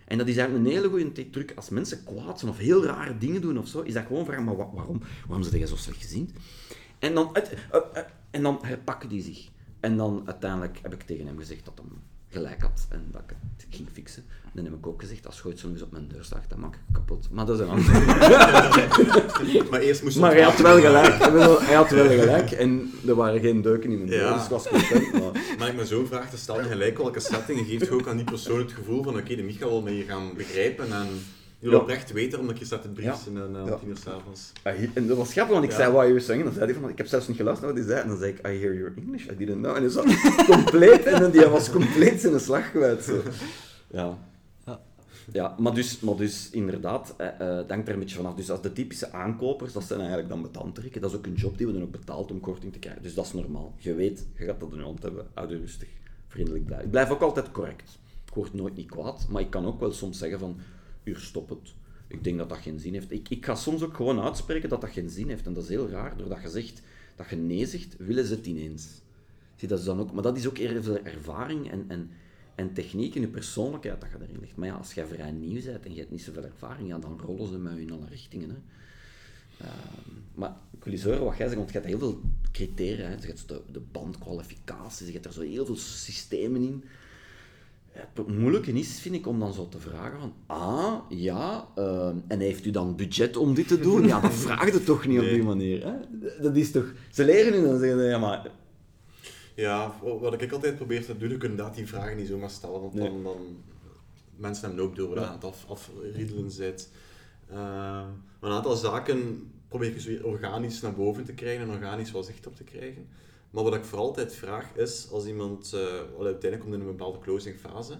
[0.05, 1.53] En dat is eigenlijk een hele goede truc.
[1.57, 4.45] Als mensen kwaad zijn of heel rare dingen doen of zo, is dat gewoon vragen,
[4.45, 5.01] maar waarom?
[5.27, 6.33] Waarom zijn jij zo slechtgezind?
[6.99, 9.49] En dan, uh, uh, en dan herpakken die zich.
[9.81, 12.03] En dan uiteindelijk heb ik tegen hem gezegd dat hem
[12.37, 14.25] gelijk had en dat ik het ging fixen.
[14.53, 16.75] Dan heb ik ook gezegd, als gooit zo eens op mijn deur staat, dan maak
[16.75, 17.29] ik kapot.
[17.31, 17.93] Maar dat is een ander.
[19.71, 21.19] maar eerst moest Maar hij had wel gelijk.
[21.67, 24.69] hij had wel gelijk en er waren geen deuken in mijn deur, dus ik was
[24.69, 25.13] content.
[25.13, 25.57] Maar...
[25.59, 28.25] maar ik me zo vraag te stellen, gelijk welke setting geeft je ook aan die
[28.25, 31.09] persoon het gevoel van oké, de Michael wil mij gaan begrijpen en
[31.59, 31.83] je wil ja.
[31.83, 33.41] oprecht weten, omdat je het briefje ja.
[33.41, 33.77] en uh, ja.
[33.77, 34.53] tien uur s'avonds.
[34.95, 36.45] En dat was grappig, want ik zei, why are you singing?
[36.45, 38.05] Dan zei hij van, ik heb zelfs niet geluisterd naar wat hij zei.
[38.05, 39.77] En dan zei ik, I hear your English, I didn't know.
[39.77, 40.05] En hij zat
[40.55, 43.03] compleet, en die was compleet zijn slag kwijt.
[43.05, 43.23] Zo.
[43.91, 44.19] Ja.
[45.33, 48.35] Ja, maar dus, maar dus inderdaad, eh, uh, dank er een beetje vanaf.
[48.35, 51.01] Dus als de typische aankopers, dat zijn eigenlijk dan betandtrekken.
[51.01, 53.03] Dat is ook een job die we dan ook betaald om korting te krijgen.
[53.03, 53.75] Dus dat is normaal.
[53.79, 55.27] Je weet, je gaat dat in je hand hebben.
[55.35, 55.89] Houd rustig,
[56.27, 56.87] vriendelijk blijven.
[56.87, 57.99] Ik blijf ook altijd correct.
[58.27, 60.57] Ik word nooit niet kwaad, maar ik kan ook wel soms zeggen van,
[61.07, 61.75] uur stop het.
[62.09, 63.13] Ik denk dat dat geen zin heeft.
[63.13, 65.47] Ik, ik ga soms ook gewoon uitspreken dat dat geen zin heeft.
[65.47, 66.17] En dat is heel raar.
[66.17, 66.83] Doordat je zegt,
[67.17, 69.01] dat je nee zegt, willen ze het ineens.
[69.57, 72.11] Zie, dat is dan ook, maar dat is ook veel ervaring en, en,
[72.55, 74.57] en techniek in je persoonlijkheid dat je erin ligt.
[74.57, 77.21] Maar ja, als jij vrij nieuw bent en je hebt niet zoveel ervaring, ja, dan
[77.21, 78.51] rollen ze met in alle richtingen.
[78.51, 78.57] Hè.
[79.63, 79.71] Uh,
[80.35, 82.21] maar ik wil eens horen wat jij zegt, want je hebt heel veel
[82.53, 83.11] criteria.
[83.11, 86.85] Je hebt de, de bandkwalificaties, je hebt er zo heel veel systemen in.
[87.97, 92.41] Het moeilijke is, vind ik, om dan zo te vragen van, ah, ja, uh, en
[92.41, 94.07] heeft u dan budget om dit te doen?
[94.07, 95.29] Ja, dat vraagt het toch niet nee.
[95.29, 95.85] op die manier.
[95.85, 95.95] Hè?
[96.43, 96.93] Dat is toch...
[97.11, 98.51] Ze leren nu dan zeggen, ja, maar...
[99.55, 102.95] Ja, wat ik altijd probeer te doen, ik inderdaad die vragen niet zomaar stellen, want
[102.95, 103.09] nee.
[103.09, 103.37] dan, dan...
[104.37, 105.33] Mensen hebben ook door dat ja.
[105.33, 106.91] het af, afriedelen zit.
[107.53, 108.05] Uh,
[108.41, 112.47] een aantal zaken probeer ik zo organisch naar boven te krijgen en organisch wel zicht
[112.47, 113.07] op te krijgen.
[113.57, 115.81] Maar wat ik vooral altijd vraag is, als iemand uh,
[116.25, 117.99] uiteindelijk komt in een bepaalde closing fase,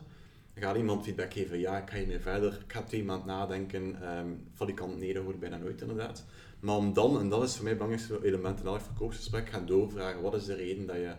[0.55, 4.45] gaat iemand feedback geven, ja, ik ga hiermee verder, ik ga twee maanden nadenken, um,
[4.53, 6.25] van die kant nee, dat hoort bijna nooit inderdaad.
[6.61, 9.67] Maar om dan, en dat is voor mij het belangrijkste element in elk verkoopsgesprek, gaan
[9.67, 11.13] doorvragen, wat is de reden dat je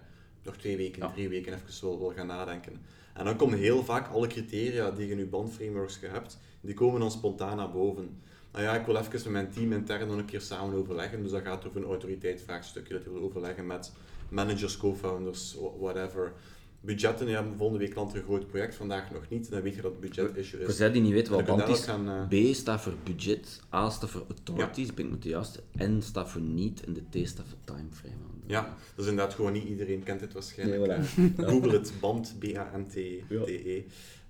[0.43, 1.11] nog twee weken, ja.
[1.11, 2.73] drie weken even wil, wil gaan nadenken.
[3.13, 6.99] En dan komen heel vaak alle criteria die je in je bandframeworks hebt, die komen
[6.99, 8.21] dan spontaan naar boven.
[8.51, 11.31] Nou ja, ik wil even met mijn team intern nog een keer samen overleggen, dus
[11.31, 13.91] dat gaat over een autoriteitsvraagstukje, dat je wil overleggen met
[14.29, 16.33] managers, co-founders, whatever.
[16.81, 19.49] Budgetten, ja, volgende week landt er een groot project, vandaag nog niet.
[19.49, 20.65] Dan weet je dat het budget issue is.
[20.65, 22.51] Voor zij die niet weten wat is, gaan, uh...
[22.51, 24.93] B staat voor budget, A staat voor authorities, ja.
[24.93, 28.15] ben ik met de juiste, N staat voor niet en de T staat voor timeframe.
[28.47, 28.61] Ja,
[28.95, 30.85] dat is inderdaad gewoon niet iedereen kent het waarschijnlijk.
[30.85, 31.35] Nee, voilà.
[31.49, 33.83] Google het, band, B-A-N-T-D-E.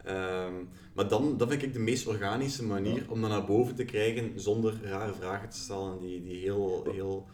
[0.05, 0.45] Ja.
[0.45, 3.09] Um, maar dan, dat vind ik de meest organische manier ja.
[3.09, 7.27] om dat naar boven te krijgen zonder rare vragen te stellen die, die heel, heel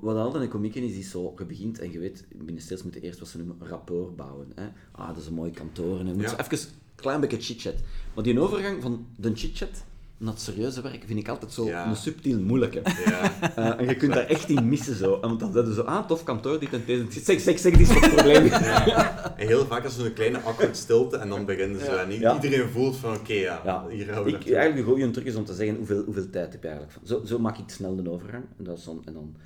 [0.00, 3.02] wat altijd een komiek is, is zo, je begint en je weet, binnen steeds moeten
[3.02, 4.52] eerst wat ze noemen rapport bouwen.
[4.54, 4.68] Hè?
[4.92, 5.98] Ah, dat is een mooi kantoor.
[5.98, 6.38] En moet ja.
[6.38, 7.74] even een klein beetje chit-chat.
[8.14, 9.84] Maar die overgang van de chit-chat
[10.20, 11.88] naar het serieuze werk vind ik altijd zo ja.
[11.88, 12.82] een subtiel moeilijke.
[13.04, 13.32] Ja.
[13.58, 15.20] Uh, en je kunt daar echt in missen zo.
[15.20, 17.20] Want dan zeiden zo, ah, tof kantoor, dit en deze.
[17.20, 18.44] Zeg, zeg, zeg, dit is het probleem.
[18.60, 19.36] Ja.
[19.36, 21.86] En heel vaak is er een kleine awkward stilte en dan beginnen ze.
[21.86, 25.24] En iedereen voelt van, oké, okay, ja, hier gaan we ik, Eigenlijk de goede truc
[25.24, 27.06] is om te zeggen, hoeveel, hoeveel tijd heb je eigenlijk van.
[27.06, 28.44] Zo, zo maak ik snel de overgang.
[28.58, 29.36] En, dat is dan, en dan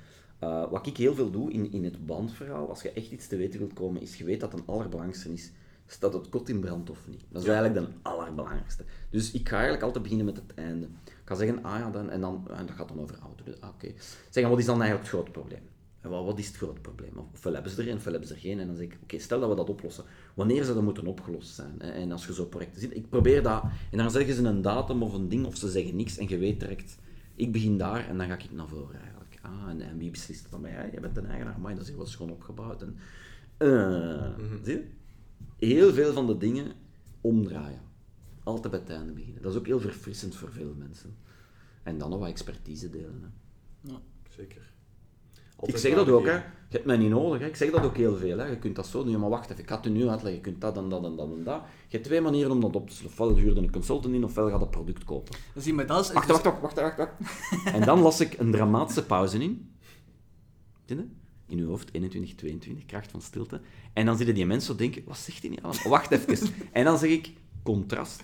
[0.43, 3.35] uh, wat ik heel veel doe in, in het bandverhaal, als je echt iets te
[3.35, 5.51] weten wilt komen, is je weet dat het allerbelangrijkste is,
[5.85, 7.23] staat het kot in brand of niet?
[7.29, 8.83] Dat is eigenlijk de allerbelangrijkste.
[9.09, 10.85] Dus ik ga eigenlijk altijd beginnen met het einde.
[11.05, 13.43] Ik ga zeggen, ah ja, dan, en, dan, en dat gaat dan over auto.
[13.43, 13.85] Dus, ah, Oké.
[13.85, 13.95] Okay.
[14.29, 15.61] Zeggen, wat is dan eigenlijk het grote probleem?
[16.01, 17.11] En wat, wat is het grote probleem?
[17.33, 18.59] Ofwel hebben ze er een, ofwel hebben ze er geen.
[18.59, 20.03] En dan zeg ik, oké, stel dat we dat oplossen.
[20.33, 21.81] Wanneer zou dat moeten opgelost zijn?
[21.81, 25.03] En als je zo projecten ziet, ik probeer dat, en dan zeggen ze een datum
[25.03, 26.97] of een ding, of ze zeggen niks, en je weet direct,
[27.35, 29.24] ik begin daar en dan ga ik naar voren eigenlijk.
[29.67, 30.61] En, en wie beslist dan?
[30.61, 32.81] Ja, jij bent een eigenaar, maar dat is heel schoon opgebouwd.
[32.81, 32.97] En,
[33.57, 34.59] uh, mm -hmm.
[34.63, 34.73] Zie
[35.57, 35.67] je?
[35.67, 36.71] Heel veel van de dingen
[37.21, 37.81] omdraaien.
[38.43, 39.41] Altijd bij het einde beginnen.
[39.41, 41.15] Dat is ook heel verfrissend voor veel mensen.
[41.83, 43.21] En dan nog wat expertise delen.
[43.21, 43.91] Hè.
[43.91, 44.73] Ja, zeker.
[45.55, 46.41] Altijd ik zeg dat ook, hè.
[46.75, 47.39] Hebt mij niet nodig.
[47.39, 47.45] Hè.
[47.45, 48.37] Ik zeg dat ook heel veel.
[48.37, 48.45] Hè.
[48.45, 50.33] Je kunt dat zo doen, maar wacht even, ik ga het u nu uitleggen.
[50.33, 51.61] Je kunt dat en dat en dat en dat.
[51.87, 53.23] Je hebt twee manieren om dat op te sluiten.
[53.23, 55.35] Ofwel huurde een consultant in, ofwel gaat het product kopen.
[55.53, 57.13] Dat is wacht, wacht, wacht, wacht, wacht, wacht.
[57.65, 59.71] en dan las ik een dramatische pauze in.
[60.85, 61.05] Zie je?
[61.47, 63.61] in uw hoofd, 21, 22, kracht van stilte.
[63.93, 65.89] En dan zitten die mensen zo denken, wat zegt hij niet allemaal?
[65.89, 66.53] Wacht even.
[66.71, 67.31] en dan zeg ik,
[67.63, 68.23] contrast.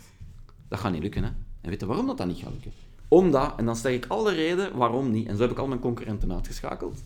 [0.67, 1.29] Dat gaat niet lukken, hè.
[1.61, 2.71] En weet je waarom dat, dat niet gaat lukken?
[3.07, 5.27] Omdat, en dan zeg ik alle reden waarom niet.
[5.27, 7.03] En zo heb ik al mijn concurrenten uitgeschakeld.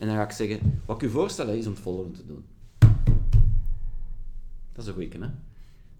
[0.00, 2.44] En dan ga ik zeggen, wat ik u voorstel is om het volgende te doen.
[4.72, 5.28] Dat is een goeie, hè?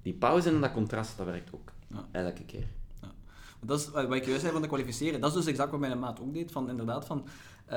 [0.02, 1.72] Die pauze en dat contrast, dat werkt ook.
[1.86, 2.08] Ja.
[2.10, 2.66] Elke keer.
[3.00, 3.12] Ja.
[3.60, 5.20] Dat is wat ik juist zei van de kwalificeren.
[5.20, 6.52] Dat is dus exact wat mijn maat ook deed.
[6.52, 7.26] Van, inderdaad, van,
[7.70, 7.74] uh,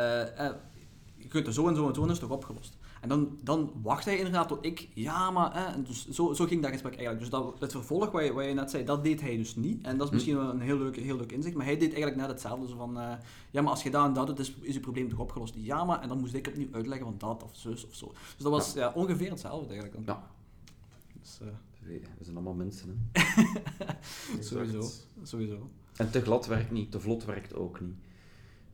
[1.16, 2.78] je kunt er zo en zo en zo en is toch opgelost.
[3.04, 5.52] En dan, dan wacht hij inderdaad tot ik, ja, maar...
[5.54, 7.20] Hè, dus zo, zo ging dat gesprek eigenlijk.
[7.20, 9.84] Dus dat, het vervolg wat je, wat je net zei, dat deed hij dus niet.
[9.84, 10.14] En dat is hm.
[10.14, 11.56] misschien wel een heel leuk, heel leuk inzicht.
[11.56, 12.68] Maar hij deed eigenlijk net hetzelfde.
[12.68, 13.14] Zo van, uh,
[13.52, 15.54] ja, maar als je dat en dat doet, is, is je probleem toch opgelost.
[15.58, 16.02] Ja, maar...
[16.02, 18.12] En dan moest ik opnieuw uitleggen van dat of zus of zo.
[18.12, 18.92] Dus dat was ja.
[18.96, 20.08] ongeveer hetzelfde eigenlijk.
[20.08, 20.28] Ja.
[21.22, 21.48] Dus, uh,
[22.18, 23.24] we zijn allemaal mensen, hè.
[24.44, 24.90] sowieso.
[25.24, 25.70] Sowieso.
[25.96, 27.96] En te glad werkt niet, te vlot werkt ook niet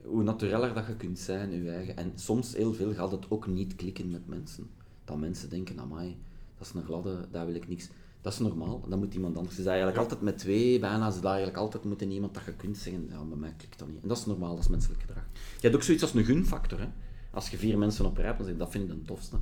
[0.04, 1.98] hoe natureller dat je kunt zijn, je eigen.
[1.98, 4.70] En soms, heel veel, gaat het ook niet klikken met mensen.
[5.06, 6.18] Dat mensen denken, amai,
[6.58, 7.90] dat is een gladde, daar wil ik niks.
[8.22, 9.56] Dat is normaal, dat moet iemand anders.
[9.56, 12.78] Je is eigenlijk altijd met twee, bijna ze eigenlijk altijd moeten iemand dat je kunt
[12.78, 14.02] zeggen, ja, bij mij klikt dat niet.
[14.02, 15.24] En dat is normaal, dat is menselijk gedrag.
[15.34, 16.88] Je hebt ook zoiets als een gunfactor, hè.
[17.32, 19.38] Als je vier mensen op rij dan zeg dat vind ik de tofste.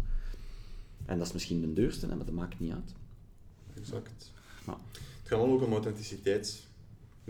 [1.05, 2.93] En dat is misschien de duurste, hè, maar dat maakt niet uit.
[3.73, 4.31] Exact.
[4.65, 6.66] Het gaat ook om authenticiteit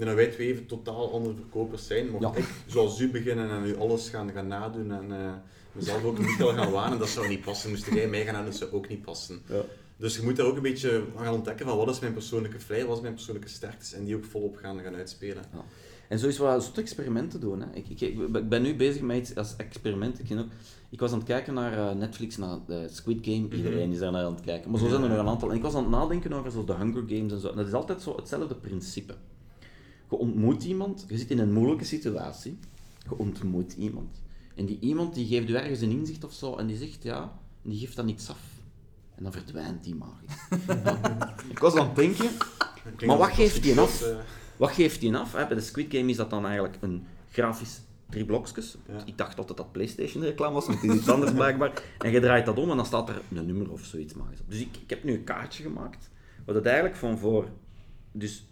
[0.03, 2.09] denk dat wij twee even totaal andere verkopers zijn.
[2.09, 5.33] Mocht ik zoals u beginnen en u alles gaan, gaan nadoen en uh,
[5.71, 7.69] mezelf ook niet al gaan wanen, dat zou niet passen.
[7.69, 9.41] Moest jij mij gaan doen, dat zou ook niet passen.
[9.47, 9.61] Ja.
[9.97, 12.87] Dus je moet daar ook een beetje gaan ontdekken van wat is mijn persoonlijke vrijheid,
[12.87, 15.43] wat is mijn persoonlijke sterktes en die ook volop gaan, gaan uitspelen.
[15.53, 15.63] Ja.
[16.07, 17.61] En zo is wat soort experimenten doen.
[17.61, 17.67] Hè.
[17.73, 20.19] Ik, ik, ik, ben nu bezig met iets als experiment.
[20.19, 20.45] Ik, ook,
[20.89, 23.39] ik was aan het kijken naar uh, Netflix, naar de Squid Game.
[23.39, 23.55] Mhm.
[23.55, 24.71] Iedereen is daar naar aan het kijken.
[24.71, 25.49] Maar zo zijn er nog een aantal.
[25.49, 27.53] En ik was aan het nadenken over zo de Hunger Games en zo.
[27.53, 29.13] dat is altijd zo hetzelfde principe.
[30.09, 32.57] Je ontmoet iemand, je zit in een moeilijke situatie,
[33.09, 34.21] je ontmoet iemand.
[34.55, 37.39] En die iemand die geeft je ergens een inzicht of zo en die zegt ja,
[37.63, 38.41] en die geeft dan iets af.
[39.15, 40.59] En dan verdwijnt die magisch.
[41.53, 42.29] ik was aan het denken,
[43.05, 44.01] maar wat geeft die af?
[44.01, 44.17] Eh.
[44.57, 45.31] Wat geeft die af?
[45.31, 48.77] Bij de Squid Game is dat dan eigenlijk een grafisch drie blokjes.
[49.05, 51.83] Ik dacht altijd dat PlayStation reclame was, maar het is iets anders blijkbaar.
[51.97, 54.49] En je draait dat om en dan staat er een nummer of zoiets magisch op.
[54.49, 56.09] Dus ik, ik heb nu een kaartje gemaakt,
[56.45, 57.47] wat het eigenlijk van voor...
[58.11, 58.47] Dus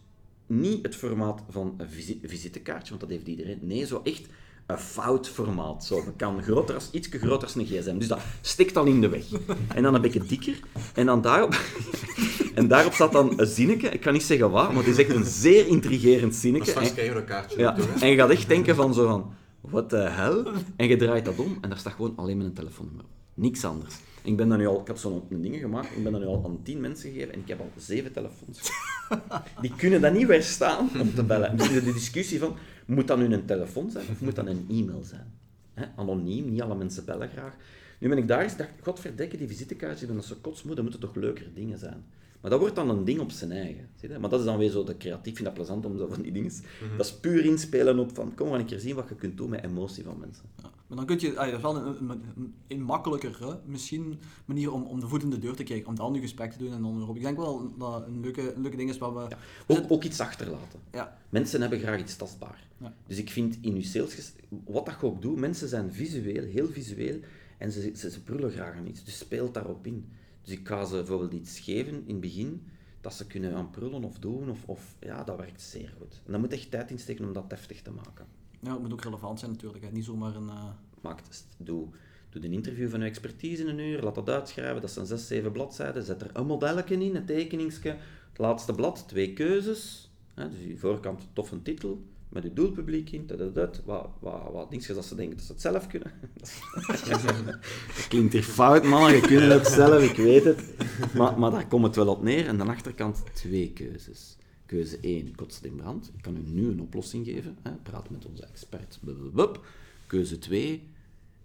[0.48, 1.90] niet het formaat van een
[2.24, 3.60] visitekaartje, want dat heeft iedereen.
[3.62, 4.22] Nee, zo echt
[4.66, 5.86] een fout formaat.
[5.86, 7.98] Zo, dat kan groter als, iets groter als een gsm.
[7.98, 9.26] Dus dat stikt al in de weg.
[9.76, 10.60] En dan een beetje dikker.
[10.94, 11.62] En dan daarop...
[12.56, 13.90] en daarop staat dan een zinnetje.
[13.90, 16.72] Ik kan niet zeggen wat, maar het is echt een zeer intrigerend zinnetje.
[16.72, 17.60] Straks krijg je een kaartje.
[17.60, 17.78] Ja.
[18.00, 19.34] En je gaat echt denken van zo van...
[19.62, 20.46] Wat de hel?
[20.76, 23.06] En je draait dat om en daar staat gewoon alleen met een telefoonnummer.
[23.34, 23.96] Niks anders.
[24.26, 26.46] Ik, ben dan nu al, ik heb zo'n dingen gemaakt, ik ben dan nu al
[26.46, 28.72] aan tien mensen gegeven en ik heb al zeven telefoons.
[29.62, 31.58] Die kunnen dat niet weerstaan om te bellen.
[31.58, 32.56] Dus de discussie van,
[32.86, 35.44] moet dat nu een telefoon zijn of moet dat een e-mail zijn?
[35.96, 37.54] anoniem, niet alle mensen bellen graag.
[38.00, 41.16] Nu ben ik daar eens dacht, godverdekke, die visitekaartjes, dat zo kotsmoe, dat moeten toch
[41.16, 42.06] leukere dingen zijn.
[42.42, 43.90] Maar dat wordt dan een ding op zijn eigen.
[43.96, 44.20] Zie je?
[44.20, 46.32] Maar dat is dan weer zo de creatief, vind dat plezant om zo van die
[46.32, 46.52] dingen.
[46.52, 46.98] Mhm.
[46.98, 49.50] Dat is puur inspelen op van, kom maar een keer zien wat je kunt doen
[49.50, 50.44] met emotie van mensen.
[50.62, 50.70] Ja.
[50.88, 54.84] Maar dan kun je, ah, dat is wel een, een, een, makkelijker misschien manier om,
[54.84, 56.82] om de voet in de deur te krijgen, om dan nu gesprek te doen en
[56.82, 57.16] dan erop.
[57.16, 59.20] Ik denk wel dat een leuke, een leuke ding is wat we...
[59.20, 59.38] Ja.
[59.68, 60.80] Ook, ook, iets achterlaten.
[60.92, 61.18] Ja.
[61.30, 62.68] Mensen hebben graag iets tastbaar.
[62.78, 62.94] Ja.
[63.08, 64.34] Dus ik vind in je sales,
[64.66, 67.20] wat dat je ook doet, mensen zijn visueel, heel visueel,
[67.58, 69.04] en ze, ze, ze prullen graag aan iets.
[69.04, 70.06] Dus speelt daarop in.
[70.46, 72.64] Dus ik ga ze bijvoorbeeld iets geven in het begin,
[73.02, 76.22] dat ze kunnen aan prullen of doen, of, of ja, dat werkt zeer goed.
[76.26, 78.26] En dan moet echt tijd insteken om dat deftig te maken.
[78.60, 79.84] Ja, het moet ook relevant zijn natuurlijk.
[79.84, 79.92] Hè.
[79.92, 80.48] Niet zomaar een...
[80.48, 80.70] Uh...
[81.02, 81.22] Maak,
[81.58, 81.88] doe,
[82.30, 85.28] doe een interview van je expertise in een uur, laat dat uitschrijven, dat zijn zes,
[85.28, 87.98] zeven bladzijden, zet er een modelletje in, een tekeningsje,
[88.30, 93.28] het laatste blad, twee keuzes, hè, dus je voorkant toffe titel, met je doelpubliek in,
[93.28, 96.12] dat, dat, wat, wat, wat dingetjes dat ze denken dat ze het zelf kunnen.
[97.96, 100.64] dat klinkt hier fout, man, je kunt het zelf, ik weet het.
[101.16, 102.48] Maar, maar daar komt het wel op neer.
[102.48, 104.38] En aan de achterkant twee keuzes.
[104.66, 106.12] Keuze 1, kotst in brand.
[106.16, 107.58] Ik kan u nu een oplossing geven.
[107.62, 107.72] Hè.
[107.72, 109.00] Praat met onze expert.
[110.08, 110.90] Keuze 2,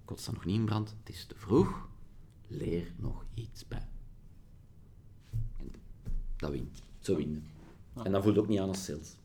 [0.04, 0.94] kotst dan nog niet in brand.
[1.04, 1.88] Het is te vroeg.
[2.46, 3.88] Leer nog iets bij.
[5.56, 5.70] En
[6.36, 6.82] dat wint.
[7.00, 7.44] Zo winnen.
[8.02, 9.16] En dat voelt ook niet aan als sales.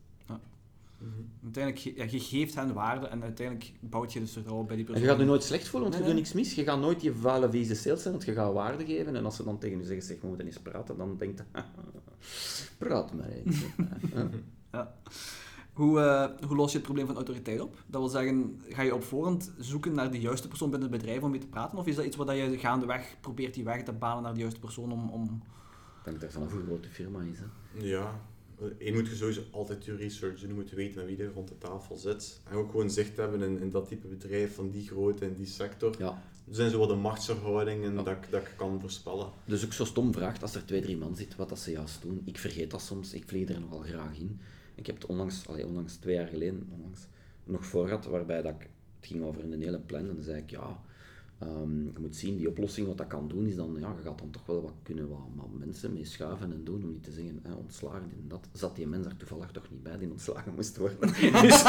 [0.98, 4.86] Mm Uiteindelijk, ja, je geeft hen waarde en uiteindelijk bouwt je dus al bij die
[4.86, 5.02] persoon.
[5.02, 6.56] En je gaat nu nooit slecht voelen, want je doet niks mis.
[6.56, 9.16] Je gaat nooit je vuile, vieze sales zijn, want je gaat waarde geven.
[9.16, 11.62] En als ze dan tegen je zeggen, zeg, we moeten eens praten, dan denkt je,
[12.78, 13.62] praat maar eens.
[14.72, 14.94] ja.
[15.74, 17.76] Hoe, uh, hoe los je het probleem van autoriteit op?
[17.88, 21.22] Dat wil zeggen, ga je op voorhand zoeken naar de juiste persoon binnen het bedrijf
[21.22, 21.78] om mee te praten?
[21.78, 24.60] Of is dat iets wat je gaandeweg probeert die weg te banen naar de juiste
[24.60, 25.10] persoon om...
[25.10, 25.24] om...
[25.24, 27.40] Ik denk dat het van een grote firma is.
[27.40, 27.46] Hè?
[27.86, 28.22] Ja,
[28.80, 31.58] je moet sowieso altijd je research doen, je moet weten met wie er rond de
[31.58, 32.40] tafel zit.
[32.50, 35.46] En ook gewoon zicht hebben in, in dat type bedrijf, van die grootte en die
[35.46, 35.96] sector.
[36.00, 36.22] Ja.
[36.50, 39.30] Er zijn zo wat de machtsverhoudingen dat, ik- dat ik kan voorspellen.
[39.46, 42.02] Dus ook zo stom vraagt als er twee, drie man zit, wat dat ze juist
[42.02, 42.22] doen.
[42.26, 44.40] Ik vergeet dat soms, ik vlieg er nogal graag in.
[44.76, 47.00] Ik heb het onlangs, allee, onlangs twee jaar geleden, onlangs,
[47.44, 48.62] nog voor gehad, waarbij dat ik,
[49.00, 50.00] het ging over een hele plan.
[50.10, 50.82] En dan zei ik, ja,
[51.40, 54.20] ehm, je moet zien, die oplossing, wat dat kan doen, is dan, ja, je gaat
[54.20, 57.12] dan toch wel wat kunnen wat, wat mensen mee schuiven en doen, om niet te
[57.12, 58.48] zeggen, hè, ontslagen, en dat.
[58.52, 61.14] Zat die mens daar toevallig toch niet bij, die ontslagen moest worden.
[61.42, 61.64] dus,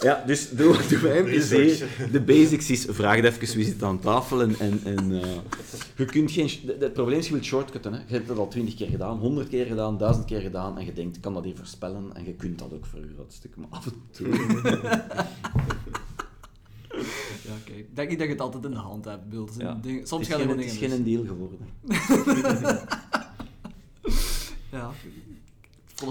[0.00, 1.58] ja, dus doe, doe mij een plezier.
[1.58, 2.10] Research.
[2.10, 4.58] De basics is, vraag even wie zit aan tafel en...
[4.58, 5.38] en, en eh,
[5.96, 6.50] je kunt geen...
[6.78, 7.92] Het probleem is, je wilt shortcutten.
[7.92, 7.98] Hè.
[7.98, 10.92] Je hebt het al twintig keer gedaan, honderd keer gedaan, duizend keer gedaan en je
[10.92, 13.68] denkt, kan dat hier voorspellen en je kunt dat ook voor een groot stuk, maar
[13.70, 14.28] af en toe...
[17.76, 19.74] Ik denk niet dat je het altijd in de hand hebt, een Ja.
[19.74, 21.12] ding- Soms het is gaan er gewoon het dingen is geen mis.
[21.14, 21.58] deal geworden.
[24.70, 24.90] Ja.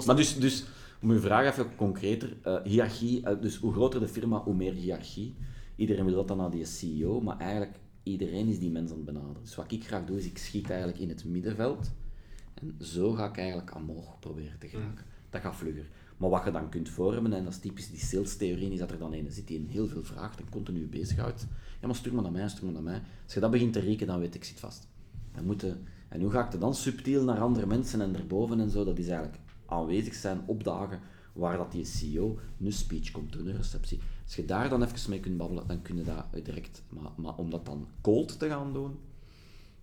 [0.06, 0.64] Maar dus, dus
[1.02, 4.72] om uw vraag even concreter, eh, hiërarchie, eh, dus hoe groter de firma, hoe meer
[4.72, 5.34] hiërarchie.
[5.76, 9.06] Iedereen wil dat dan naar die CEO, maar eigenlijk iedereen is die mens aan het
[9.06, 9.42] benaderen.
[9.42, 11.90] Dus wat ik graag doe, is ik schiet eigenlijk in het middenveld
[12.54, 15.04] en zo ga ik eigenlijk omhoog proberen te geraken.
[15.30, 15.86] Dat gaat vlugger.
[16.16, 18.98] Maar wat je dan kunt vormen, en dat is typisch die sales-theorie, is dat er
[18.98, 21.46] dan een zit die een heel veel vraagt en continu bezighoudt.
[21.80, 23.02] Ja, maar stuur maar naar mij, stuur maar naar mij.
[23.24, 24.88] Als je dat begint te rekenen, dan weet ik, zit vast.
[25.34, 28.70] Dan moeten, en hoe ga ik er dan subtiel naar andere mensen en erboven en
[28.70, 28.84] zo?
[28.84, 31.00] Dat is eigenlijk aanwezig zijn op dagen
[31.32, 34.00] waar dat die CEO een speech komt doen, een receptie.
[34.24, 36.82] Als je daar dan even mee kunt babbelen, dan kun je dat direct.
[36.88, 38.98] Maar, maar om dat dan cold te gaan doen,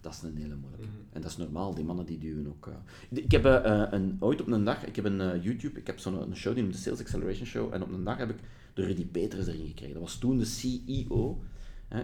[0.03, 0.85] dat is een hele moeilijke.
[1.11, 2.67] En dat is normaal, die mannen die duwen ook.
[2.67, 3.17] eh.
[3.23, 5.99] Ik heb eh, eh, een, ooit op een dag, ik heb een YouTube, ik heb
[5.99, 8.38] zo'n een show die noemt de Sales Acceleration Show, en op een dag heb ik
[8.73, 9.93] de Rudy Peters erin gekregen.
[9.93, 11.43] Dat was toen de CEO,
[11.88, 12.03] hè,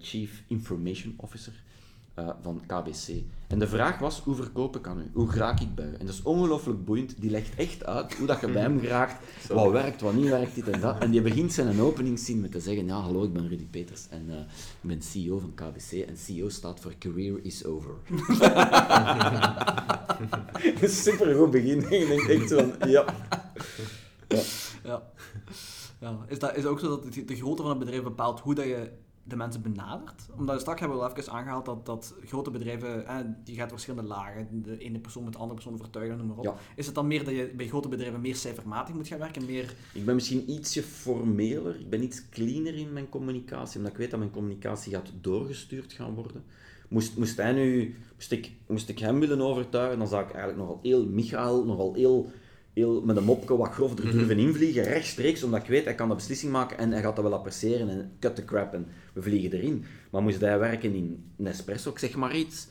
[0.00, 1.62] Chief Information Officer
[2.14, 3.08] eh, van KBC.
[3.48, 5.10] En de vraag was, hoe verkoop ik aan u?
[5.12, 5.92] Hoe raak ik bij u?
[5.94, 7.20] En dat is ongelooflijk boeiend.
[7.20, 9.14] Die legt echt uit hoe dat je bij hem geraakt,
[9.52, 10.98] wat werkt, wat niet werkt, dit en dat.
[10.98, 14.24] En die begint zijn openingszin met te zeggen, ja, hallo, ik ben Rudy Peters en
[14.28, 14.36] eh,
[14.80, 15.92] ik ben CEO van KBC.
[16.08, 17.90] En CEO staat voor Career is Over.
[20.74, 21.80] Dat is super goed begin.
[22.00, 23.04] Je denkt echt zo van, ja.
[24.84, 25.02] Ja.
[26.00, 26.18] ja.
[26.28, 28.64] Is, dat, is ook zo dat de- de grootte van het bedrijf bepaalt hoe dat
[28.64, 28.90] je
[29.24, 30.26] de mensen benadert?
[30.36, 34.08] Omdat straks hebben we al even aangehaald dat, dat grote bedrijven, eh, die gaat verschillende
[34.08, 36.44] lagen, de ene persoon met de andere persoon overtuigen, noem maar op.
[36.44, 36.54] Ja.
[36.76, 39.74] Is het dan meer dat je bij grote bedrijven meer cijfermatig moet gaan werken, meer...
[39.94, 44.10] Ik ben misschien ietsje formeler, ik ben iets cleaner in mijn communicatie, omdat ik weet
[44.10, 46.44] dat mijn communicatie gaat doorgestuurd gaan worden.
[46.88, 50.58] Moest, moest, hij nu, moest, ik, moest ik hem willen overtuigen, dan zou ik eigenlijk
[50.58, 52.30] nogal heel Michael, nogal heel,
[52.72, 56.08] heel met een mopje wat grof er durven invliegen, rechtstreeks, omdat ik weet, hij kan
[56.08, 59.22] de beslissing maken en hij gaat dat wel appreciëren en cut the crap en we
[59.22, 59.84] vliegen erin.
[60.10, 62.68] Maar moest hij werken in Nespresso, ik zeg maar iets,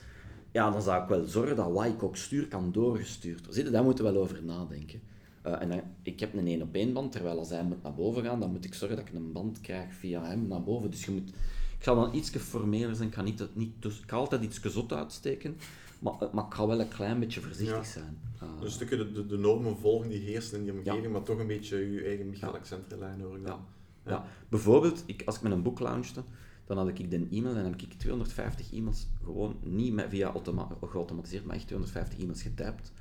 [0.51, 3.71] ja, dan zou ik wel zorgen dat wat ik ook stuur, kan doorgestuurd worden.
[3.71, 5.01] Daar moeten we wel over nadenken.
[5.41, 7.93] Eh, en dan, ik heb een één op één band, terwijl als hij moet naar
[7.93, 10.91] boven gaan, dan moet ik zorgen dat ik een band krijg via hem naar boven.
[10.91, 11.29] Dus je moet,
[11.77, 14.43] ik zal dan iets formeler zijn, ik ga, niet, dat- niet, dus, ik ga altijd
[14.43, 15.57] iets zot uitsteken,
[16.01, 18.17] maar, eh, maar ik ga wel een klein beetje voorzichtig zijn.
[18.39, 21.23] Eh, Dus een stukje de, de, de normen volgen die heersen in die omgeving, maar
[21.23, 22.31] toch een beetje je eigen Ja.
[22.31, 23.65] Michael-accent erin hoor ik dan.
[24.05, 24.11] Ja.
[24.11, 24.25] Ja.
[24.49, 26.23] Bijvoorbeeld, ik, als ik met een boek launchte,
[26.65, 30.67] dan had ik de e-mail en heb ik 250 e-mails gewoon niet met, via automa
[30.81, 32.91] geautomatiseerd, maar echt 250 e-mails getypt.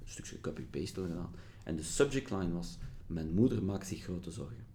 [0.00, 1.30] Een stukje copy-paste gedaan.
[1.64, 4.66] En de subject line was: Mijn moeder maakt zich grote zorgen.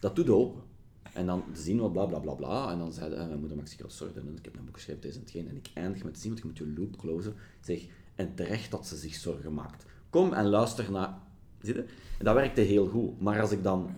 [0.00, 0.62] Dat doet open.
[1.12, 2.70] En dan zien we bla bla bla bla.
[2.70, 4.20] En dan zei hij: Mijn moeder zorgen.
[4.20, 5.48] En ik heb een boek geschreven, deze en hetgeen.
[5.48, 7.34] En ik eindig met zien, want je moet je loop closen.
[7.60, 9.84] Zeg, en terecht dat ze zich zorgen maakt.
[10.10, 11.18] Kom en luister naar.
[11.60, 11.82] Zie je?
[12.18, 13.20] En dat werkte heel goed.
[13.20, 13.90] Maar als ik dan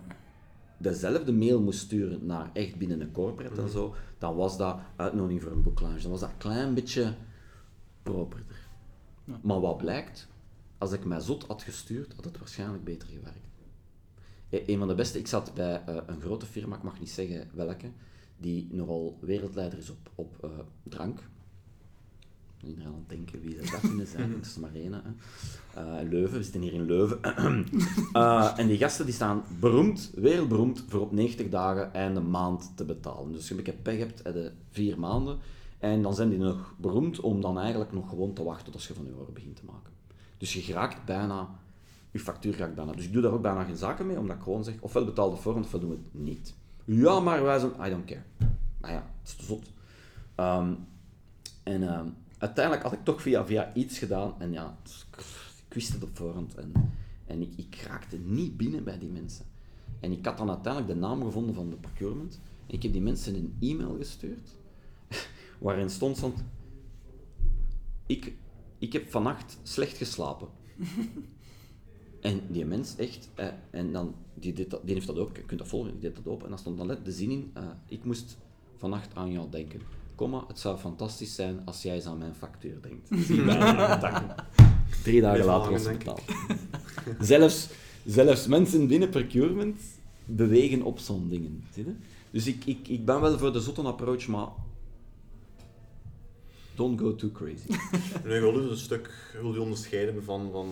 [0.77, 5.43] dezelfde mail moest sturen naar echt binnen een corporate en zo, dan was dat uitnodiging
[5.43, 6.03] voor een boeklaunch.
[6.03, 7.15] Dan was dat een klein beetje
[8.03, 8.69] properder.
[9.25, 9.39] Ja.
[9.43, 10.29] Maar wat blijkt,
[10.79, 13.48] als ik mij zot had gestuurd, had het waarschijnlijk beter gewerkt.
[14.51, 17.11] E- Een van de beste, ik zat bij eh, een grote firma, ik mag niet
[17.11, 17.91] zeggen welke,
[18.37, 20.51] die nogal wereldleider is op, op eh,
[20.83, 21.29] drank.
[22.65, 24.95] Iedereen aan het denken wie zou dat kunnen zijn, het is maar één.
[25.75, 27.19] Eh, Leuven, we zitten hier in Leuven.
[28.13, 32.85] Eh, en die gasten die staan beroemd, wereldberoemd, voor op 90 dagen einde maand te
[32.85, 33.29] betalen.
[33.29, 35.39] Dus als je een beetje pech hebt, heb je vier maanden.
[35.79, 38.95] En dan zijn die nog beroemd om dan eigenlijk nog gewoon te wachten tot je
[38.95, 39.93] van je oren begint te maken.
[40.39, 41.49] Dus je raakt bijna,
[42.21, 42.93] factuur raakt bijna.
[42.93, 45.31] Dus ik doe daar ook bijna geen zaken mee, omdat ik gewoon zeg, ofwel betaal
[45.31, 46.55] de voorhand, ofwel doen we het niet.
[46.85, 48.23] Ja, maar wij zijn, I don't care.
[48.81, 49.73] Maar ja, het is te zot.
[50.35, 50.75] Ehm,
[51.63, 52.07] en ehm,
[52.39, 55.25] uiteindelijk had ik toch via, via iets gedaan en ja, ik,
[55.69, 56.73] ik wist het op voorhand en,
[57.27, 59.45] en ik, ik raakte niet binnen bij die mensen.
[60.01, 63.03] En ik had dan uiteindelijk de naam gevonden van de procurement en ik heb die
[63.03, 64.51] mensen een e-mail gestuurd
[65.59, 66.45] waarin stond, stond
[68.09, 68.33] ik,
[68.79, 70.49] ik heb vannacht slecht geslapen.
[72.21, 75.59] En die mens echt, eh, en dan, die, die, die heeft dat ook, je kunt
[75.59, 76.45] dat volgen, die deed dat open.
[76.45, 78.37] En dan stond dan net de zin in, uh, ik moest
[78.77, 79.81] vannacht aan jou denken.
[80.15, 83.09] Komma, het zou fantastisch zijn als jij eens aan mijn factuur denkt.
[83.27, 83.45] Zie
[85.03, 86.23] Drie dagen later was het betaald.
[87.21, 87.69] zelfs,
[88.05, 89.81] zelfs mensen binnen procurement
[90.25, 91.65] bewegen op zo'n dingen.
[91.73, 91.95] Zie je?
[92.31, 94.49] Dus ik, ik, ik ben wel voor de zotte approach, maar
[96.75, 97.69] don't go too crazy.
[98.25, 100.69] nee, ik wil dus een stuk wil je onderscheiden van, van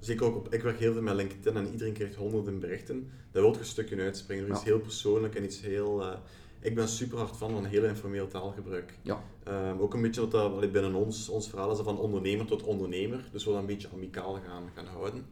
[0.00, 3.10] zeker ook op, ik werk heel veel met LinkedIn en iedereen krijgt honderden berichten.
[3.30, 4.44] Daar wil je een stukje uitspringen.
[4.44, 6.00] Er is heel persoonlijk en iets heel...
[6.00, 6.12] Uh,
[6.60, 8.94] ik ben super hard fan van heel informeel taalgebruik.
[9.02, 9.22] Ja.
[9.48, 13.28] Um, ook een beetje wat dat binnen ons, ons verhaal is van ondernemer tot ondernemer.
[13.32, 15.26] Dus we dat een beetje amicaal gaan, gaan houden.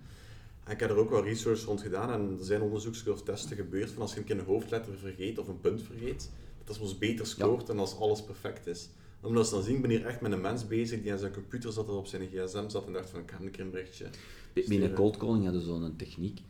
[0.64, 3.56] En ik heb er ook wel research rond gedaan en er zijn onderzoeks of testen
[3.56, 6.76] gebeurd van als je een keer een hoofdletter vergeet of een punt vergeet, dat dat
[6.76, 8.88] soms beter scoort dan als alles perfect is
[9.20, 11.32] omdat ze dan zien, ik ben hier echt met een mens bezig die aan zijn
[11.32, 13.70] computer zat of op zijn gsm zat en dacht van, ik heb een keer een
[13.70, 14.06] berichtje.
[14.52, 16.40] Binnen cold calling hadden ze zo'n techniek.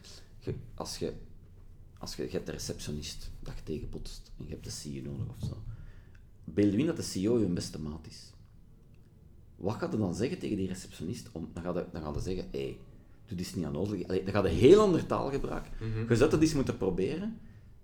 [0.75, 1.13] Als je,
[1.99, 5.35] als je, je hebt de receptionist dat je tegenbotst en je hebt de CEO nodig
[5.41, 5.63] of zo.
[6.45, 8.33] Beeld je in dat de CEO je beste maat is.
[9.57, 11.29] Wat gaat je dan zeggen tegen die receptionist?
[11.33, 12.79] Om, dan, gaat hij, dan gaat hij zeggen, hé, hey,
[13.27, 14.07] doe dit niet aan nodig.
[14.07, 15.71] Dan gaat hij heel ander taalgebruik.
[15.81, 16.09] Mm -hmm.
[16.09, 17.39] Je zou het eens moeten proberen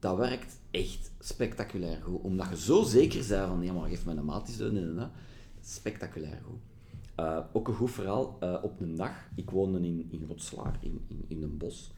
[0.05, 2.21] dat werkt echt spectaculair goed.
[2.21, 4.61] Omdat je zo zeker bent van, ja maar geef mij een maat is
[5.61, 6.61] spectaculair goed.
[7.21, 11.05] Uh, ook een goed verhaal, uh, op een dag, ik woonde in, in Rotslaar, in,
[11.09, 11.93] in, in een bos.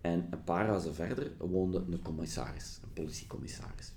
[0.00, 3.92] En een paar huizen verder woonde een commissaris, een politiecommissaris,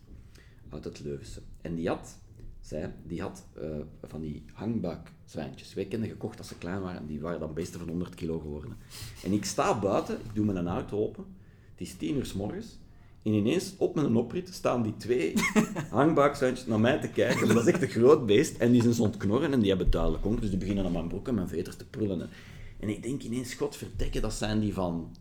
[0.69, 1.41] uit het Leuvense.
[1.61, 2.17] En die had,
[2.59, 5.73] zij, die had uh, van die hangbuikzwijntjes.
[5.73, 8.77] Wij kenden gekocht als ze klein waren, die waren dan beesten van 100 kilo geworden.
[9.23, 11.25] En ik sta buiten, ik doe mijn auto open,
[11.71, 12.77] het is tien uur s morgens,
[13.23, 15.33] en ineens op mijn oprit staan die twee
[15.89, 17.47] hangbuikzuintjes naar mij te kijken.
[17.47, 18.57] Dat is echt een groot beest.
[18.57, 20.41] En die zijn zo knorren en die hebben duidelijk honger.
[20.41, 22.29] Dus die beginnen aan mijn broek en mijn veters te prullen.
[22.79, 25.15] En ik denk ineens, godverdekken, dat zijn die van...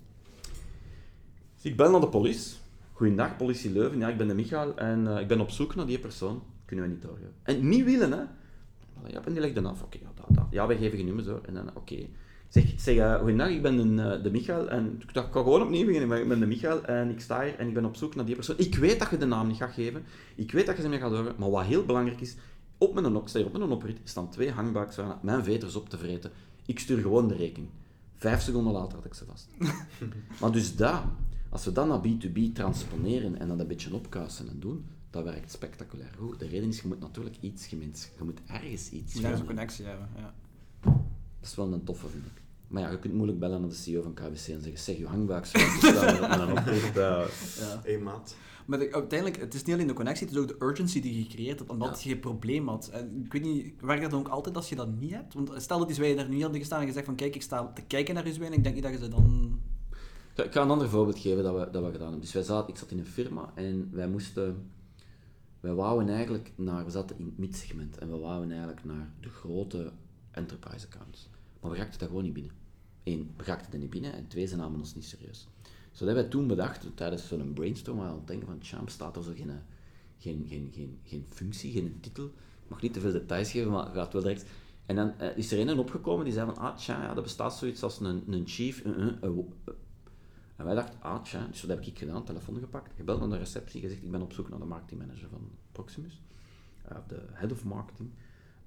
[1.57, 2.57] Dus ik bel naar de politie.
[2.93, 3.99] Goedendag, politie Leuven.
[3.99, 6.43] Ja, ik ben de Michael en uh, ik ben op zoek naar die persoon.
[6.65, 7.33] Kunnen we niet doorgaan.
[7.43, 8.23] En niet willen, hè.
[9.07, 9.83] Ja, en die legde af.
[9.83, 11.27] Oké, okay, ja, ja, wij geven je nummers.
[11.27, 11.79] En dan, oké.
[11.79, 12.09] Okay.
[12.53, 15.43] Zeg, zeg uh, goedendag, ik ben een, uh, de Michael en ik dacht, ik kan
[15.43, 17.85] gewoon opnieuw beginnen, maar ik ben de Michael en ik sta hier en ik ben
[17.85, 18.59] op zoek naar die persoon.
[18.59, 20.05] Ik weet dat je de naam niet gaat geven,
[20.35, 22.37] ik weet dat je ze mee gaat horen, maar wat heel belangrijk is,
[22.79, 26.31] op mijn, op mijn oprit staan twee hangbuiks waar mijn veters op te vreten.
[26.67, 27.71] Ik stuur gewoon de rekening.
[28.17, 29.49] Vijf seconden later had ik ze vast.
[30.41, 31.05] maar dus daar,
[31.49, 35.53] als we dat naar B2B transponeren en dat een beetje opkuisen en doen, dat werkt
[35.53, 36.39] spectaculair goed.
[36.39, 39.47] De reden is, je moet natuurlijk iets gemeens, je moet ergens iets Je moet een
[39.47, 40.35] connectie hebben, ja.
[40.83, 42.42] Dat is wel een toffe, vind ik.
[42.73, 45.07] Maar ja, je kunt moeilijk bellen naar de CEO van KBC en zeggen, zeg, je
[45.07, 46.95] hangbuik staan en dan opgeeft.
[46.95, 47.27] Ja.
[47.83, 48.37] Hey, maat.
[48.67, 51.19] Maar de, uiteindelijk, het is niet alleen de connectie, het is ook de urgency die
[51.19, 52.89] je creëert hebt, omdat je geen probleem had.
[52.89, 55.35] En ik weet niet, werkt dat dan ook altijd als je dat niet hebt?
[55.35, 57.83] Want stel dat wij daar nu hadden gestaan en gezegd van, kijk, ik sta te
[57.83, 59.61] kijken naar je en ik denk niet dat je ze dan...
[60.35, 62.21] Ik ga een ander voorbeeld geven dat we, dat we gedaan hebben.
[62.21, 64.71] Dus wij zaten, ik zat in een firma en wij moesten...
[65.61, 66.85] Wij wouden eigenlijk naar...
[66.85, 69.93] We zaten in het midsegment en we wouden eigenlijk naar de grote
[70.31, 71.31] enterprise accounts.
[71.61, 72.62] Maar we raakten daar gewoon niet binnen.
[73.05, 75.49] Eén, we raakten er niet binnen en twee, ze namen ons niet serieus.
[75.93, 79.23] Zo hebben wij toen bedacht, tijdens zo'n brainstorm, aan het denken van, tja, staat er
[79.23, 79.51] zo geen,
[80.19, 82.25] geen, geen, geen, geen functie, geen titel.
[82.25, 84.45] Ik mag niet te veel details geven, maar gaat wel direct.
[84.87, 87.55] En dan uh, is er een opgekomen die zei van, ah tja, ja, er bestaat
[87.55, 88.83] zoiets als een, een chief.
[90.57, 93.39] En wij dachten, ah tja, dus dat heb ik gedaan, telefoon gepakt, gebeld naar de
[93.39, 96.21] receptie, gezegd, ik ben op zoek naar de marketingmanager van Proximus,
[97.07, 98.11] de head of marketing.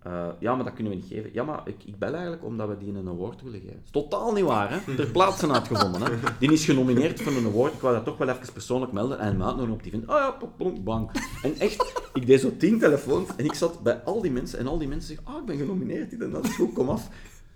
[0.07, 1.30] Uh, ja, maar dat kunnen we niet geven.
[1.34, 3.76] Ja, maar ik, ik bel eigenlijk omdat we die een award willen geven.
[3.76, 4.95] Dat is totaal niet waar, hè.
[4.95, 6.10] Ter plaatse uitgevonden, hè.
[6.40, 7.73] Die is genomineerd voor een award.
[7.73, 9.19] Ik wou dat toch wel even persoonlijk melden.
[9.19, 11.10] En maat nog op die vindt, oh ja, bang.
[11.41, 14.60] En echt, ik deed zo tien telefoons en ik zat bij al die mensen.
[14.60, 16.22] En al die mensen zeggen, ah, ik ben genomineerd.
[16.22, 17.10] En dat is goed, kom af.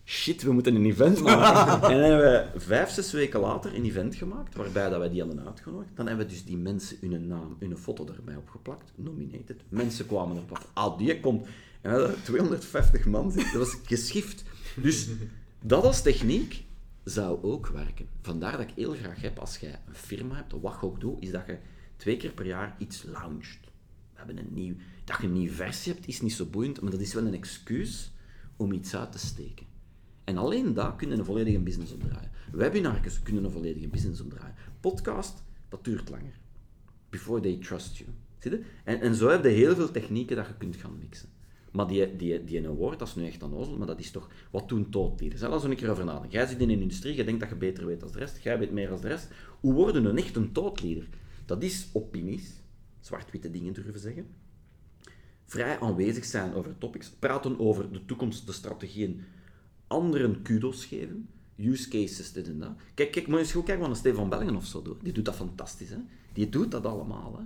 [0.06, 1.90] Shit, we moeten een event maken.
[1.90, 5.22] en dan hebben we vijf, zes weken later een event gemaakt, waarbij dat wij die
[5.22, 5.96] hadden uitgenodigd.
[5.96, 9.62] Dan hebben we dus die mensen hun naam, hun foto erbij opgeplakt, nominated.
[9.70, 11.48] Mensen kwamen erop af, ah, die komt...
[11.81, 14.43] En we hadden 250 man Dat was geschift.
[14.76, 15.10] Dus
[15.61, 16.64] dat als techniek
[17.03, 18.07] zou ook werken.
[18.22, 21.23] Vandaar dat ik heel graag heb, als jij een firma hebt, wat je ook doet,
[21.23, 21.57] is dat je
[21.95, 23.60] twee keer per jaar iets launcht.
[24.11, 24.76] We hebben een nieuw...
[25.03, 27.34] Dat je een nieuwe versie hebt, is niet zo boeiend, maar dat is wel een
[27.34, 28.11] excuus
[28.57, 29.65] om iets uit te steken.
[30.23, 32.31] En alleen dat kunnen een volledige business omdraaien.
[32.51, 34.56] Webinars kunnen een volledige business omdraaien.
[34.80, 36.39] Podcast, dat duurt langer.
[37.10, 38.10] Before they trust you.
[38.39, 38.64] Zie je?
[38.84, 41.28] En, en zo heb je heel veel technieken dat je kunt gaan mixen.
[41.72, 44.30] Maar die, die, die award, dat is nu echt aan ozel, maar dat is toch...
[44.52, 45.44] Wat doen tootleaders?
[45.44, 46.32] Als we een keer over nadenken.
[46.32, 48.60] Jij zit in een industrie, je denkt dat je beter weet dan de rest, jij
[48.60, 49.28] weet meer dan de rest.
[49.60, 51.08] Hoe worden we een echt een tootleader?
[51.46, 52.54] Dat is opinies,
[53.00, 54.28] zwart-witte dingen durven zeggen,
[55.46, 59.22] vrij aanwezig zijn over topics, praten over de toekomst, de strategieën,
[59.88, 62.72] anderen kudos geven, use cases, dit en dat.
[62.94, 65.04] Kijk, kijk, je eens goed kijken wat een Stefan Bellingen of zo doet.
[65.04, 65.98] Die doet dat fantastisch, hè.
[66.34, 67.44] Die doet dat allemaal, hè.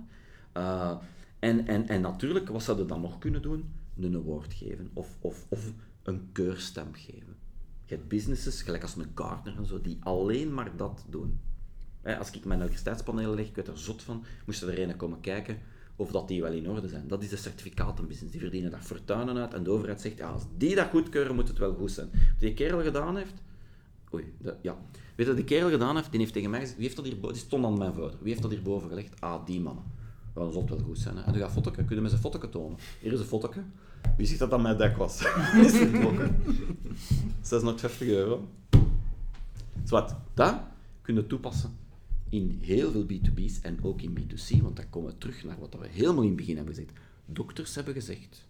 [0.60, 0.96] Uh,
[1.38, 3.64] en, en, en natuurlijk, wat zouden dan nog kunnen doen?
[4.00, 5.72] Een award geven of, of, of
[6.02, 7.36] een keurstem geven.
[7.84, 11.40] Je hebt businesses, gelijk als een Gartner en zo, die alleen maar dat doen.
[12.18, 15.58] Als ik mijn elektriciteitspanelen leg, ik weet er zot van, moesten er een komen kijken
[15.96, 17.08] of dat die wel in orde zijn.
[17.08, 18.32] Dat is de certificatenbusiness.
[18.32, 21.48] Die verdienen daar fortuinen uit en de overheid zegt, ja, als die dat goedkeuren, moet
[21.48, 22.08] het wel goed zijn.
[22.10, 23.34] Wat die kerel gedaan heeft...
[24.14, 24.76] Oei, ja.
[25.14, 26.10] Weet je wat die kerel gedaan heeft?
[26.10, 27.36] Die heeft tegen mij gezegd, wie heeft dat hierboven...
[27.36, 28.18] Die stond aan mijn voordeur.
[28.20, 29.20] Wie heeft dat hierboven gelegd?
[29.20, 29.84] Ah, die mannen.
[30.34, 31.16] Wel, dat zal wel goed zijn.
[31.16, 31.22] Hè?
[31.22, 32.78] En dan gaat foto, kunnen we ze een foto tonen.
[33.00, 33.52] Hier is een foto.
[34.16, 35.18] Wie zegt dat dat mijn dek was?
[35.64, 36.30] is het
[37.40, 38.48] 650 euro.
[39.84, 40.60] Zwat, dat
[41.02, 41.70] kun je toepassen
[42.28, 45.74] in heel veel B2B's en ook in B2C, want dan komen we terug naar wat
[45.80, 46.92] we helemaal in het begin hebben gezegd.
[47.26, 48.46] Dokters hebben gezegd,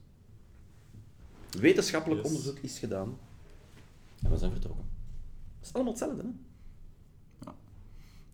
[1.59, 3.19] wetenschappelijk onderzoek is gedaan
[4.23, 4.85] en we zijn vertrokken.
[5.59, 6.29] Dat is allemaal hetzelfde, hè?
[7.45, 7.55] Ja.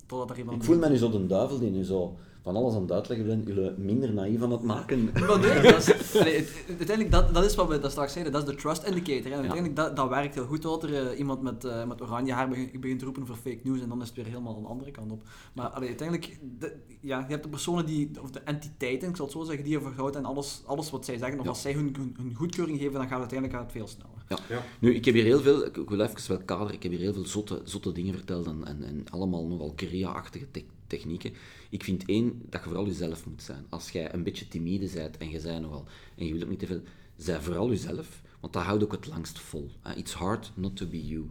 [0.07, 2.75] Totdat er iemand Ik voel me nu zo de duivel die nu zo van alles
[2.75, 5.11] aan het uitleggen ben, jullie minder naïef aan het maken.
[5.27, 6.17] Maar nee, dat is,
[6.79, 9.33] uiteindelijk, dat, dat is wat we dat straks zeiden, dat is de trust indicator.
[9.33, 12.33] En uiteindelijk, dat, dat werkt heel goed tot er uh, iemand met, uh, met oranje
[12.33, 14.63] haar begint, begint te roepen voor fake news en dan is het weer helemaal aan
[14.63, 15.23] de andere kant op.
[15.53, 19.25] Maar allee, uiteindelijk, de, ja, je hebt de personen die, of de entiteiten, ik zal
[19.25, 21.73] het zo zeggen, die je verhoudt en alles, alles wat zij zeggen, of als zij
[21.73, 24.25] hun, hun, goedkeuring geven, dan gaat het uiteindelijk gaat het veel sneller.
[24.29, 24.39] Ja.
[24.57, 24.65] ja.
[24.79, 27.13] Nu, ik heb hier heel veel, ik wil even wel kader, ik heb hier heel
[27.13, 30.47] veel zotte, zotte dingen verteld en, en, en allemaal nogal crea-achtige
[30.91, 31.33] technieken.
[31.71, 33.67] Ik vind één, dat je vooral jezelf moet zijn.
[33.69, 35.85] Als jij een beetje timide bent en je zei nogal,
[36.17, 36.83] en je wilt ook niet te veel,
[37.17, 39.71] zij vooral jezelf, want dat houdt ook het langst vol.
[39.97, 41.31] It's hard not to be you.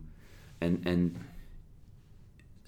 [0.57, 1.15] En, en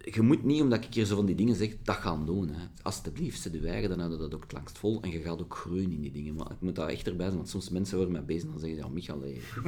[0.05, 2.49] je moet niet, omdat ik hier zo van die dingen zeg, dat gaan doen.
[2.49, 2.67] Hè.
[2.81, 5.01] Alsjeblieft, zet je eigen, dan houden dat ook het langst vol.
[5.01, 6.35] En je gaat ook groeien in die dingen.
[6.35, 8.59] Maar ik moet daar echt erbij zijn, want soms mensen worden mij bezig en dan
[8.59, 9.23] zeggen ze, ja, Michael,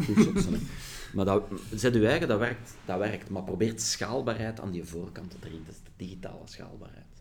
[0.06, 0.60] goed zotsen.
[1.16, 1.44] maar dat,
[1.76, 3.30] zet je dat werkt, dat werkt.
[3.30, 7.13] Maar probeer schaalbaarheid aan die voorkant erin te digitale schaalbaarheid.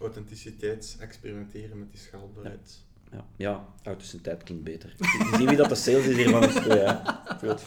[0.00, 2.84] Authenticiteit, experimenteren met die schaalbaarheid.
[3.12, 4.94] Ja, ja authenticiteit klinkt beter.
[4.98, 7.22] Je ziet wie dat de sales is hier van de school, ja.
[7.40, 7.58] Veel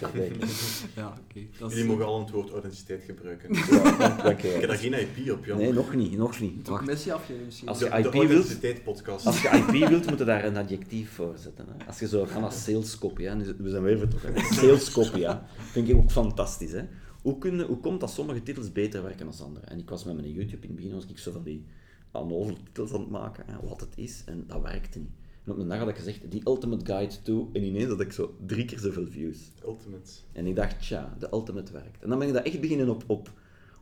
[0.96, 1.48] Ja, oké.
[1.58, 1.70] Okay.
[1.70, 3.54] Jullie mogen al het woord authenticiteit gebruiken.
[3.54, 5.58] Ja, dank, je Ik heb daar geen IP op, Jan.
[5.58, 6.68] Nee, nog niet, nog niet.
[6.68, 6.86] Wacht.
[6.86, 9.26] missie afgegeven Als je IP wilt, podcast.
[9.26, 11.66] Als je IP wilt, moet je daar een adjectief voor zetten.
[11.78, 11.86] Hè.
[11.86, 13.38] Als je zo gaat als sales copy, hè.
[13.38, 14.46] we zijn weer vertrokken.
[14.56, 15.46] Sales copy, ja.
[15.58, 16.84] Vind ik ook fantastisch, hè.
[17.22, 19.66] Hoe, kun, hoe komt dat sommige titels beter werken dan andere?
[19.66, 21.66] En ik was met mijn YouTube in het begin, was ik zo van die
[22.14, 25.12] aan titels aan het maken, hè, wat het is, en dat werkte niet.
[25.44, 28.12] En op een dag had ik gezegd, die Ultimate Guide to, en ineens had ik
[28.12, 29.52] zo drie keer zoveel views.
[29.66, 30.12] Ultimate.
[30.32, 32.04] En ik dacht, tja, de Ultimate werkt.
[32.04, 33.32] En dan ben ik dat echt beginnen op, op,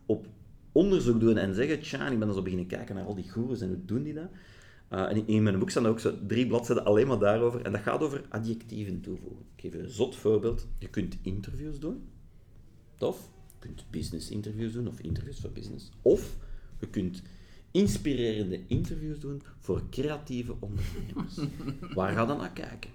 [0.05, 0.27] op
[0.71, 3.31] onderzoek doen en zeggen, tja, en ik ben dan zo beginnen kijken naar al die
[3.31, 4.29] goeroes en hoe doen die dat.
[4.93, 7.61] Uh, en in mijn boek staan ook zo drie bladzijden alleen maar daarover.
[7.61, 9.45] En dat gaat over adjectieven toevoegen.
[9.55, 10.67] Ik geef je een zot voorbeeld.
[10.79, 12.03] Je kunt interviews doen.
[12.97, 13.29] Tof.
[13.47, 15.91] Je kunt business interviews doen of interviews voor business.
[16.01, 16.37] Of
[16.79, 17.21] je kunt
[17.71, 21.37] inspirerende interviews doen voor creatieve ondernemers.
[21.95, 22.89] Waar ga dan naar kijken?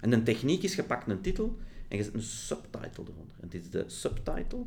[0.00, 3.36] En een techniek is, je pakt een titel en je zet een subtitle eronder.
[3.40, 4.64] En dit is de subtitle,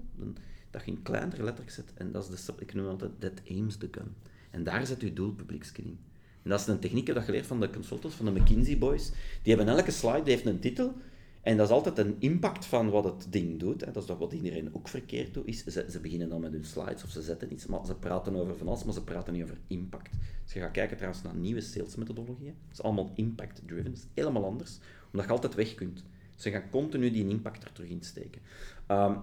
[0.71, 3.19] dat je in kleinere letters zet, en dat is de sub, ik noem het altijd
[3.19, 4.15] That Aims the Gun.
[4.51, 5.99] En daar zet je doelpubliekskin in.
[6.43, 9.11] En dat is een techniek dat geleerd van de consultants, van de McKinsey Boys.
[9.41, 10.95] Die hebben elke slide, die heeft een titel,
[11.44, 13.82] en dat is altijd een impact van wat het ding doet.
[13.86, 13.91] Hè.
[13.91, 15.48] Dat is toch wat iedereen ook verkeerd doet.
[15.48, 18.36] Is, ze, ze, beginnen dan met hun slides of ze zetten iets, maar ze praten
[18.36, 20.11] over van alles, maar ze praten niet over impact.
[20.44, 22.56] Dus je gaat kijken trouwens naar nieuwe salesmethodologieën.
[22.68, 23.84] Dat is allemaal impact-driven.
[23.84, 24.80] Dat is helemaal anders,
[25.11, 26.03] omdat je altijd weg kunt.
[26.36, 28.41] Je gaat continu die impact er terug in steken.
[28.88, 29.18] Um,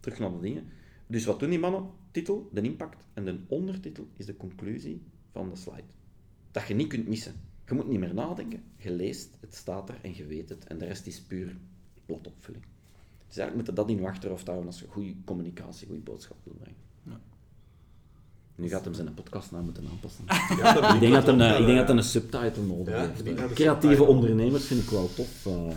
[0.00, 0.68] terug naar de dingen.
[1.06, 1.90] Dus wat doen die mannen?
[2.10, 3.06] Titel, de impact.
[3.14, 5.02] En de ondertitel is de conclusie
[5.32, 5.82] van de slide.
[6.50, 7.34] Dat je niet kunt missen.
[7.66, 8.62] Je moet niet meer nadenken.
[8.76, 10.66] Je leest, het staat er en je weet het.
[10.66, 11.56] En de rest is puur
[12.06, 12.64] platopvulling.
[13.26, 16.36] Dus eigenlijk moet je dat in je achterhoofd houden als je goede communicatie, goede boodschap
[16.42, 16.80] wil brengen.
[17.02, 17.20] Ja.
[18.54, 20.24] Nu gaat hem zijn podcast naar moeten aanpassen.
[20.62, 23.52] Ja, ik, denk dat een, ik denk dat hij een subtitle nodig ja, heeft.
[23.52, 25.46] Creatieve ondernemers vind ik wel tof.
[25.46, 25.70] Uh.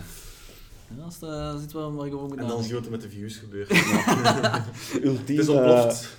[0.88, 2.84] Ja, dat is, uh, dat is waar ik over moet En dan zie je wat
[2.84, 3.70] er met de views gebeurt.
[5.04, 5.36] Ultiem.
[5.36, 6.16] Het is ontploft.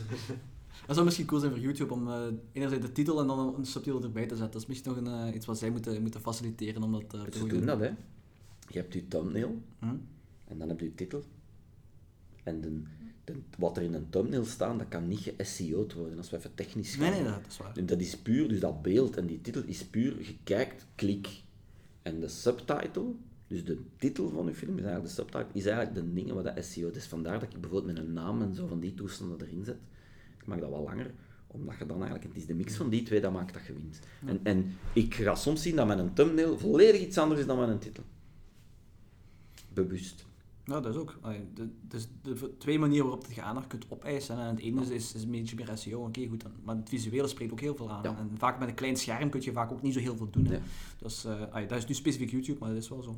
[0.86, 2.22] Dat zou misschien cool zijn voor YouTube om uh,
[2.52, 4.52] enerzijds de titel en dan een subtitel erbij te zetten.
[4.52, 7.22] Dat is misschien nog een, uh, iets wat zij moeten, moeten faciliteren om dat uh,
[7.22, 7.66] te doen.
[7.66, 7.90] dat, hè.
[8.68, 9.86] Je hebt je thumbnail hm?
[10.46, 11.24] en dan heb je je titel.
[12.44, 12.82] En de,
[13.24, 16.56] de, wat er in een thumbnail staat, dat kan niet ge-SEO'd worden, als we even
[16.56, 17.12] technisch gaan.
[17.12, 17.86] Nee, nee, dat is waar.
[17.86, 21.44] dat is puur, dus dat beeld en die titel is puur, je kijkt, klik.
[22.02, 23.14] En de subtitle,
[23.48, 26.44] dus de titel van je film, is eigenlijk de subtitle, is eigenlijk de dingen wat
[26.44, 27.06] dat SEO is.
[27.06, 29.78] Vandaar dat ik bijvoorbeeld met een naam en zo van die toestanden erin zet.
[30.42, 31.14] Ik mag dat wel langer,
[31.48, 33.74] omdat je dan eigenlijk, het is de mix van die twee dat maakt dat je
[33.74, 34.00] wint.
[34.26, 37.60] En, en ik ga soms zien dat met een thumbnail volledig iets anders is dan
[37.60, 38.04] met een titel.
[39.74, 40.26] Bewust.
[40.66, 41.20] Nou, dat is ook.
[41.82, 44.40] Dus de twee manieren waarop je aandacht kunt opeisen.
[44.40, 46.06] En het ene is, is, is een beetje meer SEO.
[46.06, 46.42] Oké, goed.
[46.42, 48.06] Dan, maar het visuele spreekt ook heel veel aan.
[48.06, 50.50] En vaak met een klein scherm kun je vaak ook niet zo heel veel doen.
[50.98, 53.16] Dus uh, dat is nu specifiek YouTube, maar dat is wel zo.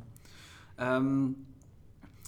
[0.80, 1.46] Um,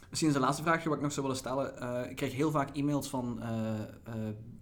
[0.08, 1.74] misschien is de laatste vraagje wat ik nog zou willen stellen.
[1.80, 3.80] Uh, ik krijg heel vaak e-mails van uh,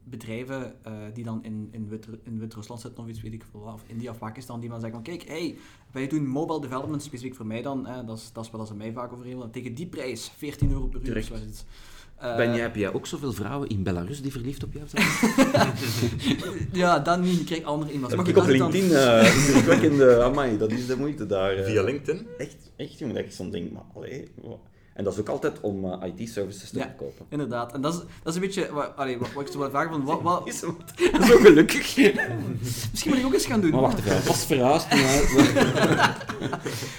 [0.05, 3.61] bedrijven uh, die dan in, in, Wit, in Wit-Rusland zitten of iets weet ik veel,
[3.61, 5.57] of India of Pakistan, die dan zeggen van kijk, hey,
[5.93, 8.75] wij doen mobile development specifiek voor mij dan, eh, dat, is, dat is wat ze
[8.75, 11.31] mij vaak over hebben, tegen die prijs, 14 euro per uur.
[12.23, 15.07] Uh, ben jij, heb jij ook zoveel vrouwen in Belarus die verliefd op jou zijn?
[16.83, 17.41] ja, dan niet.
[17.41, 18.15] Ik krijg andere e-mails.
[18.15, 20.23] Maar ik op LinkedIn uh, indrukwekkende...
[20.23, 21.59] Amai, dat is de moeite daar.
[21.59, 22.27] Uh, Via LinkedIn?
[22.39, 24.29] Echt, echt jongen, dat ik zo'n ding, maar allee...
[24.95, 27.27] En dat is ook altijd om uh, IT-services te ja, verkopen.
[27.29, 27.73] inderdaad.
[27.73, 28.73] En dat is, dat is een beetje...
[28.73, 30.05] Wat, allee, wat, wat ik zo wil vragen van...
[30.05, 30.47] Wat, wat...
[30.49, 30.77] Is zo
[31.19, 31.97] gelukkig.
[32.91, 33.71] Misschien moet ik ook eens gaan doen.
[33.71, 34.89] Maar wacht even, pas verhuisd.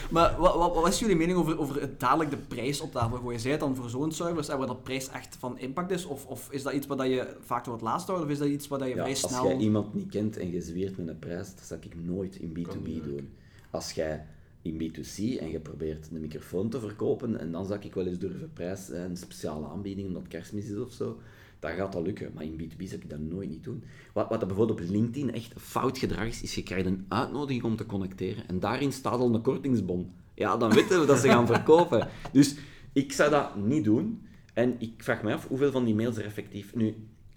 [0.09, 3.17] maar wat, wat, wat, is jullie mening over, over het dadelijk de prijs op tafel
[3.17, 3.39] gooien?
[3.39, 6.05] Zij het dan voor zo'n service en waar dat prijs echt van impact is?
[6.05, 8.23] Of, of is dat iets wat je vaak door het laatst houdt?
[8.23, 9.39] Of is dat iets wat je ja, vrij snel...
[9.39, 12.35] Als jij iemand niet kent en je zweert met een prijs, dat zou ik nooit
[12.35, 13.33] in B2B doen.
[13.71, 14.25] Als jij
[14.65, 18.17] in B2C en je probeert een microfoon te verkopen en dan zou ik wel eens
[18.17, 21.19] durven prijs en eh, speciale aanbieding omdat kerstmis is of zo,
[21.59, 22.31] dan gaat dat lukken.
[22.33, 23.83] Maar in B2B zou ik dat nooit niet doen.
[24.13, 27.75] Wat, wat bijvoorbeeld op LinkedIn echt fout gedrag is, is je krijgt een uitnodiging om
[27.75, 30.11] te connecteren en daarin staat al een kortingsbon.
[30.33, 32.07] Ja, dan weten we dat ze gaan verkopen.
[32.31, 32.55] Dus
[32.93, 34.27] ik zou dat niet doen.
[34.53, 36.75] En ik vraag me af hoeveel van die mails er effectief...
[36.75, 36.85] Nu,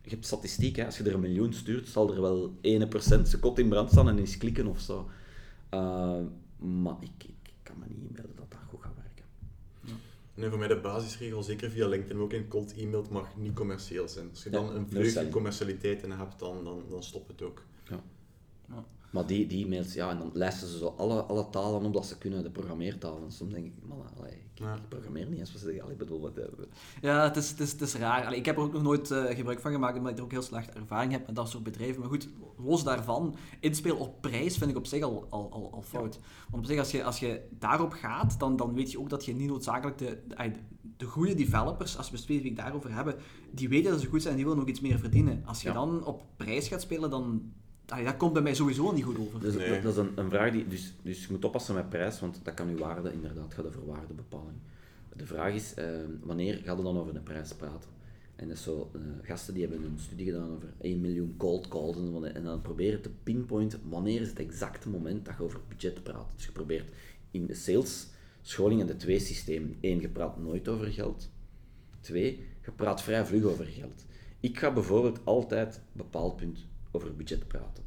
[0.03, 2.53] je hebt statistiek, als je er een miljoen stuurt, zal er wel 1%
[3.23, 5.11] zijn kot in brand staan en eens klikken of zo.
[5.75, 6.21] Uh,
[6.59, 9.25] maar ik, ik kan me niet inbeelden dat dat goed gaat werken.
[9.81, 9.93] Ja.
[10.35, 14.09] Nee, voor mij de basisregel, zeker via LinkedIn, ook in cold e-mail, mag niet commercieel
[14.09, 14.31] zijn.
[14.31, 17.63] Als je dan een vleugje commercialiteit in hebt, dan, dan, dan stopt het ook.
[17.89, 18.03] Ja.
[19.11, 22.07] Maar die, die e-mails, ja, en dan lijsten ze zo alle, alle talen op dat
[22.07, 23.33] ze kunnen, de programmeertalen.
[23.33, 24.75] Soms denk ik, man, allee, ik, ja.
[24.75, 26.67] ik, programmeer niet eens wat ze bedoel, wat hebben
[27.01, 28.27] Ja, het is, het is, het is raar.
[28.27, 30.31] Allee, ik heb er ook nog nooit uh, gebruik van gemaakt, omdat ik er ook
[30.31, 32.01] heel slecht ervaring heb met dat soort bedrijven.
[32.01, 35.83] Maar goed, los daarvan, inspeel op prijs vind ik op zich al, al, al, al
[35.83, 36.19] fout.
[36.51, 39.25] Want op zich, als je, als je daarop gaat, dan, dan weet je ook dat
[39.25, 40.53] je niet noodzakelijk de, de,
[40.97, 43.15] de goede developers, als we specifiek daarover hebben,
[43.51, 45.43] die weten dat ze goed zijn en die willen ook iets meer verdienen.
[45.45, 47.53] Als je dan op prijs gaat spelen, dan
[47.89, 49.41] dat komt bij mij sowieso niet goed over.
[49.41, 50.69] Dus, Dat is een, een, vraag die...
[50.69, 53.87] Dus, dus je moet oppassen met prijs, want dat kan je waarde inderdaad gaat over
[53.87, 54.59] waardebepaling.
[55.17, 55.85] De vraag is, uh,
[56.23, 57.91] wanneer gaat het dan over de prijs praten?
[58.37, 61.97] En dat zo, uh, gasten die hebben een studie gedaan over 1 miljoen cold calls
[61.97, 66.03] en, en dan proberen te pinpointen wanneer is het exacte moment dat je over budget
[66.03, 66.27] praat.
[66.35, 66.95] Dus je probeert
[67.31, 68.09] in de sales
[68.43, 69.77] scholing en de twee systemen.
[69.81, 71.31] Eén, je praat nooit over geld.
[72.01, 74.05] Twee, je praat vrij vlug over geld.
[74.41, 77.85] Ik ga bijvoorbeeld altijd een bepaald punt over budget praten.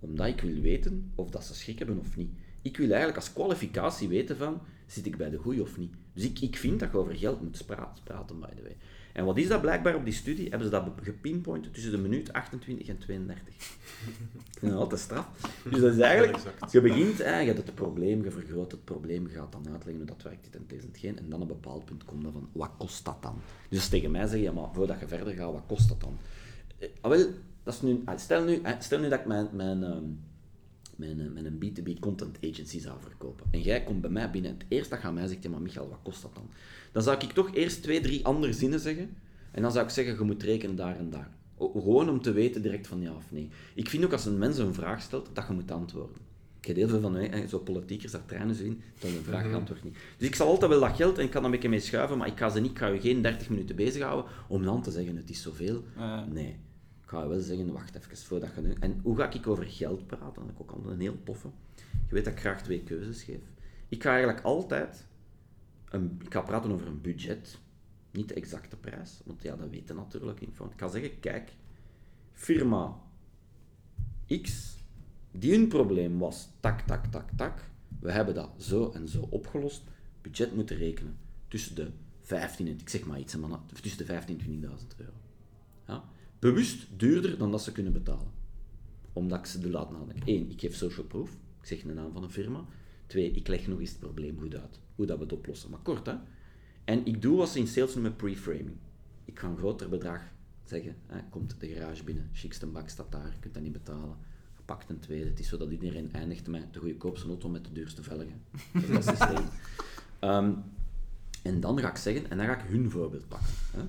[0.00, 2.30] Omdat ik wil weten of dat ze schik hebben of niet.
[2.62, 5.94] Ik wil eigenlijk als kwalificatie weten van, zit ik bij de goeie of niet.
[6.12, 8.76] Dus ik, ik vind dat je over geld moet praten, by the way.
[9.12, 10.48] En wat is dat blijkbaar op die studie?
[10.48, 13.54] Hebben ze dat gepinpoint tussen de minuut 28 en 32.
[13.54, 15.28] ik vind dat altijd straf.
[15.70, 16.38] Dus dat is eigenlijk,
[16.70, 19.96] je begint, hè, je hebt het probleem, je vergroot het probleem, je gaat dan uitleggen
[19.96, 22.22] hoe dat werkt, dit en dit en geen, en dan op een bepaald punt komt
[22.22, 23.40] dan van, wat kost dat dan?
[23.68, 26.18] Dus tegen mij zeg je, ja, maar voordat je verder gaat, wat kost dat dan?
[26.78, 27.26] Eh, ah, wel,
[27.70, 30.04] dat is nu, ah, stel, nu, stel nu dat ik mijn, mijn, ehm,
[30.96, 33.46] mijn, eh, mijn B2B content agency zou verkopen.
[33.50, 34.52] En jij komt bij mij binnen.
[34.52, 36.50] Het eerste dat je aan mij zegt, ja maar Michael, wat kost dat dan?
[36.92, 39.16] Dan zou ik toch eerst twee, drie andere zinnen zeggen.
[39.50, 41.30] En dan zou ik zeggen, je moet rekenen daar en daar.
[41.58, 43.48] Gewoon om te weten direct van ja of nee.
[43.74, 46.16] Ik vind ook als een mens een vraag stelt, dat je moet antwoorden.
[46.60, 49.84] Ik heb heel veel van hey, zo politiekers dat trainen zien, dat een vraag antwoord
[49.84, 49.96] niet.
[50.18, 52.18] Dus ik zal altijd wel dat geld en ik kan er een beetje mee schuiven,
[52.18, 54.90] maar ik ga ze niet, ik ga je geen 30 minuten bezighouden om dan te
[54.90, 55.84] zeggen het is zoveel.
[56.32, 56.56] Nee
[57.10, 58.74] ga je wel zeggen, wacht even voordat je nu...
[58.80, 60.42] En hoe ga ik over geld praten?
[60.42, 61.50] Dat is ook altijd een heel toffe.
[62.08, 63.42] Je weet dat ik graag twee keuzes geef.
[63.88, 65.06] Ik ga eigenlijk altijd...
[65.88, 67.58] Een, ik ga praten over een budget.
[68.10, 70.58] Niet de exacte prijs, want ja, dat weten natuurlijk niet.
[70.58, 71.52] Ik ga zeggen, kijk,
[72.32, 73.00] firma
[74.42, 74.76] X,
[75.30, 77.70] die hun probleem was, tak, tak, tak, tak.
[78.00, 79.82] We hebben dat zo en zo opgelost.
[80.20, 81.16] Budget moeten rekenen
[81.48, 83.36] tussen de 15 en, ik zeg maar iets,
[83.80, 85.19] tussen de 15 en 20.000 euro.
[86.40, 88.32] Bewust duurder dan dat ze kunnen betalen.
[89.12, 90.22] Omdat ik ze de laat nadenken.
[90.34, 91.30] Eén, ik geef social proof.
[91.60, 92.64] Ik zeg de naam van een firma.
[93.06, 94.80] Twee, ik leg nog eens het probleem goed uit.
[94.94, 95.70] Hoe dat we het oplossen.
[95.70, 96.14] Maar kort, hè.
[96.84, 98.76] En ik doe wat ze in sales noemen pre-framing.
[99.24, 100.22] Ik ga een groter bedrag
[100.64, 100.96] zeggen.
[101.06, 104.16] Hè, komt de garage binnen, chicste bak staat daar, je kunt dat niet betalen.
[104.64, 105.28] Pakt een tweede.
[105.28, 108.42] Het is zo dat iedereen eindigt met de goedkoopste auto met de duurste velgen.
[108.72, 109.46] Dat is het systeem.
[110.20, 110.62] Um,
[111.42, 113.52] en dan ga ik zeggen, en dan ga ik hun voorbeeld pakken.
[113.70, 113.82] Hè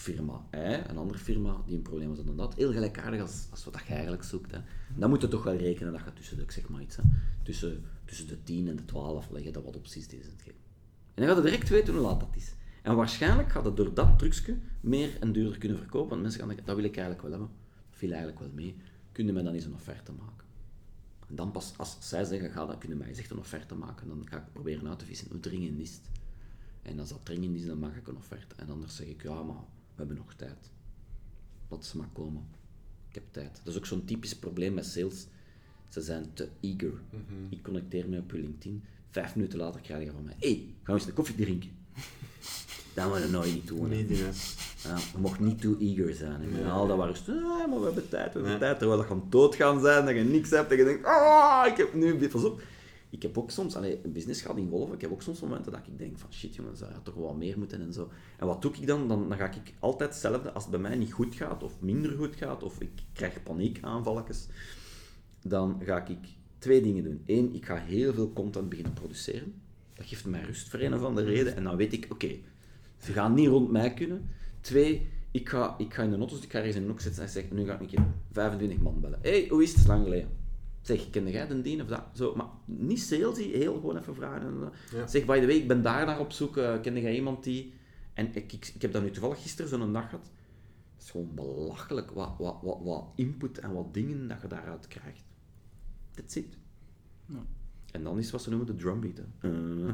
[0.00, 3.80] firma een andere firma die een probleem had dan dat, heel gelijkaardig als, als wat
[3.86, 4.50] je eigenlijk zoekt.
[4.50, 4.58] Hè.
[4.96, 7.02] Dan moet je toch wel rekenen dat je tussen de, zeg maar iets, hè,
[7.42, 10.54] tussen, tussen de 10 en de 12 leggen dat wat opties deze En
[11.14, 12.54] dan gaat je direct weten hoe laat dat is.
[12.82, 16.48] En waarschijnlijk gaat het door dat trucje meer en duurder kunnen verkopen, want mensen gaan
[16.48, 17.50] denken, dat wil ik eigenlijk wel hebben.
[17.90, 18.76] Dat viel eigenlijk wel mee.
[19.12, 20.46] Kunnen mij dan eens een offerte maken?
[21.28, 24.08] En dan pas, als zij zeggen, ga dan kunnen mij eens echt een offerte maken,
[24.08, 26.08] dan ga ik proberen uit te vissen hoe dringend is het.
[26.82, 28.54] En als dat dringend is, dan mag ik een offerte.
[28.56, 29.64] En anders zeg ik, ja, maar
[29.98, 30.70] we hebben nog tijd.
[31.68, 32.46] Laat ze maar komen.
[33.08, 33.60] Ik heb tijd.
[33.64, 35.26] Dat is ook zo'n typisch probleem met sales.
[35.88, 36.92] Ze zijn te eager.
[37.48, 38.84] Ik connecteer me op je LinkedIn.
[39.10, 41.70] Vijf minuten later krijg je van mij, hé, hey, gaan we eens een koffie drinken?
[42.94, 43.88] Dat moet je nooit niet doen.
[43.88, 44.06] Nee.
[44.82, 46.42] Ja, je mocht niet too eager zijn.
[46.42, 46.70] En Ja.
[46.70, 48.58] al dat waren ze, ah, maar we hebben tijd, we hebben Ja.
[48.58, 48.78] tijd.
[48.78, 51.76] Terwijl dat gewoon dood gaan zijn, dat je niks hebt en je denkt, ah, ik
[51.76, 52.28] heb nu...
[52.28, 52.62] Pas op.
[53.10, 55.72] Ik heb ook soms, allee, een business gaat in golven, ik heb ook soms momenten
[55.72, 58.10] dat ik denk van, shit jongens, dat had toch wel meer moeten en zo.
[58.38, 59.08] En wat doe ik dan?
[59.08, 62.16] Dan, dan ga ik altijd hetzelfde, als het bij mij niet goed gaat, of minder
[62.16, 64.46] goed gaat, of ik krijg paniekaanvalletjes,
[65.42, 66.18] dan ga ik
[66.58, 67.22] twee dingen doen.
[67.26, 69.54] Eén, ik ga heel veel content beginnen produceren.
[69.94, 71.56] Dat geeft mij rust voor een of andere reden.
[71.56, 72.36] En dan weet ik, oké,
[72.98, 74.30] ze gaan niet rond mij kunnen.
[74.60, 77.22] Twee, ik ga, ik ga in de notus, ik ga ergens in een hoek zitten
[77.22, 79.18] en zeg, nu ga ik een keer 25 man bellen.
[79.22, 79.86] hey, hoe is het?
[79.86, 80.37] Lang geleden.
[80.82, 82.02] Zeg, kende jij de dien of dat?
[82.12, 84.62] Zo, maar niet salesy, heel gewoon even vragen.
[84.62, 84.98] Eh.
[84.98, 85.06] Ja.
[85.06, 86.56] Zeg, by the way, ik ben daar naar op zoek.
[86.56, 87.72] eh kende jij iemand die...
[88.14, 90.30] En ik, ik, ik heb dat nu toevallig gisteren zo'n dag gehad.
[90.94, 94.88] Het is gewoon belachelijk wat, wat, wat, wat input en wat dingen dat je daaruit
[94.88, 95.24] krijgt.
[96.14, 96.56] That's it.
[97.26, 97.46] Ja.
[97.92, 99.16] En dan is wat ze noemen de drumbeat.
[99.16, 99.48] hè.
[99.48, 99.92] Uh.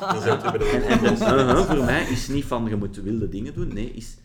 [0.00, 2.64] Dan zijn we terug bij de En, en dus, uh-huh, voor mij is niet van
[2.64, 3.68] je moet wilde dingen doen.
[3.74, 4.16] Nee, is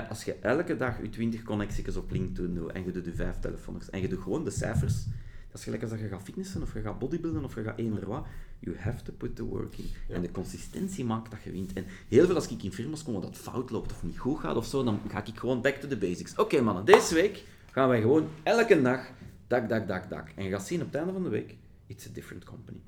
[0.00, 3.38] als je elke dag je 20 connecties op LinkedIn doet en je doet je 5
[3.40, 5.04] telefoons en je doet gewoon de cijfers.
[5.50, 7.78] Dat is gelijk als dat je gaat fitnessen of je gaat bodybuilden of je gaat
[7.78, 8.26] eender wat.
[8.58, 9.84] You have to put the work in.
[10.08, 10.14] Ja.
[10.14, 11.72] En de consistentie maakt dat je wint.
[11.72, 14.40] En heel veel als ik in firma's kom waar dat fout loopt of niet goed
[14.40, 16.36] gaat of zo, dan ga ik gewoon back to the basics.
[16.36, 19.10] Oké mannen, deze week gaan wij gewoon elke dag
[19.46, 20.28] dak, dak, dak, dak.
[20.36, 21.56] En je gaat zien op het einde van de week,
[21.86, 22.78] it's a different company.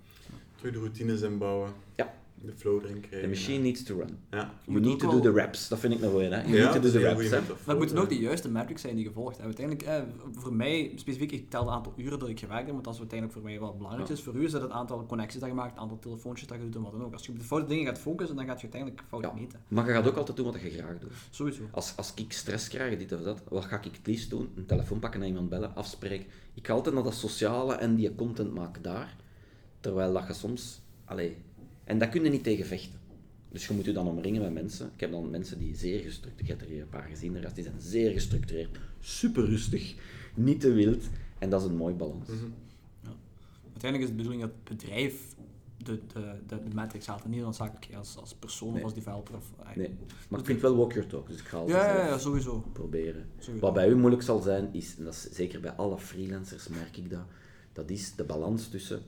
[0.57, 1.73] Terug de routines inbouwen.
[1.95, 2.15] Ja.
[2.35, 3.21] De flow erin krijgen.
[3.21, 4.19] The machine needs to run.
[4.31, 4.39] Ja.
[4.39, 5.69] You moet need to do the reps.
[5.69, 6.29] Dat vind ik nog wel, hè.
[6.29, 8.03] You Ja, need to do the een reps, Maar het moeten ja.
[8.03, 9.57] ook de juiste metrics zijn die gevolgd hebben.
[9.57, 12.85] Uiteindelijk, eh, voor mij specifiek, ik tel het aantal uren dat ik gewerkt heb, want
[12.85, 14.23] dat is uiteindelijk voor mij wel belangrijk is.
[14.23, 16.65] Voor u is dat het aantal connecties dat je maakt, het aantal telefoontjes dat je
[16.65, 17.13] doet en wat dan ook.
[17.13, 19.33] Als je op de foute dingen gaat focussen, dan gaat je uiteindelijk fout Ja.
[19.33, 19.61] meten.
[19.69, 21.13] Maar je gaat ook altijd doen wat je graag doet.
[21.31, 21.63] Sowieso.
[21.71, 24.49] Als, als ik stress krijg, dit of dat, wat ga ik het liefst doen?
[24.57, 26.27] Een telefoon pakken, naar iemand bellen, afspreken.
[26.55, 29.17] Ik ga altijd naar dat sociale en die content maken daar.
[29.81, 30.81] Terwijl dat je soms...
[31.05, 31.37] Allee,
[31.85, 33.03] en dat kun je niet tegen vechten.
[33.51, 34.91] Dus je moet je dan omringen met mensen.
[34.95, 36.47] Ik heb dan mensen die zeer gestructureerd...
[36.61, 38.79] Je hebt er een paar gezien, de rest die zijn zeer gestructureerd.
[39.01, 39.95] Super rustig.
[40.35, 41.05] Niet te wild.
[41.39, 42.29] En dat is een mooi balans.
[42.29, 42.45] Mhm.
[43.73, 45.35] Uiteindelijk is het de bedoeling dat het bedrijf
[45.77, 48.79] de, de, de, de metrics haalt en niet noodzakelijk als, als persoon Nee.
[48.79, 49.37] of als developer.
[49.37, 49.91] Of, eh, Nee.
[50.29, 52.65] Maar ik vind wel walk your talk, dus ik ga altijd Ja, ja, ja, sowieso.
[52.73, 53.27] proberen.
[53.39, 53.67] sowieso.
[53.67, 56.97] Wat bij u moeilijk zal zijn, is, en dat is zeker bij alle freelancers merk
[56.97, 57.25] ik dat,
[57.73, 59.03] dat is de balans tussen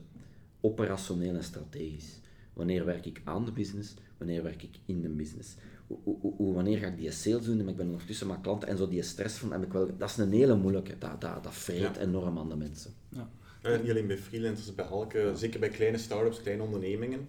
[0.61, 2.19] operationeel en strategisch.
[2.57, 5.55] Wanneer werk ik aan de business, wanneer werk ik in de business?
[5.87, 8.67] Hoe, hoe, hoe- wanneer ga ik die sales doen, maar ik ben ondertussen met klanten
[8.69, 11.43] en zo die stress van heb ik wel, dat is een hele moeilijke, dat, dat,
[11.43, 11.97] dat vreet Ja.
[11.99, 12.91] enorm aan de mensen.
[13.09, 13.29] Ja.
[13.63, 17.27] Ja, niet alleen bij freelancers, bij elke, zeker bij kleine start-ups, kleine ondernemingen.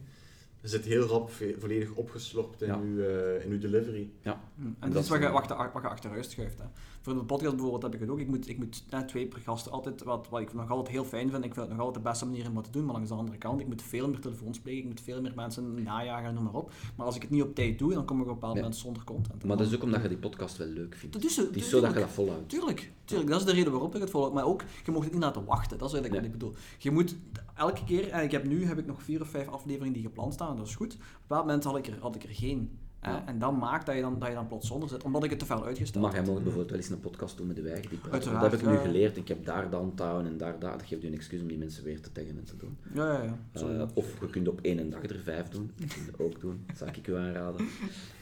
[0.62, 2.78] Je zit heel rap volledig opgeslorpt in, Ja.
[2.78, 4.10] uw, eh, in uw delivery.
[4.22, 4.40] Ja.
[4.56, 4.62] Hm.
[4.66, 6.58] En dat dat is wat je, is- wat, je, wat je achteruit schuift.
[6.58, 6.64] Hè.
[7.00, 8.18] Voor de podcast bijvoorbeeld heb ik het ook.
[8.18, 11.04] Ik moet, ik moet net twee per gast altijd, wat, wat ik nog altijd heel
[11.04, 12.94] fijn vind, ik vind het nog altijd de beste manier om wat te doen, maar
[12.94, 15.82] langs de andere kant, ik moet veel meer telefoons plegen, ik moet veel meer mensen
[15.82, 16.70] najagen, noem maar op.
[16.96, 18.60] Maar als ik het niet op tijd doe, dan kom ik op een bepaald Ja.
[18.60, 19.44] moment zonder content.
[19.44, 21.14] Maar dat is ook omdat je die podcast wel leuk vindt.
[21.14, 22.48] Dat is Het is zo dat je dat volhoudt.
[22.48, 24.32] Tuurlijk, tuurlijk, dat is de reden waarop ik het volg.
[24.32, 26.32] Maar ook, je mocht het niet laten wachten, dat is eigenlijk Nee.
[26.32, 26.78] wat ik bedoel.
[26.78, 27.16] Je moet
[27.54, 30.32] elke keer, en ik heb nu heb ik nog vier of vijf afleveringen die gepland
[30.32, 30.94] staan, dat is goed.
[30.94, 32.78] Op een bepaald moment had ik er, had ik er geen.
[33.02, 33.26] Ja.
[33.26, 35.38] En dat maakt dat je, dan, dat je dan plots zonder zit, omdat ik het
[35.38, 37.90] te ver uitgesteld Maar jij mag bijvoorbeeld wel eens een podcast doen met de wijgen
[37.90, 38.78] die Dat heb ik nu ja.
[38.78, 39.16] geleerd.
[39.16, 40.72] Ik heb daar downtown en daar dat.
[40.72, 42.78] Dat geeft u een excuus om die mensen weer te taggen en te doen.
[42.94, 43.60] Ja, ja, ja.
[43.60, 45.70] Eh, of je kunt op één dag er vijf doen.
[45.76, 46.62] Dat kun je ook doen.
[46.66, 47.66] Dat zou ik u aanraden.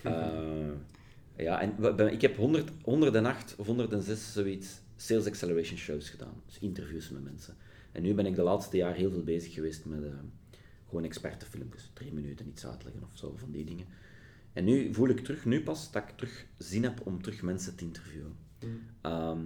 [0.03, 6.43] Eh, ja, en ik heb 100, 108 of 106 zoiets sales acceleration shows gedaan.
[6.47, 7.55] Dus interviews met mensen.
[7.93, 10.11] En nu ben ik de laatste jaar heel veel bezig geweest met eh,
[10.89, 11.91] gewoon expertenfilmpjes.
[11.93, 13.87] Drie minuten iets uitleggen of zo, van die dingen.
[14.53, 17.77] En nu voel ik terug, nu pas, dat ik terug zin heb om terug mensen
[17.77, 18.37] te interviewen.
[19.01, 19.41] Ehm,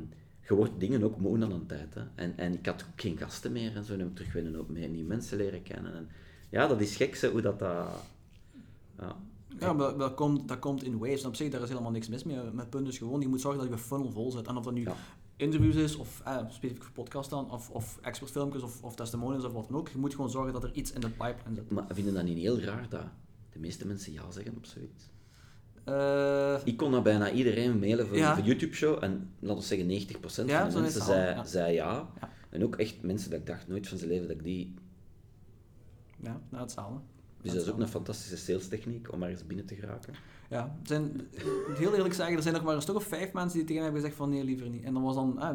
[0.49, 1.95] je wordt dingen ook moe aan een tijd.
[1.95, 2.03] Hè?
[2.15, 3.93] En, en ik had ook geen gasten meer en zo.
[3.93, 5.95] En heb ik terug willen ook meer nieuwe mensen leren kennen.
[5.95, 6.09] En
[6.51, 7.59] ja, dat is gek, zo, hoe dat...
[7.59, 7.89] dat
[8.99, 9.17] ja.
[9.59, 11.23] Ja, maar dat komt, dat komt in waves.
[11.23, 12.37] En op zich, daar is helemaal niks mis mee.
[12.37, 14.47] Met het punt is gewoon, je moet zorgen dat je funnel vol zit.
[14.47, 14.97] En of dat nu Ja.
[15.41, 19.53] Interviews is, of eh, specifiek voor podcast dan, of, of expertfilmpjes, of, of testimonials, of
[19.53, 19.89] wat dan ook.
[19.89, 21.71] Je moet gewoon zorgen dat er iets in de pipeline zit.
[21.71, 23.05] Maar vinden dat niet heel raar dat
[23.53, 25.11] de meeste mensen ja zeggen op zoiets?
[25.85, 28.39] Eh, Ik kon naar bijna iedereen mailen voor Ja.
[28.39, 31.45] een YouTube-show en laten we zeggen 90% Ja, van de mensen zei ja.
[31.45, 32.11] zei ja.
[32.51, 34.75] En ook echt mensen dat ik dacht nooit van zijn leven dat ik die...
[36.23, 37.01] ja, nou, hetzelfde.
[37.43, 40.15] Dus dat is ook een fantastische sales techniek om maar eens binnen te geraken.
[40.51, 43.33] Ja, zijn, ik moet heel eerlijk zeggen, er zijn nog maar een stuk of vijf
[43.33, 44.85] mensen die tegen mij hebben gezegd van nee, liever niet.
[44.85, 45.49] En dat was dan eh,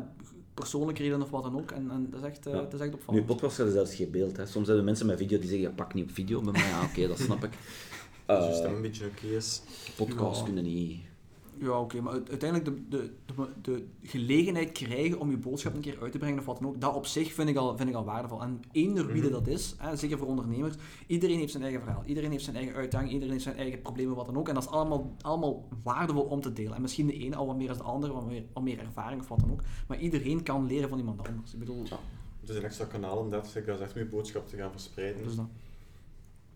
[0.53, 1.71] persoonlijke reden of wat dan ook.
[1.71, 2.59] En, en dat, is echt, uh, Ja.
[2.61, 3.25] dat is echt Nu, opvallend.
[3.25, 4.37] podcast hebben zelfs geen beeld.
[4.37, 4.45] Hè.
[4.45, 6.53] Soms hebben mensen met video die zeggen, ja, pak niet op video mij.
[6.61, 7.51] Ja, oké, dat snap ik.
[8.25, 9.61] Als je Eh, stem een beetje oké is.
[9.95, 10.45] podcast Ja.
[10.45, 10.99] kunnen niet...
[11.59, 15.81] Ja, oké, maar uite- uiteindelijk de, de, de, de gelegenheid krijgen om je boodschap een
[15.81, 17.89] keer uit te brengen of wat dan ook, dat op zich vind ik al, vind
[17.89, 18.41] ik al waardevol.
[18.41, 19.31] En eender wie Mhm.
[19.31, 20.75] dat is, hè, zeker voor ondernemers,
[21.07, 24.15] iedereen heeft zijn eigen verhaal, iedereen heeft zijn eigen uitdaging, iedereen heeft zijn eigen problemen,
[24.15, 24.47] wat dan ook.
[24.47, 26.75] En dat is allemaal, allemaal waardevol om te delen.
[26.75, 29.21] En misschien de ene al wat meer als de andere, wat meer, wat meer ervaring
[29.21, 29.61] of wat dan ook.
[29.87, 31.53] Maar iedereen kan leren van iemand anders.
[31.53, 31.83] Ik bedoel,
[32.39, 35.23] Het is een extra kanaal om dat, dat echt je boodschap te gaan verspreiden.
[35.23, 35.45] dus dat.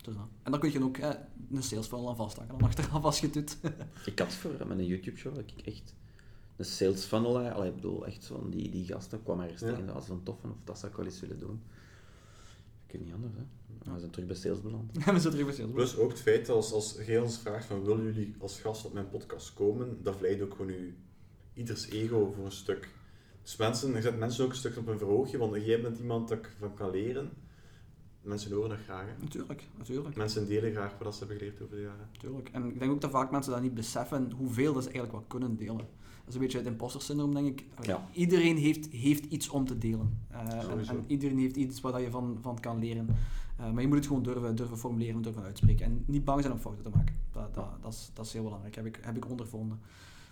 [0.10, 0.28] Dus dat.
[0.44, 1.12] En dan kun je ook hè,
[1.52, 3.58] een sales funnel aan vasthakken, dan achteraf als je het doet.
[4.06, 5.94] Ik had voor met een YouTube-show dat ik echt
[6.56, 9.62] een sales funnel, hè, allee, ik bedoel, echt van die, die gasten kwam er eens
[9.62, 9.74] Ja.
[9.74, 11.62] tegen, als van tof of dat zou ik wel eens willen doen.
[12.86, 13.42] Ik weet niet anders, hè.
[13.94, 14.92] We zijn terug bij sales beland.
[14.98, 15.72] En we zitten terug bij sales.
[15.72, 18.86] Plus ook het feit dat als, als jij ons vraagt van willen jullie als gast
[18.86, 20.98] op mijn podcast komen, dat vlijt ook gewoon u,
[21.54, 22.90] ieders ego voor een stuk.
[23.42, 26.28] Dus mensen, je zet mensen ook een stuk op een verhoogje, want jij bent iemand
[26.28, 27.32] dat ik van kan leren.
[28.22, 29.06] Mensen horen dat graag.
[29.06, 29.24] Hè.
[29.24, 30.16] Natuurlijk, natuurlijk.
[30.16, 32.10] Mensen delen graag wat ze hebben geleerd over de jaren.
[32.20, 32.50] Tuurlijk.
[32.52, 35.28] En ik denk ook dat vaak mensen dat niet beseffen hoeveel dat ze eigenlijk wat
[35.28, 35.78] kunnen delen.
[35.78, 37.66] Dat is een beetje het imposter syndroom, denk ik.
[37.82, 38.08] Ja.
[38.12, 40.20] Iedereen heeft, heeft iets om te delen.
[40.30, 40.92] Eh, en, Sowieso.
[40.92, 43.08] en iedereen heeft iets waar je van, van kan leren.
[43.58, 45.86] Eh, maar je moet het gewoon durven, durven formuleren, durven uitspreken.
[45.86, 47.16] En niet bang zijn om fouten te maken.
[47.32, 49.80] Dat, dat, dat, is, dat is heel belangrijk, heb ik, heb ik ondervonden.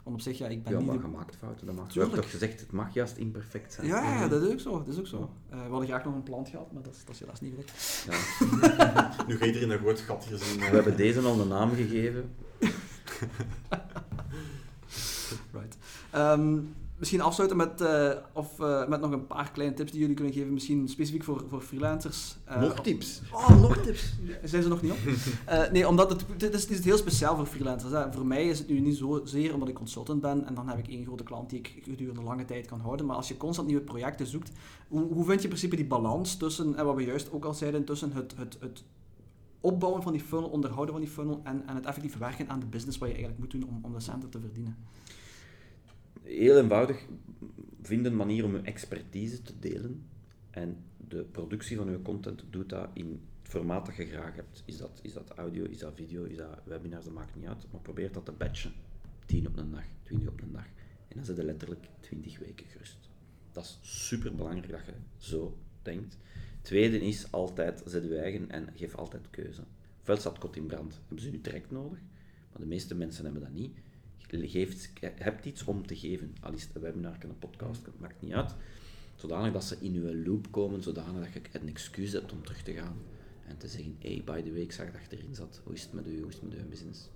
[0.08, 0.88] Want op zich, ja, ik ben Ja, niet...
[0.88, 1.86] maar de- gemaakt fouten, dat mag.
[1.86, 2.14] We Tuurlijk.
[2.16, 3.88] hebben toch gezegd, het mag juist imperfect zijn.
[3.88, 4.78] Ja, ja, dat is ook zo.
[4.78, 5.30] Dat is ook zo.
[5.50, 7.52] Eh, we hadden graag nog een plant gehad, maar dat is, dat is helaas niet
[7.52, 8.06] gelukt.
[8.10, 9.16] Ja.
[9.28, 10.60] Nu ga je iedereen een groot gat hier zien.
[10.60, 12.30] We hebben deze al een naam gegeven.
[15.54, 15.78] Right.
[16.12, 16.58] Ehm,
[16.98, 20.34] misschien afsluiten met, eh, of, eh, met nog een paar kleine tips die jullie kunnen
[20.34, 20.54] geven.
[20.54, 22.36] Misschien specifiek voor, voor freelancers.
[22.46, 23.22] Eh, Nog tips.
[23.34, 24.14] Oh, nog tips.
[24.44, 24.98] Zijn ze nog niet op?
[25.72, 27.92] Nee, omdat het, dit is, is heel speciaal voor freelancers.
[27.92, 28.14] Hè.
[28.14, 30.88] Voor mij is het nu niet zozeer omdat ik consultant ben en dan heb ik
[30.88, 33.06] één grote klant die ik gedurende lange tijd kan houden.
[33.06, 34.52] Maar als je constant nieuwe projecten zoekt,
[34.88, 37.54] hoe, hoe vind je in principe die balans tussen, en wat we juist ook al
[37.54, 38.84] zeiden, tussen het, het, het
[39.62, 42.66] opbouwen van die funnel, onderhouden van die funnel en, en het effectief werken aan de
[42.66, 44.78] business wat je eigenlijk moet doen om, om de centen te verdienen?
[46.28, 47.06] Heel eenvoudig,
[47.82, 50.06] vind een manier om je expertise te delen.
[50.50, 50.78] En
[51.08, 54.64] de productie van je content doet dat in het formaat dat je graag hebt.
[54.66, 57.66] Is dat, is dat audio, is dat video, is dat webinars, dat maakt niet uit.
[57.72, 58.72] Maar probeer dat te batchen.
[59.26, 60.66] 10 op een dag, 20 op een dag.
[61.08, 63.10] En dan zit je letterlijk 20 weken gerust.
[63.52, 66.18] Dat is super belangrijk dat je zo denkt.
[66.62, 69.64] Tweede is altijd, zet je eigen en geef altijd keuze.
[70.00, 72.00] Ofwel staat kot in brand, hebben ze nu direct nodig,
[72.52, 73.78] maar de meeste mensen hebben dat niet.
[74.28, 78.22] Geeft, hebt iets om te geven, al is het een webinar, een podcast, het maakt
[78.22, 78.56] niet uit.
[79.16, 82.64] Zodanig dat ze in je loop komen, zodanig dat je een excuus hebt om terug
[82.64, 82.98] te gaan.
[83.48, 85.62] En te zeggen, hey, by the way, ik zag dat je erin zat.
[85.64, 86.20] Hoe is het met u?
[86.20, 87.10] Hoe is het met uw business?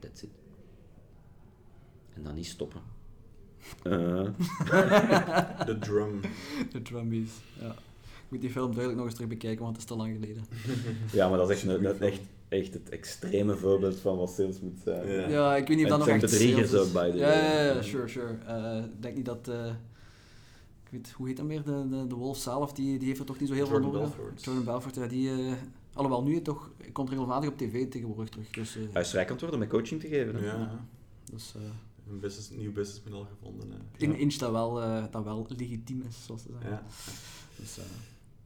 [0.00, 0.30] That's it.
[2.14, 2.82] En dan niet stoppen.
[3.82, 4.28] Eh,
[5.66, 6.20] De drum.
[6.72, 7.30] De Drumbees,
[7.60, 7.70] ja.
[7.70, 10.44] Ik moet die film duidelijk nog eens terug bekijken, want het is te lang geleden.
[11.12, 12.20] ja, maar dat is echt, dat is echt,
[12.50, 15.08] echt het extreme voorbeeld van wat sales moet zijn.
[15.08, 15.28] Ja.
[15.28, 16.74] Ja, ik weet niet of dat nog echt sales is.
[16.74, 17.38] ook, by the ja, way.
[17.38, 18.38] Ja, ja, sure, sure.
[18.46, 19.48] Eh, Ik denk niet dat...
[19.48, 19.66] eh,
[20.84, 21.62] ik weet, hoe heet hem weer?
[21.64, 24.00] De, de, de Wolf zelf, die, die heeft er toch niet zo heel Jordan veel
[24.00, 24.16] nodig.
[24.16, 24.44] Belfort.
[24.44, 25.30] Jordan Belfort, ja, die...
[25.30, 25.52] eh,
[25.94, 26.70] alhoewel, nu toch...
[26.76, 28.50] Ik komt regelmatig op tv tegenwoordig terug.
[28.50, 30.34] Dus, eh, Hij is rijk aan het worden met coaching te geven.
[30.36, 30.44] hè.
[30.46, 30.84] Ja,
[31.32, 31.62] dus eh,
[32.10, 33.70] een business, nieuw businessmodel gevonden.
[33.70, 33.76] hè.
[34.04, 36.70] in inch dat wel, eh, dat wel legitiem is, zoals ze zeggen.
[36.70, 36.82] Ja.
[37.56, 37.84] Dus, eh,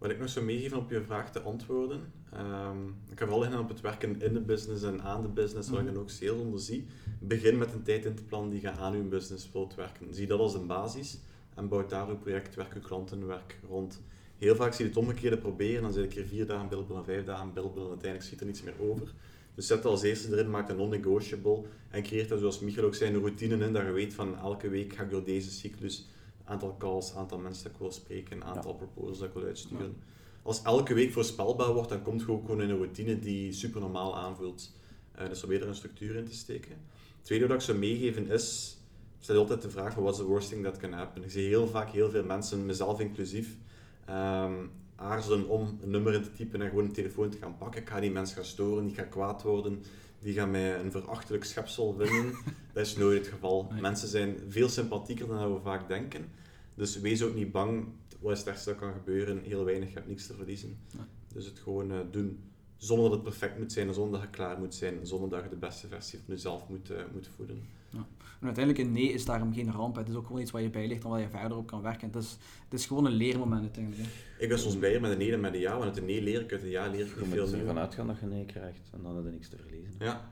[0.04, 2.12] Wat ik nog zou meegeven op je vraag te antwoorden.
[2.32, 5.68] ehm, ik heb vooral in op het werken in de business en aan de business,
[5.70, 5.94] waar ik Mhm.
[5.94, 6.86] dan ook sales onder zie.
[7.20, 10.14] Begin met een tijd in te plannen die je aan je business wilt werken.
[10.14, 11.18] Zie dat als een basis
[11.54, 14.00] en bouw daar je projectwerk, je klantenwerk rond.
[14.38, 17.04] Heel vaak zie je het omgekeerde proberen, dan zit ik hier vier dagen billable en
[17.04, 19.12] vijf dagen billable en uiteindelijk schiet er niets meer over.
[19.54, 22.94] Dus zet dat als eerste erin, maak het non-negotiable en creëert daar, zoals Michael ook
[22.94, 26.06] zei, een routine in dat je weet van elke week ga ik door deze cyclus
[26.44, 29.96] aantal calls, aantal mensen dat ik wil spreken, aantal proposals dat ik wil uitsturen.
[30.42, 33.80] Als elke week voorspelbaar wordt, dan komt je ook gewoon in een routine die super
[33.80, 34.72] normaal aanvoelt.
[35.12, 36.70] Eh, dus probeer er een structuur in te steken.
[37.16, 38.76] Het tweede wat ik zou meegeven is,
[39.18, 41.22] stel je altijd de vraag, what's the worst thing that can happen?
[41.24, 43.56] Ik zie heel vaak heel veel mensen, mezelf inclusief,
[44.04, 44.66] ehm,
[44.96, 47.80] aarzelen om een nummer in te typen en gewoon een telefoon te gaan pakken.
[47.80, 49.82] Ik ga die mensen gaan storen, die gaan kwaad worden,
[50.24, 52.34] die gaan mij een verachtelijk schepsel vinden.
[52.72, 53.68] dat is nooit het geval.
[53.70, 53.80] Nee.
[53.80, 56.28] Mensen zijn veel sympathieker dan we vaak denken.
[56.74, 57.86] Dus wees ook niet bang.
[58.20, 59.42] Wat is het ergste dat kan gebeuren?
[59.42, 60.78] Heel weinig, je hebt niks te verliezen.
[60.96, 61.06] Nee.
[61.32, 62.38] Dus het gewoon eh, doen.
[62.84, 65.48] Zonder dat het perfect moet zijn, zonder dat je klaar moet zijn, zonder dat je
[65.48, 67.62] de beste versie van jezelf moet, eh, moet voeden.
[67.90, 68.06] Ja.
[68.40, 69.96] En uiteindelijk een nee is daarom geen ramp.
[69.96, 71.82] Het is ook gewoon iets waar je bij ligt en waar je verder op kan
[71.82, 72.06] werken.
[72.06, 74.08] Het is, het is gewoon een leermoment uiteindelijk.
[74.38, 76.22] Ik ben soms blijer met een nee dan met een ja, want uit een nee
[76.22, 78.26] leer ik, uit een ja leer ik Je niet moet veel ervan uitgaan dat je
[78.26, 79.94] nee krijgt en dan heb je niks te verliezen.
[79.98, 80.30] Ja,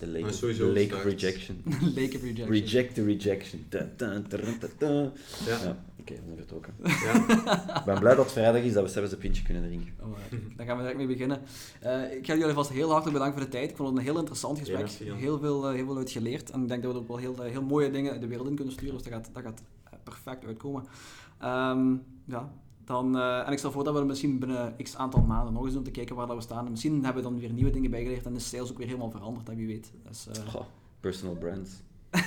[0.00, 1.62] De lake, of, lake of rejection.
[1.96, 2.48] Lake of rejection.
[2.48, 3.66] Reject the rejection.
[3.68, 4.88] Da, da, da, da, da.
[4.88, 5.10] ja,
[5.46, 6.74] Ja, oké, we zijn vertrokken.
[6.84, 7.78] ja.
[7.78, 9.92] Ik ben blij dat het vrijdag is, dat we zelfs een pintje kunnen drinken.
[10.02, 11.40] Alright, daar gaan we direct mee beginnen.
[11.80, 13.70] Eh, ik ga jullie vast heel hartelijk bedanken voor de tijd.
[13.70, 14.86] Ik vond het een heel interessant gesprek.
[14.86, 16.50] Ja, heel, veel, eh, heel veel uit geleerd.
[16.50, 18.48] En ik denk dat we er ook wel heel, eh, heel mooie dingen de wereld
[18.48, 18.94] in kunnen sturen.
[18.94, 19.62] Dus dat gaat, dat gaat
[20.04, 20.84] perfect uitkomen.
[21.38, 21.92] Ehm,
[22.24, 22.52] ja,
[22.90, 25.70] dan, eh, en ik stel voor dat we misschien binnen x aantal maanden nog eens
[25.70, 26.64] doen om te kijken waar dat we staan.
[26.64, 29.10] En misschien hebben we dan weer nieuwe dingen bijgeleerd en is sales ook weer helemaal
[29.10, 29.92] veranderd, hè, wie weet.
[30.08, 30.64] Dus, eh, Goh,
[31.00, 31.70] personal brands.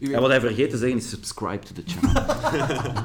[0.00, 2.22] En wat hij vergeet te zeggen is subscribe to the channel.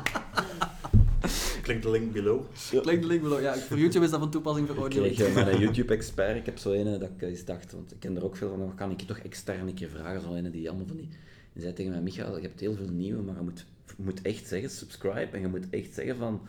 [1.62, 2.42] Klik de link below.
[2.82, 3.42] Klik de link below.
[3.42, 5.02] Ja, voor YouTube is dat van toepassing voor Ik audio.
[5.02, 8.16] kreeg eh, mijn YouTube-expert, ik heb zo een dat ik eens dacht, want ik ken
[8.16, 10.70] er ook veel van, kan ik je toch extern een keer vragen, zo een die
[10.70, 11.10] allemaal van die...
[11.54, 13.66] Die zei tegen mij, Michael, je hebt heel veel nieuwe, maar je moet,
[14.04, 16.42] moet echt zeggen, subscribe, en je moet echt zeggen van...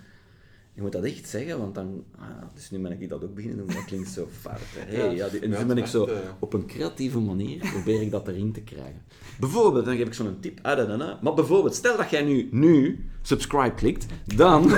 [0.75, 2.05] Je moet dat echt zeggen, want dan...
[2.19, 4.59] Ah, dus nu ben ik dat ook beginnen doen, dat klinkt zo fout.
[4.61, 4.97] hè.
[4.97, 8.03] Hey, ja, die- en Ja, nu ben ik zo, eh, op een creatieve manier, probeer
[8.03, 9.03] ik dat erin te krijgen.
[9.41, 11.19] Bijvoorbeeld, dan geef ik zo'n tip, ah, da, da, da.
[11.23, 14.07] maar bijvoorbeeld, stel dat jij nu, nu subscribe klikt,
[14.37, 14.69] dan...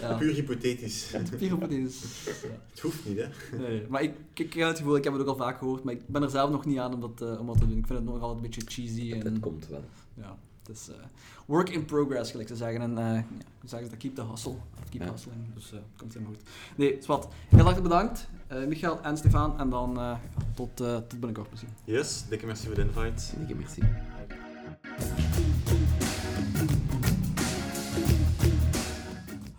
[0.00, 0.16] Ja.
[0.18, 1.14] Puur hypothetisch.
[1.36, 1.70] Vier op het.
[2.70, 3.56] Het hoeft niet, hè.
[3.58, 5.94] Nee, maar ik, ik, heb het gevoel, ik heb het ook al vaak gehoord, maar
[5.94, 7.78] ik ben er zelf nog niet aan om dat, eh, om dat te doen.
[7.78, 9.12] Ik vind het nog altijd een beetje cheesy.
[9.12, 9.84] En, Het komt wel.
[10.14, 10.94] Ja, het is eh,
[11.46, 12.80] work in progress, gelijk ze zeggen.
[12.80, 13.24] En uh, ja,
[13.60, 13.98] hoe zeggen ze dat?
[13.98, 14.52] Keep the hustle.
[14.52, 15.10] Of keep Ja.
[15.10, 15.54] hustling.
[15.54, 16.48] Dus uh, komt helemaal goed.
[16.76, 17.28] Nee, Swat.
[17.48, 19.58] Heel hartelijk bedankt, uh, Michael en Stefan.
[19.58, 20.16] En dan uh,
[20.54, 21.70] tot, uh, tot binnenkort misschien.
[21.84, 23.36] Yes, dikke merci voor de invite.
[23.38, 23.80] Dikke merci.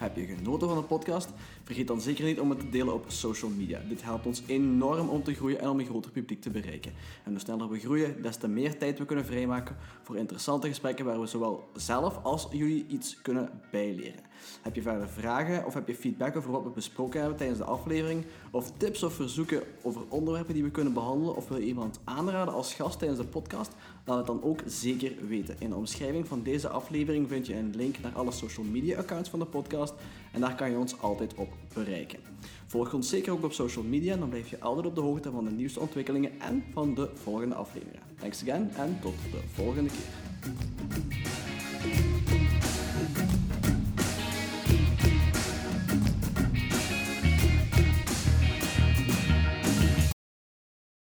[0.00, 1.28] Heb je genoten van de podcast?
[1.64, 3.80] Vergeet dan zeker niet om het te delen op social media.
[3.88, 6.92] Dit helpt ons enorm om te groeien en om een groter publiek te bereiken.
[7.24, 11.04] En hoe sneller we groeien, des te meer tijd we kunnen vrijmaken voor interessante gesprekken
[11.04, 14.22] waar we zowel zelf als jullie iets kunnen bijleren.
[14.62, 17.64] Heb je verder vragen of heb je feedback over wat we besproken hebben tijdens de
[17.64, 18.24] aflevering?
[18.50, 21.36] Of tips of verzoeken over onderwerpen die we kunnen behandelen?
[21.36, 23.72] Of wil je iemand aanraden als gast tijdens de podcast?
[24.10, 25.56] Laat het dan ook zeker weten.
[25.58, 29.28] In de omschrijving van deze aflevering vind je een link naar alle social media accounts
[29.28, 29.94] van de podcast.
[30.32, 32.18] En daar kan je ons altijd op bereiken.
[32.66, 35.44] Volg ons zeker ook op social media, dan blijf je altijd op de hoogte van
[35.44, 38.02] de nieuwste ontwikkelingen en van de volgende afleveringen.
[38.18, 40.08] Thanks again en tot de volgende keer.